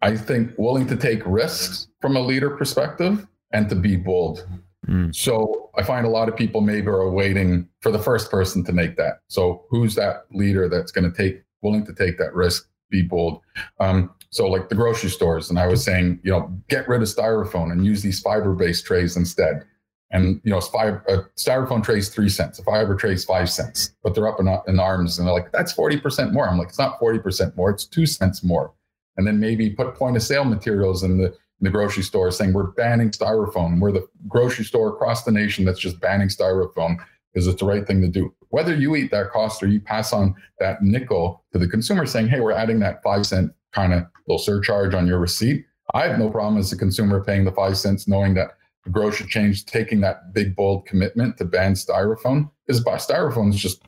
I 0.00 0.16
think 0.16 0.52
willing 0.56 0.86
to 0.86 0.96
take 0.96 1.22
risks 1.26 1.88
from 2.00 2.16
a 2.16 2.20
leader 2.20 2.50
perspective 2.50 3.26
and 3.52 3.68
to 3.68 3.74
be 3.74 3.96
bold. 3.96 4.46
Mm. 4.86 5.14
So 5.14 5.70
I 5.76 5.82
find 5.82 6.06
a 6.06 6.10
lot 6.10 6.28
of 6.28 6.36
people 6.36 6.60
maybe 6.60 6.86
are 6.86 7.10
waiting 7.10 7.68
for 7.80 7.90
the 7.90 7.98
first 7.98 8.30
person 8.30 8.64
to 8.64 8.72
make 8.72 8.96
that. 8.96 9.20
So 9.28 9.64
who's 9.70 9.94
that 9.96 10.26
leader 10.32 10.68
that's 10.68 10.92
going 10.92 11.10
to 11.10 11.16
take 11.16 11.42
willing 11.62 11.84
to 11.86 11.92
take 11.92 12.18
that 12.18 12.34
risk, 12.34 12.68
be 12.90 13.02
bold. 13.02 13.40
Um, 13.80 14.14
so 14.30 14.48
like 14.48 14.68
the 14.68 14.74
grocery 14.74 15.10
stores, 15.10 15.50
and 15.50 15.58
I 15.58 15.66
was 15.66 15.84
saying, 15.84 16.20
you 16.22 16.30
know, 16.30 16.52
get 16.68 16.88
rid 16.88 17.02
of 17.02 17.08
styrofoam 17.08 17.72
and 17.72 17.84
use 17.84 18.02
these 18.02 18.20
fiber-based 18.20 18.84
trays 18.84 19.16
instead. 19.16 19.64
And 20.10 20.40
you 20.42 20.50
know, 20.50 20.60
five, 20.60 20.94
a 21.08 21.24
styrofoam 21.36 21.84
tray 21.84 21.98
is 21.98 22.08
three 22.08 22.30
cents, 22.30 22.58
a 22.58 22.62
fiber 22.62 22.96
tray 22.96 23.12
is 23.12 23.24
five 23.24 23.50
cents, 23.50 23.94
but 24.02 24.14
they're 24.14 24.28
up 24.28 24.40
in, 24.40 24.48
in 24.66 24.80
arms, 24.80 25.18
and 25.18 25.26
they're 25.26 25.34
like, 25.34 25.52
"That's 25.52 25.72
forty 25.72 25.98
percent 25.98 26.32
more." 26.32 26.48
I'm 26.48 26.56
like, 26.56 26.68
"It's 26.68 26.78
not 26.78 26.98
forty 26.98 27.18
percent 27.18 27.56
more; 27.56 27.70
it's 27.70 27.84
two 27.84 28.06
cents 28.06 28.42
more." 28.42 28.72
And 29.18 29.26
then 29.26 29.38
maybe 29.38 29.70
put 29.70 29.94
point 29.96 30.16
of 30.16 30.22
sale 30.22 30.44
materials 30.44 31.02
in 31.02 31.18
the 31.18 31.26
in 31.26 31.64
the 31.64 31.70
grocery 31.70 32.04
store 32.04 32.30
saying 32.30 32.54
we're 32.54 32.70
banning 32.70 33.10
styrofoam. 33.10 33.80
We're 33.80 33.92
the 33.92 34.08
grocery 34.28 34.64
store 34.64 34.88
across 34.88 35.24
the 35.24 35.32
nation 35.32 35.64
that's 35.64 35.80
just 35.80 36.00
banning 36.00 36.28
styrofoam 36.28 36.96
because 37.34 37.46
it's 37.46 37.60
the 37.60 37.66
right 37.66 37.86
thing 37.86 38.00
to 38.00 38.08
do 38.08 38.32
whether 38.50 38.74
you 38.74 38.96
eat 38.96 39.10
that 39.10 39.30
cost 39.30 39.62
or 39.62 39.66
you 39.66 39.80
pass 39.80 40.12
on 40.12 40.34
that 40.58 40.82
nickel 40.82 41.44
to 41.52 41.58
the 41.58 41.68
consumer 41.68 42.06
saying, 42.06 42.28
hey, 42.28 42.40
we're 42.40 42.52
adding 42.52 42.78
that 42.80 43.02
five 43.02 43.26
cent 43.26 43.52
kind 43.72 43.92
of 43.92 44.04
little 44.26 44.38
surcharge 44.38 44.94
on 44.94 45.06
your 45.06 45.18
receipt. 45.18 45.64
I 45.94 46.06
have 46.06 46.18
no 46.18 46.30
problem 46.30 46.58
as 46.58 46.72
a 46.72 46.76
consumer 46.76 47.22
paying 47.22 47.44
the 47.44 47.52
five 47.52 47.76
cents, 47.78 48.08
knowing 48.08 48.34
that 48.34 48.52
the 48.88 48.92
grocery 49.00 49.26
chain 49.26 49.54
taking 49.66 50.00
that 50.00 50.32
big, 50.32 50.56
bold 50.56 50.86
commitment 50.86 51.36
to 51.36 51.44
ban 51.44 51.74
styrofoam 51.74 52.50
is 52.66 52.80
because 52.80 53.06
styrofoam 53.06 53.50
is 53.50 53.60
just 53.60 53.82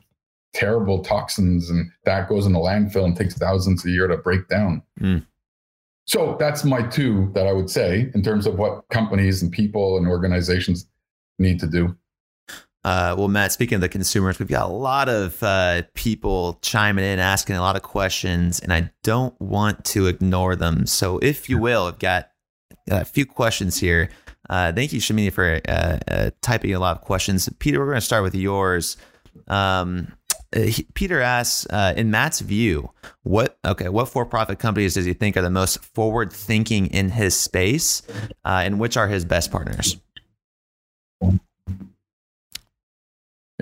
terrible 0.53 1.03
toxins 1.03 1.69
and 1.69 1.89
that 2.05 2.29
goes 2.29 2.45
in 2.45 2.53
the 2.53 2.59
landfill 2.59 3.05
and 3.05 3.15
takes 3.15 3.33
thousands 3.35 3.85
a 3.85 3.89
year 3.89 4.07
to 4.07 4.17
break 4.17 4.47
down. 4.47 4.83
Mm. 4.99 5.25
So 6.05 6.35
that's 6.39 6.63
my 6.63 6.83
two 6.83 7.31
that 7.33 7.47
I 7.47 7.53
would 7.53 7.69
say 7.69 8.11
in 8.13 8.21
terms 8.21 8.45
of 8.45 8.59
what 8.59 8.87
companies 8.89 9.41
and 9.41 9.51
people 9.51 9.97
and 9.97 10.07
organizations 10.07 10.87
need 11.39 11.59
to 11.61 11.67
do. 11.67 11.95
Uh, 12.83 13.15
well, 13.17 13.27
Matt, 13.27 13.51
speaking 13.51 13.75
of 13.75 13.81
the 13.81 13.89
consumers, 13.89 14.39
we've 14.39 14.47
got 14.47 14.67
a 14.67 14.73
lot 14.73 15.07
of 15.07 15.41
uh, 15.43 15.83
people 15.93 16.57
chiming 16.61 17.05
in, 17.05 17.19
asking 17.19 17.55
a 17.55 17.61
lot 17.61 17.75
of 17.75 17.83
questions, 17.83 18.59
and 18.59 18.73
I 18.73 18.91
don't 19.03 19.39
want 19.39 19.85
to 19.85 20.07
ignore 20.07 20.55
them. 20.55 20.87
So, 20.87 21.19
if 21.19 21.47
you 21.47 21.59
will, 21.59 21.85
I've 21.85 21.99
got 21.99 22.31
a 22.89 23.05
few 23.05 23.25
questions 23.25 23.79
here. 23.79 24.09
Uh, 24.51 24.73
thank 24.73 24.91
you, 24.91 24.99
Shamini, 24.99 25.31
for 25.31 25.61
uh, 25.69 25.97
uh, 26.09 26.29
typing 26.41 26.73
a 26.73 26.79
lot 26.79 26.97
of 26.97 27.03
questions. 27.03 27.49
Peter, 27.59 27.79
we're 27.79 27.85
going 27.85 27.95
to 27.95 28.01
start 28.01 28.21
with 28.21 28.35
yours. 28.35 28.97
Um, 29.47 30.11
he, 30.53 30.85
Peter 30.93 31.21
asks, 31.21 31.65
uh, 31.69 31.93
in 31.95 32.11
Matt's 32.11 32.41
view, 32.41 32.91
what 33.23 33.57
okay, 33.63 33.87
what 33.87 34.09
for-profit 34.09 34.59
companies 34.59 34.95
does 34.95 35.05
he 35.05 35.13
think 35.13 35.37
are 35.37 35.41
the 35.41 35.49
most 35.49 35.81
forward-thinking 35.95 36.87
in 36.87 37.09
his 37.11 37.33
space, 37.39 38.01
and 38.43 38.77
which 38.77 38.97
are 38.97 39.07
his 39.07 39.23
best 39.23 39.49
partners? 39.49 39.95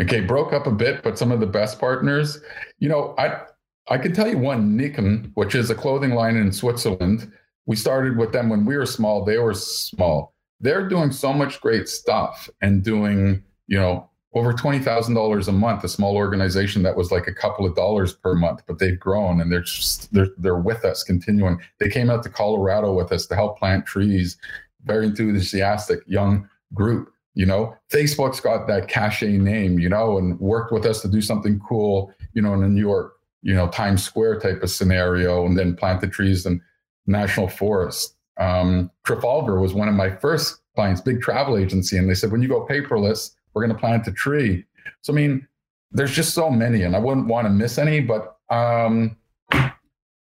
Okay, 0.02 0.22
broke 0.22 0.54
up 0.54 0.66
a 0.66 0.72
bit, 0.72 1.04
but 1.04 1.20
some 1.20 1.32
of 1.32 1.40
the 1.40 1.46
best 1.46 1.80
partners, 1.80 2.40
you 2.80 2.90
know, 2.90 3.14
I 3.20 3.42
I 3.90 4.00
can 4.00 4.12
tell 4.14 4.28
you 4.28 4.40
one, 4.40 4.76
Nikin, 4.76 5.30
which 5.36 5.54
is 5.54 5.70
a 5.70 5.76
clothing 5.76 6.16
line 6.16 6.36
in 6.36 6.52
Switzerland. 6.52 7.32
We 7.68 7.76
started 7.76 8.18
with 8.18 8.32
them 8.32 8.50
when 8.50 8.66
we 8.66 8.76
were 8.76 8.88
small. 8.88 9.24
They 9.24 9.38
were 9.38 9.54
small. 9.54 10.34
They're 10.60 10.88
doing 10.88 11.12
so 11.12 11.34
much 11.34 11.62
great 11.62 11.88
stuff 11.88 12.50
and 12.62 12.84
doing, 12.84 13.44
you 13.68 13.78
know, 13.78 14.10
over 14.34 14.54
twenty 14.54 14.80
thousand 14.80 15.16
dollars 15.16 15.48
a 15.48 15.52
month. 15.52 15.84
A 15.84 15.90
small 15.90 16.16
organization 16.16 16.84
that 16.84 16.96
was 16.96 17.12
like 17.12 17.28
a 17.28 17.34
couple 17.34 17.66
of 17.66 17.76
dollars 17.76 18.14
per 18.14 18.36
month, 18.36 18.62
but 18.68 18.80
they've 18.80 19.00
grown 19.00 19.42
and 19.42 19.52
they're 19.52 19.62
just 19.62 20.14
they're 20.14 20.30
they're 20.38 20.60
with 20.60 20.86
us, 20.86 21.04
continuing. 21.04 21.60
They 21.80 21.90
came 21.90 22.10
out 22.10 22.24
to 22.24 22.30
Colorado 22.30 22.94
with 22.94 23.12
us 23.12 23.26
to 23.28 23.36
help 23.36 23.58
plant 23.58 23.86
trees. 23.86 24.38
Very 24.86 25.08
enthusiastic 25.08 26.00
young 26.06 26.48
group 26.74 27.12
you 27.40 27.46
know 27.46 27.76
facebook's 27.92 28.40
got 28.40 28.68
that 28.68 28.88
cachet 28.88 29.38
name 29.38 29.80
you 29.80 29.88
know 29.88 30.18
and 30.18 30.40
worked 30.40 30.72
with 30.72 30.86
us 30.86 31.02
to 31.02 31.08
do 31.08 31.22
something 31.22 31.60
cool 31.60 32.12
you 32.34 32.42
know 32.42 32.54
in 32.54 32.64
a 32.64 32.68
new 32.68 32.82
york 32.82 33.14
you 33.42 33.54
know 33.54 33.68
times 33.70 34.04
square 34.04 34.40
type 34.40 34.62
of 34.62 34.70
scenario 34.70 35.46
and 35.46 35.58
then 35.58 35.76
planted 35.76 36.12
trees 36.12 36.46
in 36.46 36.62
national 37.08 37.48
forest 37.48 38.16
um, 38.40 38.90
trafalgar 39.06 39.60
was 39.60 39.74
one 39.74 39.88
of 39.88 39.96
my 39.96 40.10
first 40.10 40.62
clients 40.76 41.02
big 41.02 41.22
travel 41.22 41.58
agency 41.58 41.98
and 41.98 42.10
they 42.10 42.14
said 42.14 42.32
when 42.32 42.42
you 42.42 42.48
go 42.48 42.66
paperless 42.66 43.32
we're 43.54 43.62
going 43.62 43.76
to 43.76 43.80
plant 43.80 44.08
a 44.08 44.12
tree 44.12 44.66
so 45.02 45.12
i 45.12 45.16
mean 45.16 45.46
there's 45.92 46.12
just 46.12 46.34
so 46.34 46.50
many, 46.50 46.84
and 46.84 46.96
I 46.96 47.00
wouldn't 47.00 47.28
want 47.28 47.46
to 47.46 47.50
miss 47.50 47.78
any. 47.78 48.02
But 48.02 48.38
um, 48.50 49.18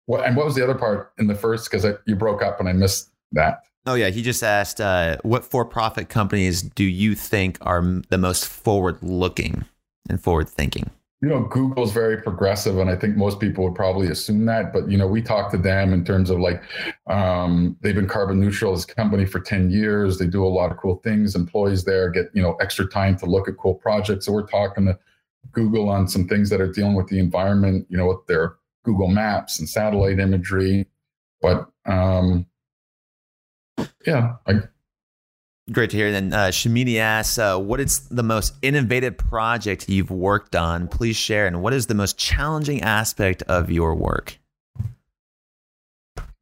what 0.07 0.25
and 0.25 0.37
what 0.37 0.47
was 0.47 0.55
the 0.55 0.62
other 0.62 0.75
part 0.75 1.12
in 1.19 1.27
the 1.27 1.35
first? 1.35 1.71
Because 1.71 1.87
you 2.07 2.17
broke 2.17 2.43
up 2.43 2.61
and 2.61 2.69
I 2.69 2.73
missed 2.73 3.11
that. 3.33 3.62
Oh 3.87 3.95
yeah, 3.95 4.09
he 4.09 4.21
just 4.21 4.43
asked, 4.43 4.81
uh, 4.81 5.17
what 5.23 5.45
for-profit 5.45 6.09
companies 6.09 6.61
do 6.61 6.83
you 6.83 7.14
think 7.14 7.57
are 7.61 7.81
the 8.09 8.19
most 8.19 8.45
forward-looking 8.45 9.64
and 10.11 10.21
forward-thinking? 10.21 10.91
You 11.23 11.31
know, 11.31 11.45
Google's 11.45 11.93
very 11.93 12.21
progressive, 12.21 12.79
and 12.79 12.91
I 12.91 12.97
think 12.97 13.17
most 13.17 13.41
people 13.41 13.64
would 13.64 13.75
probably 13.75 14.09
assume 14.09 14.45
that. 14.47 14.73
But 14.73 14.91
you 14.91 14.99
know, 14.99 15.07
we 15.07 15.23
talked 15.23 15.51
to 15.53 15.59
them 15.59 15.95
in 15.95 16.05
terms 16.05 16.29
of 16.29 16.39
like 16.39 16.62
um, 17.07 17.77
they've 17.81 17.95
been 17.95 18.07
carbon 18.07 18.39
neutral 18.39 18.75
as 18.75 18.85
a 18.85 18.87
company 18.87 19.25
for 19.25 19.41
ten 19.41 19.71
years. 19.71 20.19
They 20.19 20.27
do 20.27 20.45
a 20.45 20.49
lot 20.49 20.71
of 20.71 20.77
cool 20.77 20.97
things. 20.97 21.35
Employees 21.35 21.85
there 21.85 22.11
get 22.11 22.27
you 22.35 22.43
know 22.43 22.55
extra 22.61 22.87
time 22.87 23.17
to 23.19 23.27
look 23.27 23.49
at 23.49 23.57
cool 23.57 23.75
projects. 23.75 24.27
So 24.27 24.33
we're 24.33 24.47
talking 24.47 24.85
to 24.87 24.99
Google 25.53 25.89
on 25.89 26.07
some 26.07 26.29
things 26.29 26.51
that 26.51 26.61
are 26.61 26.71
dealing 26.71 26.95
with 26.95 27.07
the 27.07 27.19
environment. 27.19 27.87
You 27.89 27.97
know, 27.97 28.09
with 28.09 28.27
their 28.27 28.57
Google 28.85 29.09
Maps 29.09 29.59
and 29.59 29.67
satellite 29.67 30.19
imagery. 30.19 30.87
But 31.41 31.67
um, 31.87 32.47
yeah, 34.07 34.35
I, 34.47 34.61
Great 35.73 35.91
to 35.91 35.97
hear. 35.97 36.12
Then 36.12 36.33
uh, 36.33 36.47
Shamini 36.47 36.99
asks, 36.99 37.39
uh, 37.39 37.59
"What 37.59 37.81
is 37.81 38.09
the 38.09 38.23
most 38.23 38.55
innovative 38.62 39.19
project 39.19 39.89
you've 39.89 40.12
worked 40.12 40.55
on? 40.55 40.87
Please 40.87 41.17
share. 41.17 41.49
And 41.49 41.61
what 41.61 41.73
is 41.73 41.87
the 41.87 41.95
most 41.95 42.17
challenging 42.17 42.83
aspect 42.83 43.43
of 43.43 43.69
your 43.69 43.97
work?" 43.97 44.39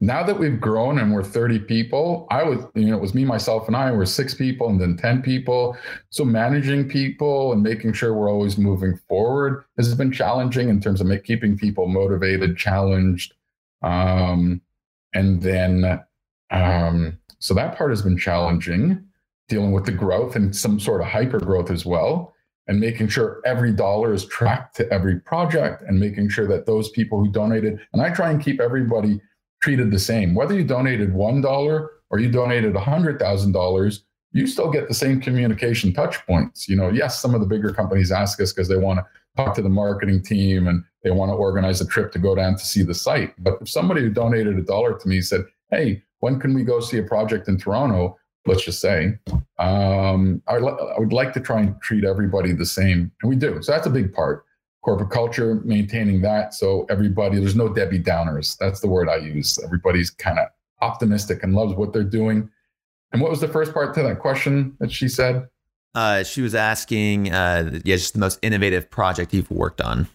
Now 0.00 0.22
that 0.24 0.38
we've 0.38 0.60
grown 0.60 0.98
and 0.98 1.14
we're 1.14 1.24
30 1.24 1.60
people, 1.60 2.26
I 2.30 2.42
was, 2.42 2.58
you 2.74 2.88
know, 2.88 2.96
it 2.96 3.00
was 3.00 3.14
me, 3.14 3.24
myself, 3.24 3.66
and 3.66 3.74
I. 3.74 3.90
We're 3.90 4.04
six 4.04 4.34
people, 4.34 4.68
and 4.68 4.78
then 4.78 4.98
10 4.98 5.22
people. 5.22 5.78
So 6.10 6.26
managing 6.26 6.86
people 6.86 7.52
and 7.52 7.62
making 7.62 7.94
sure 7.94 8.12
we're 8.12 8.30
always 8.30 8.58
moving 8.58 8.98
forward 9.08 9.64
has 9.78 9.94
been 9.94 10.12
challenging 10.12 10.68
in 10.68 10.80
terms 10.80 11.00
of 11.00 11.06
make, 11.06 11.24
keeping 11.24 11.56
people 11.56 11.86
motivated, 11.88 12.58
challenged, 12.58 13.32
um, 13.80 14.60
and 15.14 15.40
then 15.40 16.02
um, 16.50 17.18
so 17.38 17.54
that 17.54 17.76
part 17.78 17.90
has 17.90 18.02
been 18.02 18.18
challenging 18.18 19.02
dealing 19.48 19.72
with 19.72 19.84
the 19.84 19.92
growth 19.92 20.36
and 20.36 20.54
some 20.54 20.80
sort 20.80 21.00
of 21.00 21.06
hyper 21.06 21.38
growth 21.38 21.70
as 21.70 21.84
well 21.84 22.34
and 22.66 22.80
making 22.80 23.08
sure 23.08 23.42
every 23.44 23.72
dollar 23.72 24.14
is 24.14 24.24
tracked 24.26 24.74
to 24.76 24.90
every 24.90 25.20
project 25.20 25.82
and 25.86 26.00
making 26.00 26.28
sure 26.30 26.46
that 26.46 26.64
those 26.64 26.88
people 26.90 27.18
who 27.18 27.30
donated 27.30 27.78
and 27.92 28.02
i 28.02 28.10
try 28.10 28.30
and 28.30 28.42
keep 28.42 28.60
everybody 28.60 29.20
treated 29.64 29.90
the 29.90 29.98
same. 29.98 30.34
Whether 30.34 30.54
you 30.54 30.62
donated 30.62 31.14
one 31.14 31.40
dollar 31.40 31.90
or 32.10 32.18
you 32.18 32.30
donated 32.30 32.76
a 32.76 32.80
hundred 32.80 33.18
thousand 33.18 33.52
dollars 33.52 34.04
you 34.32 34.48
still 34.48 34.68
get 34.68 34.88
the 34.88 34.94
same 34.94 35.20
communication 35.22 35.92
touch 35.92 36.26
points. 36.26 36.68
You 36.68 36.76
know 36.76 36.90
yes 36.90 37.18
some 37.18 37.34
of 37.34 37.40
the 37.40 37.46
bigger 37.46 37.72
companies 37.72 38.12
ask 38.12 38.38
us 38.42 38.52
because 38.52 38.68
they 38.68 38.76
want 38.76 38.98
to 38.98 39.06
talk 39.42 39.54
to 39.54 39.62
the 39.62 39.70
marketing 39.70 40.22
team 40.22 40.68
and 40.68 40.84
they 41.02 41.10
want 41.10 41.30
to 41.30 41.34
organize 41.34 41.80
a 41.80 41.86
trip 41.86 42.12
to 42.12 42.18
go 42.18 42.34
down 42.34 42.56
to 42.56 42.64
see 42.64 42.82
the 42.82 42.92
site. 42.92 43.32
But 43.42 43.54
if 43.62 43.70
somebody 43.70 44.02
who 44.02 44.10
donated 44.10 44.58
a 44.58 44.62
dollar 44.62 44.98
to 44.98 45.08
me 45.08 45.22
said 45.22 45.46
hey 45.70 46.02
when 46.20 46.38
can 46.38 46.52
we 46.52 46.62
go 46.62 46.78
see 46.78 46.98
a 46.98 47.02
project 47.02 47.48
in 47.48 47.56
toronto 47.56 48.18
let's 48.46 48.64
just 48.64 48.80
say. 48.80 49.18
Um, 49.58 50.42
I, 50.48 50.56
I, 50.56 50.98
would 50.98 51.12
like 51.12 51.32
to 51.34 51.40
try 51.40 51.60
and 51.60 51.80
treat 51.80 52.04
everybody 52.04 52.52
the 52.52 52.66
same, 52.66 53.10
and 53.22 53.28
we 53.28 53.36
do. 53.36 53.62
So 53.62 53.72
that's 53.72 53.86
a 53.86 53.90
big 53.90 54.12
part. 54.12 54.44
Corporate 54.82 55.10
culture, 55.10 55.62
maintaining 55.64 56.20
that. 56.22 56.52
So 56.52 56.86
everybody, 56.90 57.38
there's 57.38 57.56
no 57.56 57.72
Debbie 57.72 58.00
Downers. 58.00 58.58
That's 58.58 58.80
the 58.80 58.88
word 58.88 59.08
I 59.08 59.16
use. 59.16 59.58
Everybody's 59.64 60.10
kind 60.10 60.38
of 60.38 60.48
optimistic 60.82 61.42
and 61.42 61.54
loves 61.54 61.74
what 61.74 61.92
they're 61.92 62.04
doing. 62.04 62.50
And 63.12 63.22
what 63.22 63.30
was 63.30 63.40
the 63.40 63.48
first 63.48 63.72
part 63.72 63.94
to 63.94 64.02
that 64.02 64.18
question 64.18 64.76
that 64.80 64.92
she 64.92 65.08
said? 65.08 65.48
Uh, 65.94 66.24
she 66.24 66.42
was 66.42 66.54
asking, 66.54 67.32
uh, 67.32 67.78
yeah, 67.84 67.96
just 67.96 68.14
the 68.14 68.18
most 68.18 68.38
innovative 68.42 68.90
project 68.90 69.32
you've 69.32 69.50
worked 69.50 69.80
on. 69.80 70.08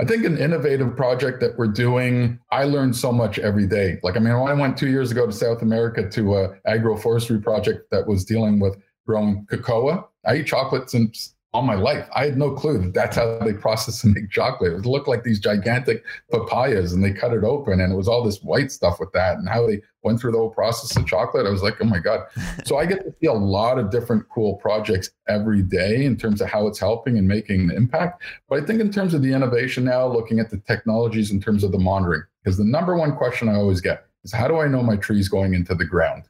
I 0.00 0.04
think 0.04 0.24
an 0.24 0.38
innovative 0.38 0.96
project 0.96 1.40
that 1.40 1.56
we're 1.58 1.68
doing, 1.68 2.38
I 2.50 2.64
learn 2.64 2.92
so 2.92 3.12
much 3.12 3.38
every 3.38 3.66
day. 3.66 3.98
Like, 4.02 4.16
I 4.16 4.20
mean, 4.20 4.38
when 4.38 4.50
I 4.50 4.54
went 4.54 4.76
two 4.76 4.88
years 4.88 5.10
ago 5.10 5.26
to 5.26 5.32
South 5.32 5.62
America 5.62 6.08
to 6.08 6.36
a 6.36 6.48
agroforestry 6.66 7.42
project 7.42 7.90
that 7.90 8.06
was 8.06 8.24
dealing 8.24 8.58
with 8.58 8.76
growing 9.06 9.46
cocoa, 9.50 10.10
I 10.24 10.36
eat 10.36 10.46
chocolate 10.46 10.90
since 10.90 11.34
all 11.54 11.62
my 11.62 11.74
life. 11.74 12.08
I 12.14 12.24
had 12.24 12.38
no 12.38 12.52
clue 12.52 12.78
that 12.78 12.94
that's 12.94 13.16
how 13.16 13.38
they 13.40 13.52
process 13.52 14.04
and 14.04 14.14
make 14.14 14.30
chocolate. 14.30 14.72
It 14.72 14.86
looked 14.86 15.06
like 15.06 15.22
these 15.22 15.38
gigantic 15.38 16.02
papayas 16.30 16.94
and 16.94 17.04
they 17.04 17.12
cut 17.12 17.34
it 17.34 17.44
open 17.44 17.80
and 17.80 17.92
it 17.92 17.96
was 17.96 18.08
all 18.08 18.24
this 18.24 18.40
white 18.42 18.72
stuff 18.72 18.98
with 18.98 19.12
that 19.12 19.36
and 19.36 19.46
how 19.46 19.66
they 19.66 19.82
went 20.02 20.18
through 20.18 20.32
the 20.32 20.38
whole 20.38 20.50
process 20.50 20.96
of 20.96 21.06
chocolate. 21.06 21.46
I 21.46 21.50
was 21.50 21.62
like, 21.62 21.76
oh 21.82 21.84
my 21.84 21.98
God. 21.98 22.20
so 22.64 22.78
I 22.78 22.86
get 22.86 23.04
to 23.04 23.14
see 23.20 23.26
a 23.26 23.34
lot 23.34 23.78
of 23.78 23.90
different 23.90 24.26
cool 24.30 24.54
projects 24.56 25.10
every 25.28 25.62
day 25.62 26.06
in 26.06 26.16
terms 26.16 26.40
of 26.40 26.48
how 26.48 26.66
it's 26.68 26.78
helping 26.78 27.18
and 27.18 27.28
making 27.28 27.70
an 27.70 27.76
impact. 27.76 28.22
But 28.48 28.62
I 28.62 28.66
think 28.66 28.80
in 28.80 28.90
terms 28.90 29.12
of 29.12 29.20
the 29.20 29.32
innovation 29.32 29.84
now, 29.84 30.06
looking 30.06 30.40
at 30.40 30.48
the 30.48 30.58
technologies 30.58 31.32
in 31.32 31.40
terms 31.40 31.64
of 31.64 31.72
the 31.72 31.78
monitoring, 31.78 32.22
because 32.42 32.56
the 32.56 32.64
number 32.64 32.96
one 32.96 33.14
question 33.14 33.50
I 33.50 33.56
always 33.56 33.82
get 33.82 34.06
is 34.24 34.32
how 34.32 34.48
do 34.48 34.58
I 34.58 34.68
know 34.68 34.82
my 34.82 34.96
tree's 34.96 35.28
going 35.28 35.52
into 35.52 35.74
the 35.74 35.84
ground? 35.84 36.24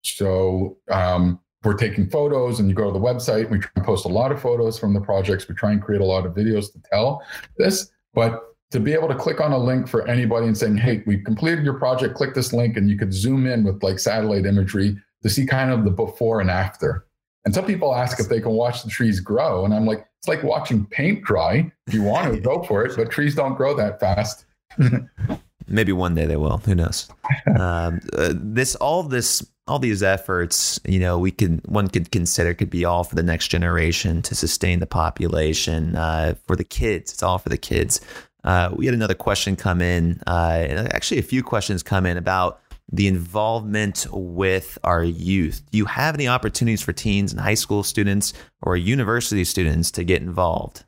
So 0.00 0.78
um, 0.90 1.40
we're 1.64 1.74
taking 1.74 2.08
photos 2.08 2.60
and 2.60 2.68
you 2.68 2.74
go 2.74 2.84
to 2.84 2.92
the 2.92 3.04
website 3.04 3.48
we 3.50 3.58
try 3.58 3.70
and 3.76 3.84
post 3.84 4.04
a 4.04 4.08
lot 4.08 4.30
of 4.30 4.40
photos 4.40 4.78
from 4.78 4.92
the 4.92 5.00
projects. 5.00 5.48
We 5.48 5.54
try 5.54 5.72
and 5.72 5.82
create 5.82 6.00
a 6.00 6.04
lot 6.04 6.26
of 6.26 6.34
videos 6.34 6.72
to 6.72 6.80
tell 6.90 7.22
this 7.56 7.90
but 8.12 8.42
to 8.70 8.80
be 8.80 8.92
able 8.92 9.08
to 9.08 9.14
click 9.14 9.40
on 9.40 9.52
a 9.52 9.58
link 9.58 9.88
for 9.88 10.06
anybody 10.06 10.46
and 10.46 10.56
saying 10.56 10.76
hey 10.76 11.02
we've 11.06 11.24
completed 11.24 11.64
your 11.64 11.74
project 11.74 12.14
click 12.14 12.34
this 12.34 12.52
link 12.52 12.76
and 12.76 12.88
you 12.90 12.98
could 12.98 13.12
zoom 13.12 13.46
in 13.46 13.64
with 13.64 13.82
like 13.82 13.98
satellite 13.98 14.46
imagery 14.46 14.96
to 15.22 15.30
see 15.30 15.46
kind 15.46 15.70
of 15.70 15.84
the 15.84 15.90
before 15.90 16.40
and 16.40 16.50
after. 16.50 17.06
And 17.46 17.54
some 17.54 17.66
people 17.66 17.94
ask 17.94 18.20
if 18.20 18.28
they 18.28 18.40
can 18.40 18.52
watch 18.52 18.82
the 18.82 18.90
trees 18.90 19.20
grow 19.20 19.64
and 19.64 19.74
i'm 19.74 19.86
like 19.86 20.06
it's 20.18 20.28
like 20.28 20.42
watching 20.42 20.86
paint 20.86 21.22
dry. 21.24 21.70
If 21.86 21.94
you 21.94 22.02
want 22.02 22.32
to 22.32 22.40
go 22.40 22.62
for 22.62 22.84
it 22.84 22.96
but 22.96 23.10
trees 23.10 23.34
don't 23.34 23.54
grow 23.54 23.74
that 23.74 24.00
fast. 24.00 24.44
Maybe 25.66 25.92
one 25.92 26.14
day 26.14 26.26
they 26.26 26.36
will. 26.36 26.58
Who 26.58 26.74
knows? 26.74 27.08
Um, 27.58 28.00
uh, 28.12 28.32
this 28.34 28.74
all 28.76 29.02
this 29.02 29.46
all 29.66 29.78
these 29.78 30.02
efforts, 30.02 30.78
you 30.84 30.98
know, 30.98 31.18
we 31.18 31.30
could 31.30 31.60
one 31.66 31.88
could 31.88 32.10
consider 32.10 32.52
could 32.54 32.70
be 32.70 32.84
all 32.84 33.04
for 33.04 33.14
the 33.14 33.22
next 33.22 33.48
generation 33.48 34.20
to 34.22 34.34
sustain 34.34 34.80
the 34.80 34.86
population 34.86 35.96
uh, 35.96 36.34
for 36.46 36.54
the 36.54 36.64
kids. 36.64 37.12
It's 37.12 37.22
all 37.22 37.38
for 37.38 37.48
the 37.48 37.58
kids. 37.58 38.00
Uh, 38.44 38.70
we 38.76 38.84
had 38.84 38.94
another 38.94 39.14
question 39.14 39.56
come 39.56 39.80
in, 39.80 40.20
uh, 40.26 40.66
and 40.68 40.92
actually 40.92 41.18
a 41.18 41.22
few 41.22 41.42
questions 41.42 41.82
come 41.82 42.04
in 42.04 42.18
about 42.18 42.60
the 42.92 43.08
involvement 43.08 44.06
with 44.10 44.76
our 44.84 45.02
youth. 45.02 45.62
Do 45.70 45.78
you 45.78 45.86
have 45.86 46.14
any 46.14 46.28
opportunities 46.28 46.82
for 46.82 46.92
teens 46.92 47.32
and 47.32 47.40
high 47.40 47.54
school 47.54 47.82
students 47.82 48.34
or 48.60 48.76
university 48.76 49.44
students 49.44 49.90
to 49.92 50.04
get 50.04 50.20
involved? 50.20 50.84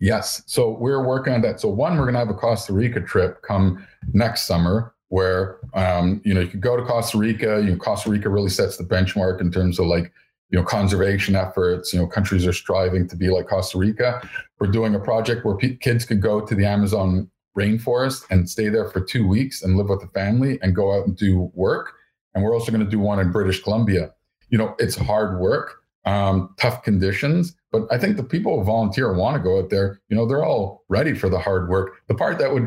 Yes. 0.00 0.42
So 0.46 0.70
we're 0.70 1.06
working 1.06 1.32
on 1.32 1.42
that. 1.42 1.60
So 1.60 1.68
one, 1.68 1.92
we're 1.92 2.10
going 2.10 2.14
to 2.14 2.18
have 2.18 2.28
a 2.28 2.34
Costa 2.34 2.72
Rica 2.72 3.00
trip 3.00 3.40
come 3.42 3.86
next 4.12 4.48
summer 4.48 4.91
where 5.12 5.58
um, 5.74 6.22
you 6.24 6.32
know 6.32 6.40
you 6.40 6.48
could 6.48 6.62
go 6.62 6.74
to 6.74 6.82
Costa 6.82 7.18
Rica. 7.18 7.60
You 7.62 7.72
know, 7.72 7.76
Costa 7.76 8.08
Rica 8.08 8.30
really 8.30 8.48
sets 8.48 8.78
the 8.78 8.84
benchmark 8.84 9.42
in 9.42 9.52
terms 9.52 9.78
of 9.78 9.84
like 9.84 10.10
you 10.48 10.58
know 10.58 10.64
conservation 10.64 11.36
efforts. 11.36 11.92
You 11.92 12.00
know, 12.00 12.06
countries 12.06 12.46
are 12.46 12.52
striving 12.54 13.06
to 13.08 13.14
be 13.14 13.28
like 13.28 13.46
Costa 13.46 13.76
Rica. 13.76 14.26
We're 14.58 14.68
doing 14.68 14.94
a 14.94 14.98
project 14.98 15.44
where 15.44 15.54
p- 15.54 15.76
kids 15.76 16.06
could 16.06 16.22
go 16.22 16.40
to 16.40 16.54
the 16.54 16.64
Amazon 16.64 17.30
rainforest 17.58 18.24
and 18.30 18.48
stay 18.48 18.70
there 18.70 18.88
for 18.88 19.02
two 19.02 19.28
weeks 19.28 19.62
and 19.62 19.76
live 19.76 19.90
with 19.90 20.02
a 20.02 20.08
family 20.08 20.58
and 20.62 20.74
go 20.74 20.98
out 20.98 21.06
and 21.06 21.14
do 21.14 21.52
work. 21.52 21.92
And 22.34 22.42
we're 22.42 22.54
also 22.54 22.72
going 22.72 22.82
to 22.82 22.90
do 22.90 22.98
one 22.98 23.18
in 23.18 23.30
British 23.30 23.62
Columbia. 23.62 24.14
You 24.48 24.56
know, 24.56 24.74
it's 24.78 24.96
hard 24.96 25.38
work, 25.38 25.82
um, 26.06 26.54
tough 26.58 26.82
conditions, 26.84 27.54
but 27.70 27.82
I 27.90 27.98
think 27.98 28.16
the 28.16 28.24
people 28.24 28.58
who 28.58 28.64
volunteer 28.64 29.12
want 29.12 29.36
to 29.36 29.42
go 29.42 29.58
out 29.58 29.68
there. 29.68 30.00
You 30.08 30.16
know, 30.16 30.24
they're 30.24 30.44
all 30.44 30.84
ready 30.88 31.12
for 31.12 31.28
the 31.28 31.38
hard 31.38 31.68
work. 31.68 31.96
The 32.08 32.14
part 32.14 32.38
that 32.38 32.54
would 32.54 32.66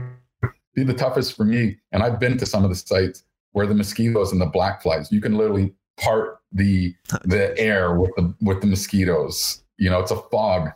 be 0.76 0.84
the 0.84 0.94
toughest 0.94 1.36
for 1.36 1.46
me. 1.46 1.78
And 1.92 2.04
I've 2.04 2.20
been 2.20 2.38
to 2.38 2.46
some 2.46 2.64
of 2.64 2.70
the 2.70 2.76
sites 2.76 3.24
where 3.54 3.66
the 3.66 3.74
mosquitoes 3.74 4.32
and 4.32 4.42
the 4.42 4.46
black 4.46 4.82
flies, 4.82 5.12
you 5.12 5.22
can 5.22 5.38
literally 5.38 5.74
part 5.98 6.40
the 6.52 6.94
the 7.24 7.58
air 7.58 7.96
with 7.96 8.12
the 8.16 8.34
with 8.42 8.62
the 8.62 8.68
mosquitoes. 8.68 9.64
You 9.78 9.90
know, 9.90 10.00
it's 10.00 10.12
a 10.12 10.22
fog 10.32 10.70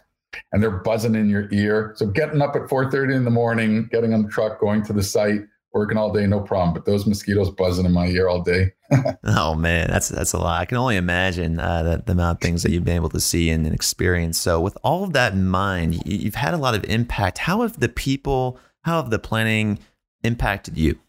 and 0.52 0.62
they're 0.62 0.72
buzzing 0.72 1.16
in 1.16 1.30
your 1.30 1.48
ear. 1.52 1.94
So 1.96 2.08
getting 2.08 2.42
up 2.42 2.56
at 2.56 2.64
4:30 2.64 3.16
in 3.16 3.26
the 3.26 3.32
morning, 3.32 3.90
getting 3.92 4.14
on 4.14 4.24
the 4.24 4.30
truck, 4.30 4.60
going 4.60 4.84
to 4.84 4.94
the 4.94 5.04
site, 5.04 5.42
working 5.74 5.98
all 5.98 6.12
day, 6.12 6.26
no 6.26 6.40
problem. 6.42 6.74
But 6.74 6.86
those 6.86 7.06
mosquitoes 7.06 7.50
buzzing 7.50 7.86
in 7.86 7.92
my 7.92 8.08
ear 8.08 8.28
all 8.28 8.42
day. 8.42 8.74
oh 9.24 9.56
man, 9.56 9.88
that's 9.90 10.10
that's 10.10 10.34
a 10.34 10.38
lot. 10.38 10.62
I 10.62 10.66
can 10.66 10.78
only 10.78 10.98
imagine 10.98 11.60
uh, 11.60 11.84
the, 11.84 12.04
the, 12.06 12.12
amount 12.14 12.38
of 12.38 12.42
things 12.42 12.64
that 12.64 12.72
you've 12.72 12.84
been 12.84 12.96
able 12.96 13.10
to 13.10 13.20
see 13.20 13.50
and, 13.50 13.66
and 13.66 13.76
experience. 13.76 14.38
So, 14.38 14.60
with 14.60 14.78
all 14.84 15.04
of 15.04 15.14
that 15.14 15.34
in 15.34 15.46
mind, 15.46 16.02
you've 16.06 16.36
had 16.36 16.54
a 16.54 16.58
lot 16.58 16.76
of 16.76 16.84
impact. 16.86 17.40
How 17.40 17.62
have 17.62 17.80
the 17.80 17.90
people, 17.90 18.60
how 18.82 19.02
have 19.02 19.12
the 19.12 19.20
planning 19.20 19.80
impacted 20.24 20.78
you? 20.78 21.00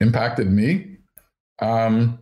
Impacted 0.00 0.50
me? 0.50 0.96
Um, 1.60 2.18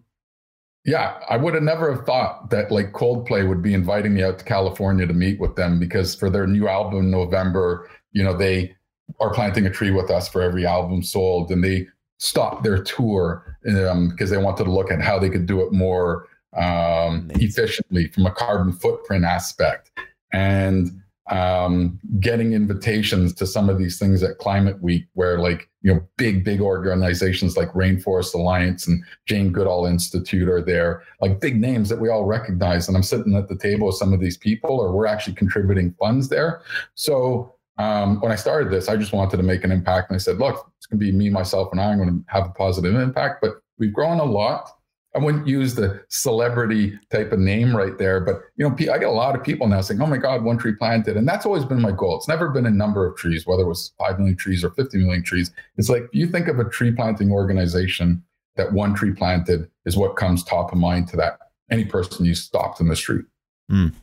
yeah, 0.85 1.21
I 1.29 1.37
would 1.37 1.55
have 1.55 1.63
never 1.63 1.95
have 1.95 2.07
thought 2.07 2.51
that 2.51 2.71
like 2.71 2.93
Coldplay 2.93 3.47
would 3.47 3.63
be 3.63 3.75
inviting 3.75 4.15
me 4.15 4.23
out 4.23 4.39
to 4.39 4.45
California 4.45 5.07
to 5.07 5.13
meet 5.13 5.39
with 5.39 5.55
them 5.55 5.79
because 5.79 6.15
for 6.15 6.31
their 6.31 6.47
new 6.47 6.67
album 6.67 7.01
in 7.01 7.11
November, 7.11 7.89
you 8.13 8.25
know, 8.25 8.33
they 8.33 8.75
are 9.21 9.33
planting 9.33 9.67
a 9.67 9.71
tree 9.71 9.91
with 9.91 10.11
us 10.11 10.29
for 10.29 10.43
every 10.43 10.67
album 10.67 11.03
sold, 11.03 11.51
and 11.51 11.63
they 11.63 11.87
stopped 12.19 12.63
their 12.63 12.83
tour 12.83 13.57
um, 13.89 14.09
because 14.09 14.31
they 14.31 14.37
wanted 14.39 14.65
to 14.65 14.71
look 14.71 14.91
at 14.91 15.01
how 15.01 15.19
they 15.19 15.31
could 15.31 15.47
do 15.47 15.61
it 15.61 15.73
more 15.73 16.27
um, 16.57 17.31
efficiently 17.35 18.09
from 18.09 18.27
a 18.27 18.31
carbon 18.31 18.73
footprint 18.73 19.25
aspect. 19.25 19.91
and 20.33 21.03
um, 21.31 21.99
getting 22.21 22.53
invitations 22.53 23.35
to 23.35 23.47
some 23.47 23.69
of 23.69 23.79
these 23.79 23.99
things 23.99 24.23
at 24.23 24.39
Climate 24.39 24.81
Week, 24.83 25.05
where 25.15 25.39
like 25.39 25.69
you 25.83 25.93
know 25.93 26.01
big 26.17 26.45
big 26.45 26.61
organizations 26.61 27.57
like 27.57 27.71
Rainforest 27.73 28.35
Alliance 28.35 28.87
and 28.87 29.03
Jane 29.27 29.53
Goodall 29.53 29.87
Institute 29.87 30.49
are 30.49 30.63
there, 30.63 31.03
like 31.21 31.41
big 31.41 31.61
names 31.61 31.89
that 31.89 32.01
we 32.01 32.09
all 32.09 32.25
recognize. 32.25 32.89
And 32.89 32.97
I'm 32.97 33.03
sitting 33.03 33.37
at 33.37 33.49
the 33.49 33.57
table 33.57 33.87
with 33.87 33.97
some 33.97 34.13
of 34.13 34.21
these 34.21 34.37
people, 34.37 34.79
or 34.79 34.93
we're 34.93 35.07
actually 35.07 35.35
contributing 35.35 35.95
funds 35.99 36.29
there. 36.29 36.63
So 36.95 37.55
um, 37.79 38.21
when 38.21 38.33
I 38.33 38.37
started 38.37 38.73
this, 38.73 38.89
I 38.89 38.97
just 38.97 39.13
wanted 39.13 39.37
to 39.37 39.43
make 39.43 39.65
an 39.65 39.73
impact, 39.73 40.11
and 40.11 40.17
I 40.17 40.19
said, 40.19 40.39
look, 40.39 40.71
it's 40.77 40.87
going 40.87 40.99
to 40.99 41.05
be 41.05 41.13
me, 41.13 41.31
myself, 41.31 41.69
and 41.73 41.81
I. 41.81 41.93
I'm 41.93 41.99
going 41.99 42.09
to 42.09 42.25
have 42.29 42.47
a 42.47 42.51
positive 42.51 42.95
impact, 42.95 43.41
but 43.41 43.63
we've 43.79 43.93
grown 43.93 44.19
a 44.19 44.25
lot 44.25 44.78
I 45.15 45.19
wouldn't 45.19 45.47
use 45.47 45.75
the 45.75 46.03
celebrity 46.09 46.99
type 47.11 47.33
of 47.33 47.39
name 47.39 47.75
right 47.75 47.97
there, 47.97 48.21
but 48.21 48.43
you 48.57 48.69
know, 48.69 48.75
I 48.75 48.99
get 48.99 49.05
a 49.05 49.11
lot 49.11 49.35
of 49.35 49.43
people 49.43 49.67
now 49.67 49.81
saying, 49.81 50.01
"Oh 50.03 50.07
my 50.07 50.19
God, 50.19 50.45
one 50.45 50.59
tree 50.59 50.75
planted," 50.75 51.17
and 51.17 51.27
that's 51.27 51.47
always 51.47 51.65
been 51.65 51.81
my 51.81 51.93
goal. 51.93 52.17
It's 52.17 52.29
never 52.29 52.51
been 52.51 52.67
a 52.67 52.71
number 52.71 53.07
of 53.07 53.17
trees, 53.17 53.47
whether 53.47 53.63
it 53.63 53.69
was 53.69 53.93
five 53.99 54.19
million 54.19 54.37
trees 54.37 54.63
or 54.63 54.71
fifty 54.71 54.99
million 54.99 55.23
trees. 55.23 55.51
It's 55.77 55.89
like 55.89 56.05
you 56.13 56.27
think 56.27 56.49
of 56.49 56.59
a 56.59 56.65
tree 56.69 56.93
planting 56.93 57.33
organization 57.33 58.23
that 58.57 58.73
one 58.73 58.95
tree 58.95 59.13
planted 59.13 59.71
is 59.87 59.97
what 59.97 60.17
comes 60.17 60.45
top 60.45 60.73
of 60.73 60.79
mind 60.79 61.09
to 61.09 61.17
that 61.17 61.39
any 61.71 61.85
person 61.85 62.27
you 62.27 62.35
stopped 62.35 62.81
in 62.81 62.89
the 62.89 62.97
street. 62.97 63.25
Mm. 63.71 63.95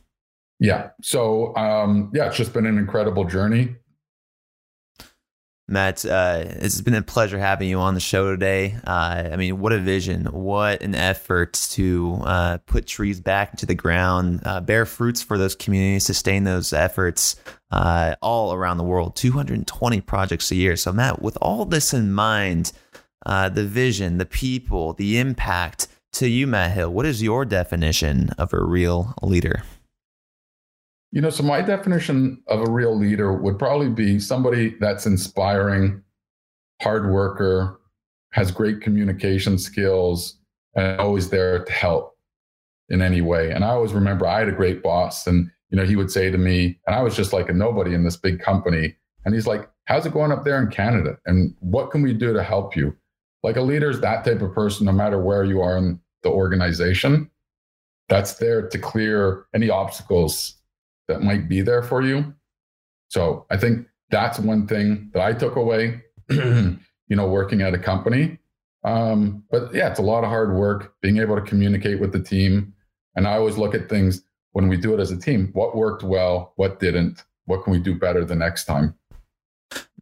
Yeah. 0.60 0.90
So 1.02 1.56
um, 1.56 2.12
yeah, 2.14 2.28
it's 2.28 2.38
just 2.38 2.54
been 2.54 2.66
an 2.66 2.78
incredible 2.78 3.26
journey. 3.26 3.76
Matt, 5.68 6.06
uh, 6.06 6.44
it's 6.46 6.80
been 6.82 6.94
a 6.94 7.02
pleasure 7.02 7.40
having 7.40 7.68
you 7.68 7.80
on 7.80 7.96
the 7.96 8.00
show 8.00 8.30
today. 8.30 8.76
Uh, 8.86 9.30
I 9.32 9.36
mean, 9.36 9.60
what 9.60 9.74
a 9.74 9.80
vision, 9.80 10.26
what 10.26 10.84
an 10.84 10.94
effort 10.94 11.54
to 11.72 12.20
uh, 12.22 12.58
put 12.68 12.86
trees 12.86 13.20
back 13.20 13.52
into 13.52 13.66
the 13.66 13.74
ground, 13.74 14.42
uh, 14.46 14.62
bear 14.62 14.86
fruits 14.86 15.24
for 15.24 15.40
those 15.40 15.56
communities, 15.56 16.06
sustain 16.06 16.44
those 16.44 16.72
efforts 16.72 17.36
uh, 17.72 18.16
all 18.22 18.54
around 18.54 18.78
the 18.78 18.84
world. 18.84 19.16
220 19.16 20.02
projects 20.02 20.52
a 20.52 20.56
year. 20.56 20.76
So, 20.76 20.94
Matt, 20.94 21.24
with 21.24 21.38
all 21.42 21.66
this 21.66 21.96
in 21.96 22.14
mind, 22.14 22.72
uh, 23.26 23.50
the 23.50 23.66
vision, 23.66 24.20
the 24.20 24.26
people, 24.28 24.94
the 24.94 25.18
impact 25.18 25.88
to 26.14 26.30
you, 26.30 26.46
Matt 26.46 26.74
Hill, 26.74 26.92
what 26.92 27.08
is 27.08 27.24
your 27.24 27.44
definition 27.44 28.30
of 28.38 28.54
a 28.54 28.64
real 28.64 29.16
leader? 29.24 29.64
You 31.16 31.22
know, 31.22 31.30
so 31.30 31.44
my 31.44 31.62
definition 31.62 32.44
of 32.48 32.60
a 32.60 32.70
real 32.70 32.94
leader 32.94 33.32
would 33.32 33.58
probably 33.58 33.88
be 33.88 34.20
somebody 34.20 34.76
that's 34.82 35.06
inspiring, 35.06 36.04
hard 36.82 37.10
worker, 37.10 37.80
has 38.32 38.52
great 38.52 38.82
communication 38.82 39.58
skills, 39.58 40.38
and 40.76 41.00
always 41.00 41.30
there 41.30 41.64
to 41.64 41.72
help 41.72 42.18
in 42.90 43.02
any 43.02 43.22
way. 43.22 43.52
And 43.52 43.64
I 43.64 43.70
always 43.70 43.94
remember 43.94 44.28
I 44.28 44.40
had 44.40 44.50
a 44.50 44.52
great 44.52 44.84
boss, 44.84 45.26
and 45.26 45.50
you 45.70 45.78
know, 45.78 45.86
he 45.86 45.96
would 45.96 46.12
say 46.12 46.30
to 46.30 46.38
me, 46.38 46.78
and 46.86 46.94
I 46.94 47.02
was 47.02 47.16
just 47.16 47.32
like 47.32 47.48
a 47.48 47.54
nobody 47.54 47.94
in 47.94 48.04
this 48.04 48.18
big 48.18 48.42
company, 48.42 48.94
and 49.24 49.34
he's 49.34 49.48
like, 49.48 49.70
"How's 49.86 50.06
it 50.06 50.12
going 50.12 50.34
up 50.34 50.44
there 50.44 50.62
in 50.62 50.70
Canada? 50.70 51.18
And 51.26 51.56
what 51.62 51.92
can 51.92 52.02
we 52.02 52.12
do 52.12 52.34
to 52.34 52.44
help 52.44 52.76
you?" 52.76 52.94
Like 53.42 53.56
a 53.56 53.62
leader 53.62 53.90
is 53.90 54.02
that 54.02 54.26
type 54.26 54.42
of 54.42 54.54
person, 54.54 54.86
no 54.86 54.92
matter 54.92 55.22
where 55.22 55.46
you 55.46 55.62
are 55.62 55.78
in 55.78 55.98
the 56.24 56.30
organization, 56.30 57.32
that's 58.10 58.34
there 58.34 58.68
to 58.68 58.78
clear 58.78 59.46
any 59.54 59.70
obstacles 59.70 60.56
that 61.08 61.22
might 61.22 61.48
be 61.48 61.62
there 61.62 61.84
for 61.84 62.02
you. 62.02 62.34
So 63.10 63.46
I 63.50 63.58
think 63.58 63.88
that's 64.10 64.40
one 64.40 64.68
thing 64.68 65.10
that 65.14 65.22
I 65.22 65.34
took 65.34 65.56
away, 65.56 66.02
you 66.30 66.80
know, 67.10 67.28
working 67.28 67.62
at 67.62 67.74
a 67.74 67.78
company. 67.78 68.40
Um, 68.84 69.44
but 69.50 69.74
yeah, 69.74 69.90
it's 69.90 70.00
a 70.00 70.04
lot 70.04 70.24
of 70.24 70.30
hard 70.30 70.54
work 70.54 70.96
being 71.02 71.18
able 71.18 71.36
to 71.36 71.42
communicate 71.42 72.00
with 72.00 72.12
the 72.12 72.20
team. 72.20 72.74
And 73.16 73.28
I 73.28 73.34
always 73.34 73.58
look 73.58 73.74
at 73.74 73.90
things 73.90 74.22
when 74.52 74.68
we 74.68 74.78
do 74.78 74.94
it 74.94 75.00
as 75.00 75.12
a 75.12 75.18
team 75.18 75.50
what 75.54 75.76
worked 75.76 76.04
well, 76.04 76.54
what 76.56 76.80
didn't, 76.80 77.24
what 77.46 77.64
can 77.64 77.74
we 77.74 77.80
do 77.80 77.96
better 77.96 78.24
the 78.24 78.36
next 78.36 78.66
time? 78.66 78.96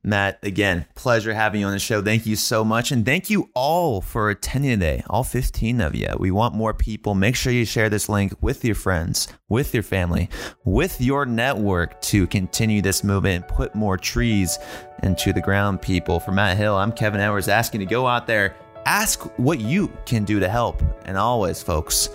Matt, 0.05 0.39
again, 0.43 0.85
pleasure 0.95 1.33
having 1.33 1.61
you 1.61 1.67
on 1.67 1.71
the 1.71 1.79
show. 1.79 2.01
Thank 2.01 2.25
you 2.25 2.35
so 2.35 2.65
much. 2.65 2.91
And 2.91 3.05
thank 3.05 3.29
you 3.29 3.49
all 3.55 4.01
for 4.01 4.29
attending 4.29 4.71
today, 4.71 5.03
all 5.09 5.23
15 5.23 5.79
of 5.79 5.95
you. 5.95 6.09
We 6.19 6.29
want 6.29 6.55
more 6.55 6.73
people. 6.73 7.15
Make 7.15 7.37
sure 7.37 7.53
you 7.53 7.63
share 7.63 7.89
this 7.89 8.09
link 8.09 8.33
with 8.41 8.65
your 8.65 8.75
friends, 8.75 9.29
with 9.47 9.73
your 9.73 9.83
family, 9.83 10.29
with 10.65 10.99
your 10.99 11.25
network 11.25 12.01
to 12.01 12.27
continue 12.27 12.81
this 12.81 13.03
movement 13.03 13.45
and 13.45 13.55
put 13.55 13.75
more 13.75 13.97
trees 13.97 14.59
into 15.03 15.31
the 15.31 15.41
ground, 15.41 15.81
people. 15.81 16.19
For 16.19 16.33
Matt 16.33 16.57
Hill, 16.57 16.75
I'm 16.75 16.91
Kevin 16.91 17.21
Edwards 17.21 17.47
asking 17.47 17.81
you 17.81 17.87
to 17.87 17.89
go 17.89 18.05
out 18.05 18.27
there, 18.27 18.55
ask 18.85 19.21
what 19.37 19.61
you 19.61 19.89
can 20.05 20.25
do 20.25 20.39
to 20.41 20.49
help. 20.49 20.83
And 21.05 21.17
always, 21.17 21.63
folks, 21.63 22.09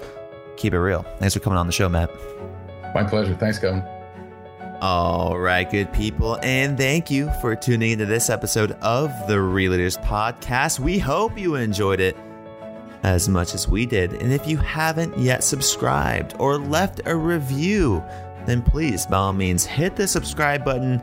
keep 0.59 0.75
it 0.75 0.79
real. 0.79 1.05
Thanks 1.19 1.33
for 1.33 1.41
coming 1.41 1.59
on 1.59 1.67
the 1.67 1.73
show, 1.73 1.89
Matt. 1.89 2.11
My 2.95 3.05
pleasure. 3.05 3.35
Thanks, 3.35 3.59
Kevin. 3.59 3.83
All 4.81 5.37
right, 5.37 5.69
good 5.69 5.93
people, 5.93 6.39
and 6.41 6.79
thank 6.79 7.11
you 7.11 7.33
for 7.41 7.57
tuning 7.57 7.91
into 7.91 8.07
this 8.07 8.31
episode 8.31 8.71
of 8.81 9.11
the 9.27 9.41
Real 9.41 9.73
Podcast. 9.73 10.79
We 10.79 11.01
hope 11.01 11.37
you 11.37 11.57
enjoyed 11.57 11.99
it 11.99 12.17
as 13.03 13.29
much 13.29 13.55
as 13.55 13.67
we 13.67 13.87
did. 13.87 14.13
And 14.13 14.33
if 14.33 14.47
you 14.47 14.57
haven't 14.59 15.19
yet 15.19 15.43
subscribed 15.43 16.37
or 16.39 16.59
left 16.59 17.01
a 17.07 17.17
review, 17.17 18.05
then 18.47 18.63
please, 18.63 19.05
by 19.05 19.17
all 19.17 19.33
means, 19.33 19.65
hit 19.67 19.97
the 19.97 20.07
subscribe 20.07 20.65
button 20.65 21.03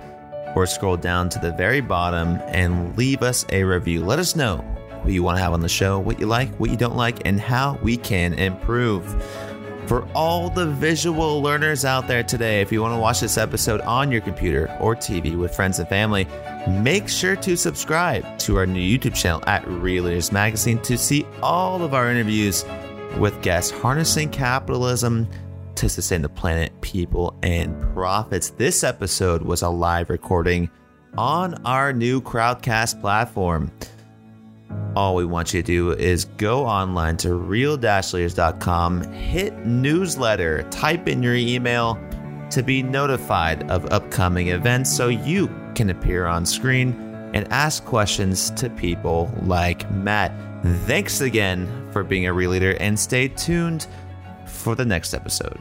or 0.55 0.65
scroll 0.65 0.95
down 0.95 1.27
to 1.27 1.39
the 1.39 1.51
very 1.51 1.81
bottom 1.81 2.39
and 2.45 2.97
leave 2.97 3.23
us 3.23 3.45
a 3.49 3.65
review. 3.65 4.05
Let 4.05 4.19
us 4.19 4.37
know 4.37 4.63
who 5.03 5.11
you 5.11 5.21
want 5.21 5.37
to 5.37 5.43
have 5.43 5.51
on 5.51 5.59
the 5.59 5.67
show, 5.67 5.99
what 5.99 6.17
you 6.17 6.27
like, 6.27 6.55
what 6.55 6.69
you 6.69 6.77
don't 6.77 6.95
like, 6.95 7.27
and 7.27 7.41
how 7.41 7.77
we 7.83 7.97
can 7.97 8.35
improve. 8.35 9.05
For 9.87 10.07
all 10.15 10.49
the 10.49 10.65
visual 10.65 11.43
learners 11.43 11.85
out 11.85 12.07
there 12.07 12.23
today, 12.23 12.61
if 12.61 12.71
you 12.71 12.81
want 12.81 12.95
to 12.95 12.99
watch 12.99 13.19
this 13.19 13.37
episode 13.37 13.81
on 13.81 14.11
your 14.11 14.21
computer 14.21 14.75
or 14.79 14.95
TV 14.95 15.37
with 15.37 15.55
friends 15.55 15.77
and 15.77 15.87
family, 15.87 16.27
make 16.67 17.07
sure 17.07 17.35
to 17.35 17.55
subscribe 17.55 18.39
to 18.39 18.57
our 18.57 18.65
new 18.65 18.81
YouTube 18.81 19.13
channel 19.13 19.43
at 19.45 19.67
Real 19.67 20.05
Leaders 20.05 20.31
Magazine 20.31 20.81
to 20.81 20.97
see 20.97 21.23
all 21.43 21.83
of 21.83 21.93
our 21.93 22.09
interviews 22.09 22.65
with 23.19 23.39
guests 23.43 23.69
harnessing 23.69 24.31
capitalism 24.31 25.27
to 25.75 25.87
sustain 25.87 26.23
the 26.23 26.29
planet, 26.29 26.71
people, 26.81 27.37
and 27.43 27.79
profits. 27.93 28.49
This 28.49 28.83
episode 28.83 29.43
was 29.43 29.61
a 29.61 29.69
live 29.69 30.09
recording 30.09 30.67
on 31.15 31.63
our 31.63 31.93
new 31.93 32.21
Crowdcast 32.21 33.01
platform 33.01 33.71
all 34.95 35.15
we 35.15 35.25
want 35.25 35.53
you 35.53 35.61
to 35.61 35.65
do 35.65 35.91
is 35.91 36.25
go 36.37 36.65
online 36.65 37.17
to 37.17 37.35
real-leaders.com, 37.35 39.03
hit 39.11 39.53
newsletter, 39.65 40.63
type 40.69 41.07
in 41.07 41.21
your 41.21 41.35
email 41.35 41.99
to 42.49 42.63
be 42.63 42.81
notified 42.81 43.69
of 43.69 43.91
upcoming 43.91 44.49
events 44.49 44.95
so 44.95 45.09
you 45.09 45.49
can 45.75 45.89
appear 45.89 46.25
on 46.25 46.45
screen 46.45 46.93
and 47.33 47.51
ask 47.51 47.83
questions 47.83 48.49
to 48.51 48.69
people 48.69 49.33
like 49.43 49.89
Matt. 49.91 50.31
Thanks 50.85 51.21
again 51.21 51.89
for 51.91 52.03
being 52.03 52.27
a 52.27 52.33
real 52.33 52.51
leader 52.51 52.77
and 52.79 52.97
stay 52.97 53.27
tuned 53.27 53.87
for 54.45 54.75
the 54.75 54.85
next 54.85 55.13
episode. 55.13 55.59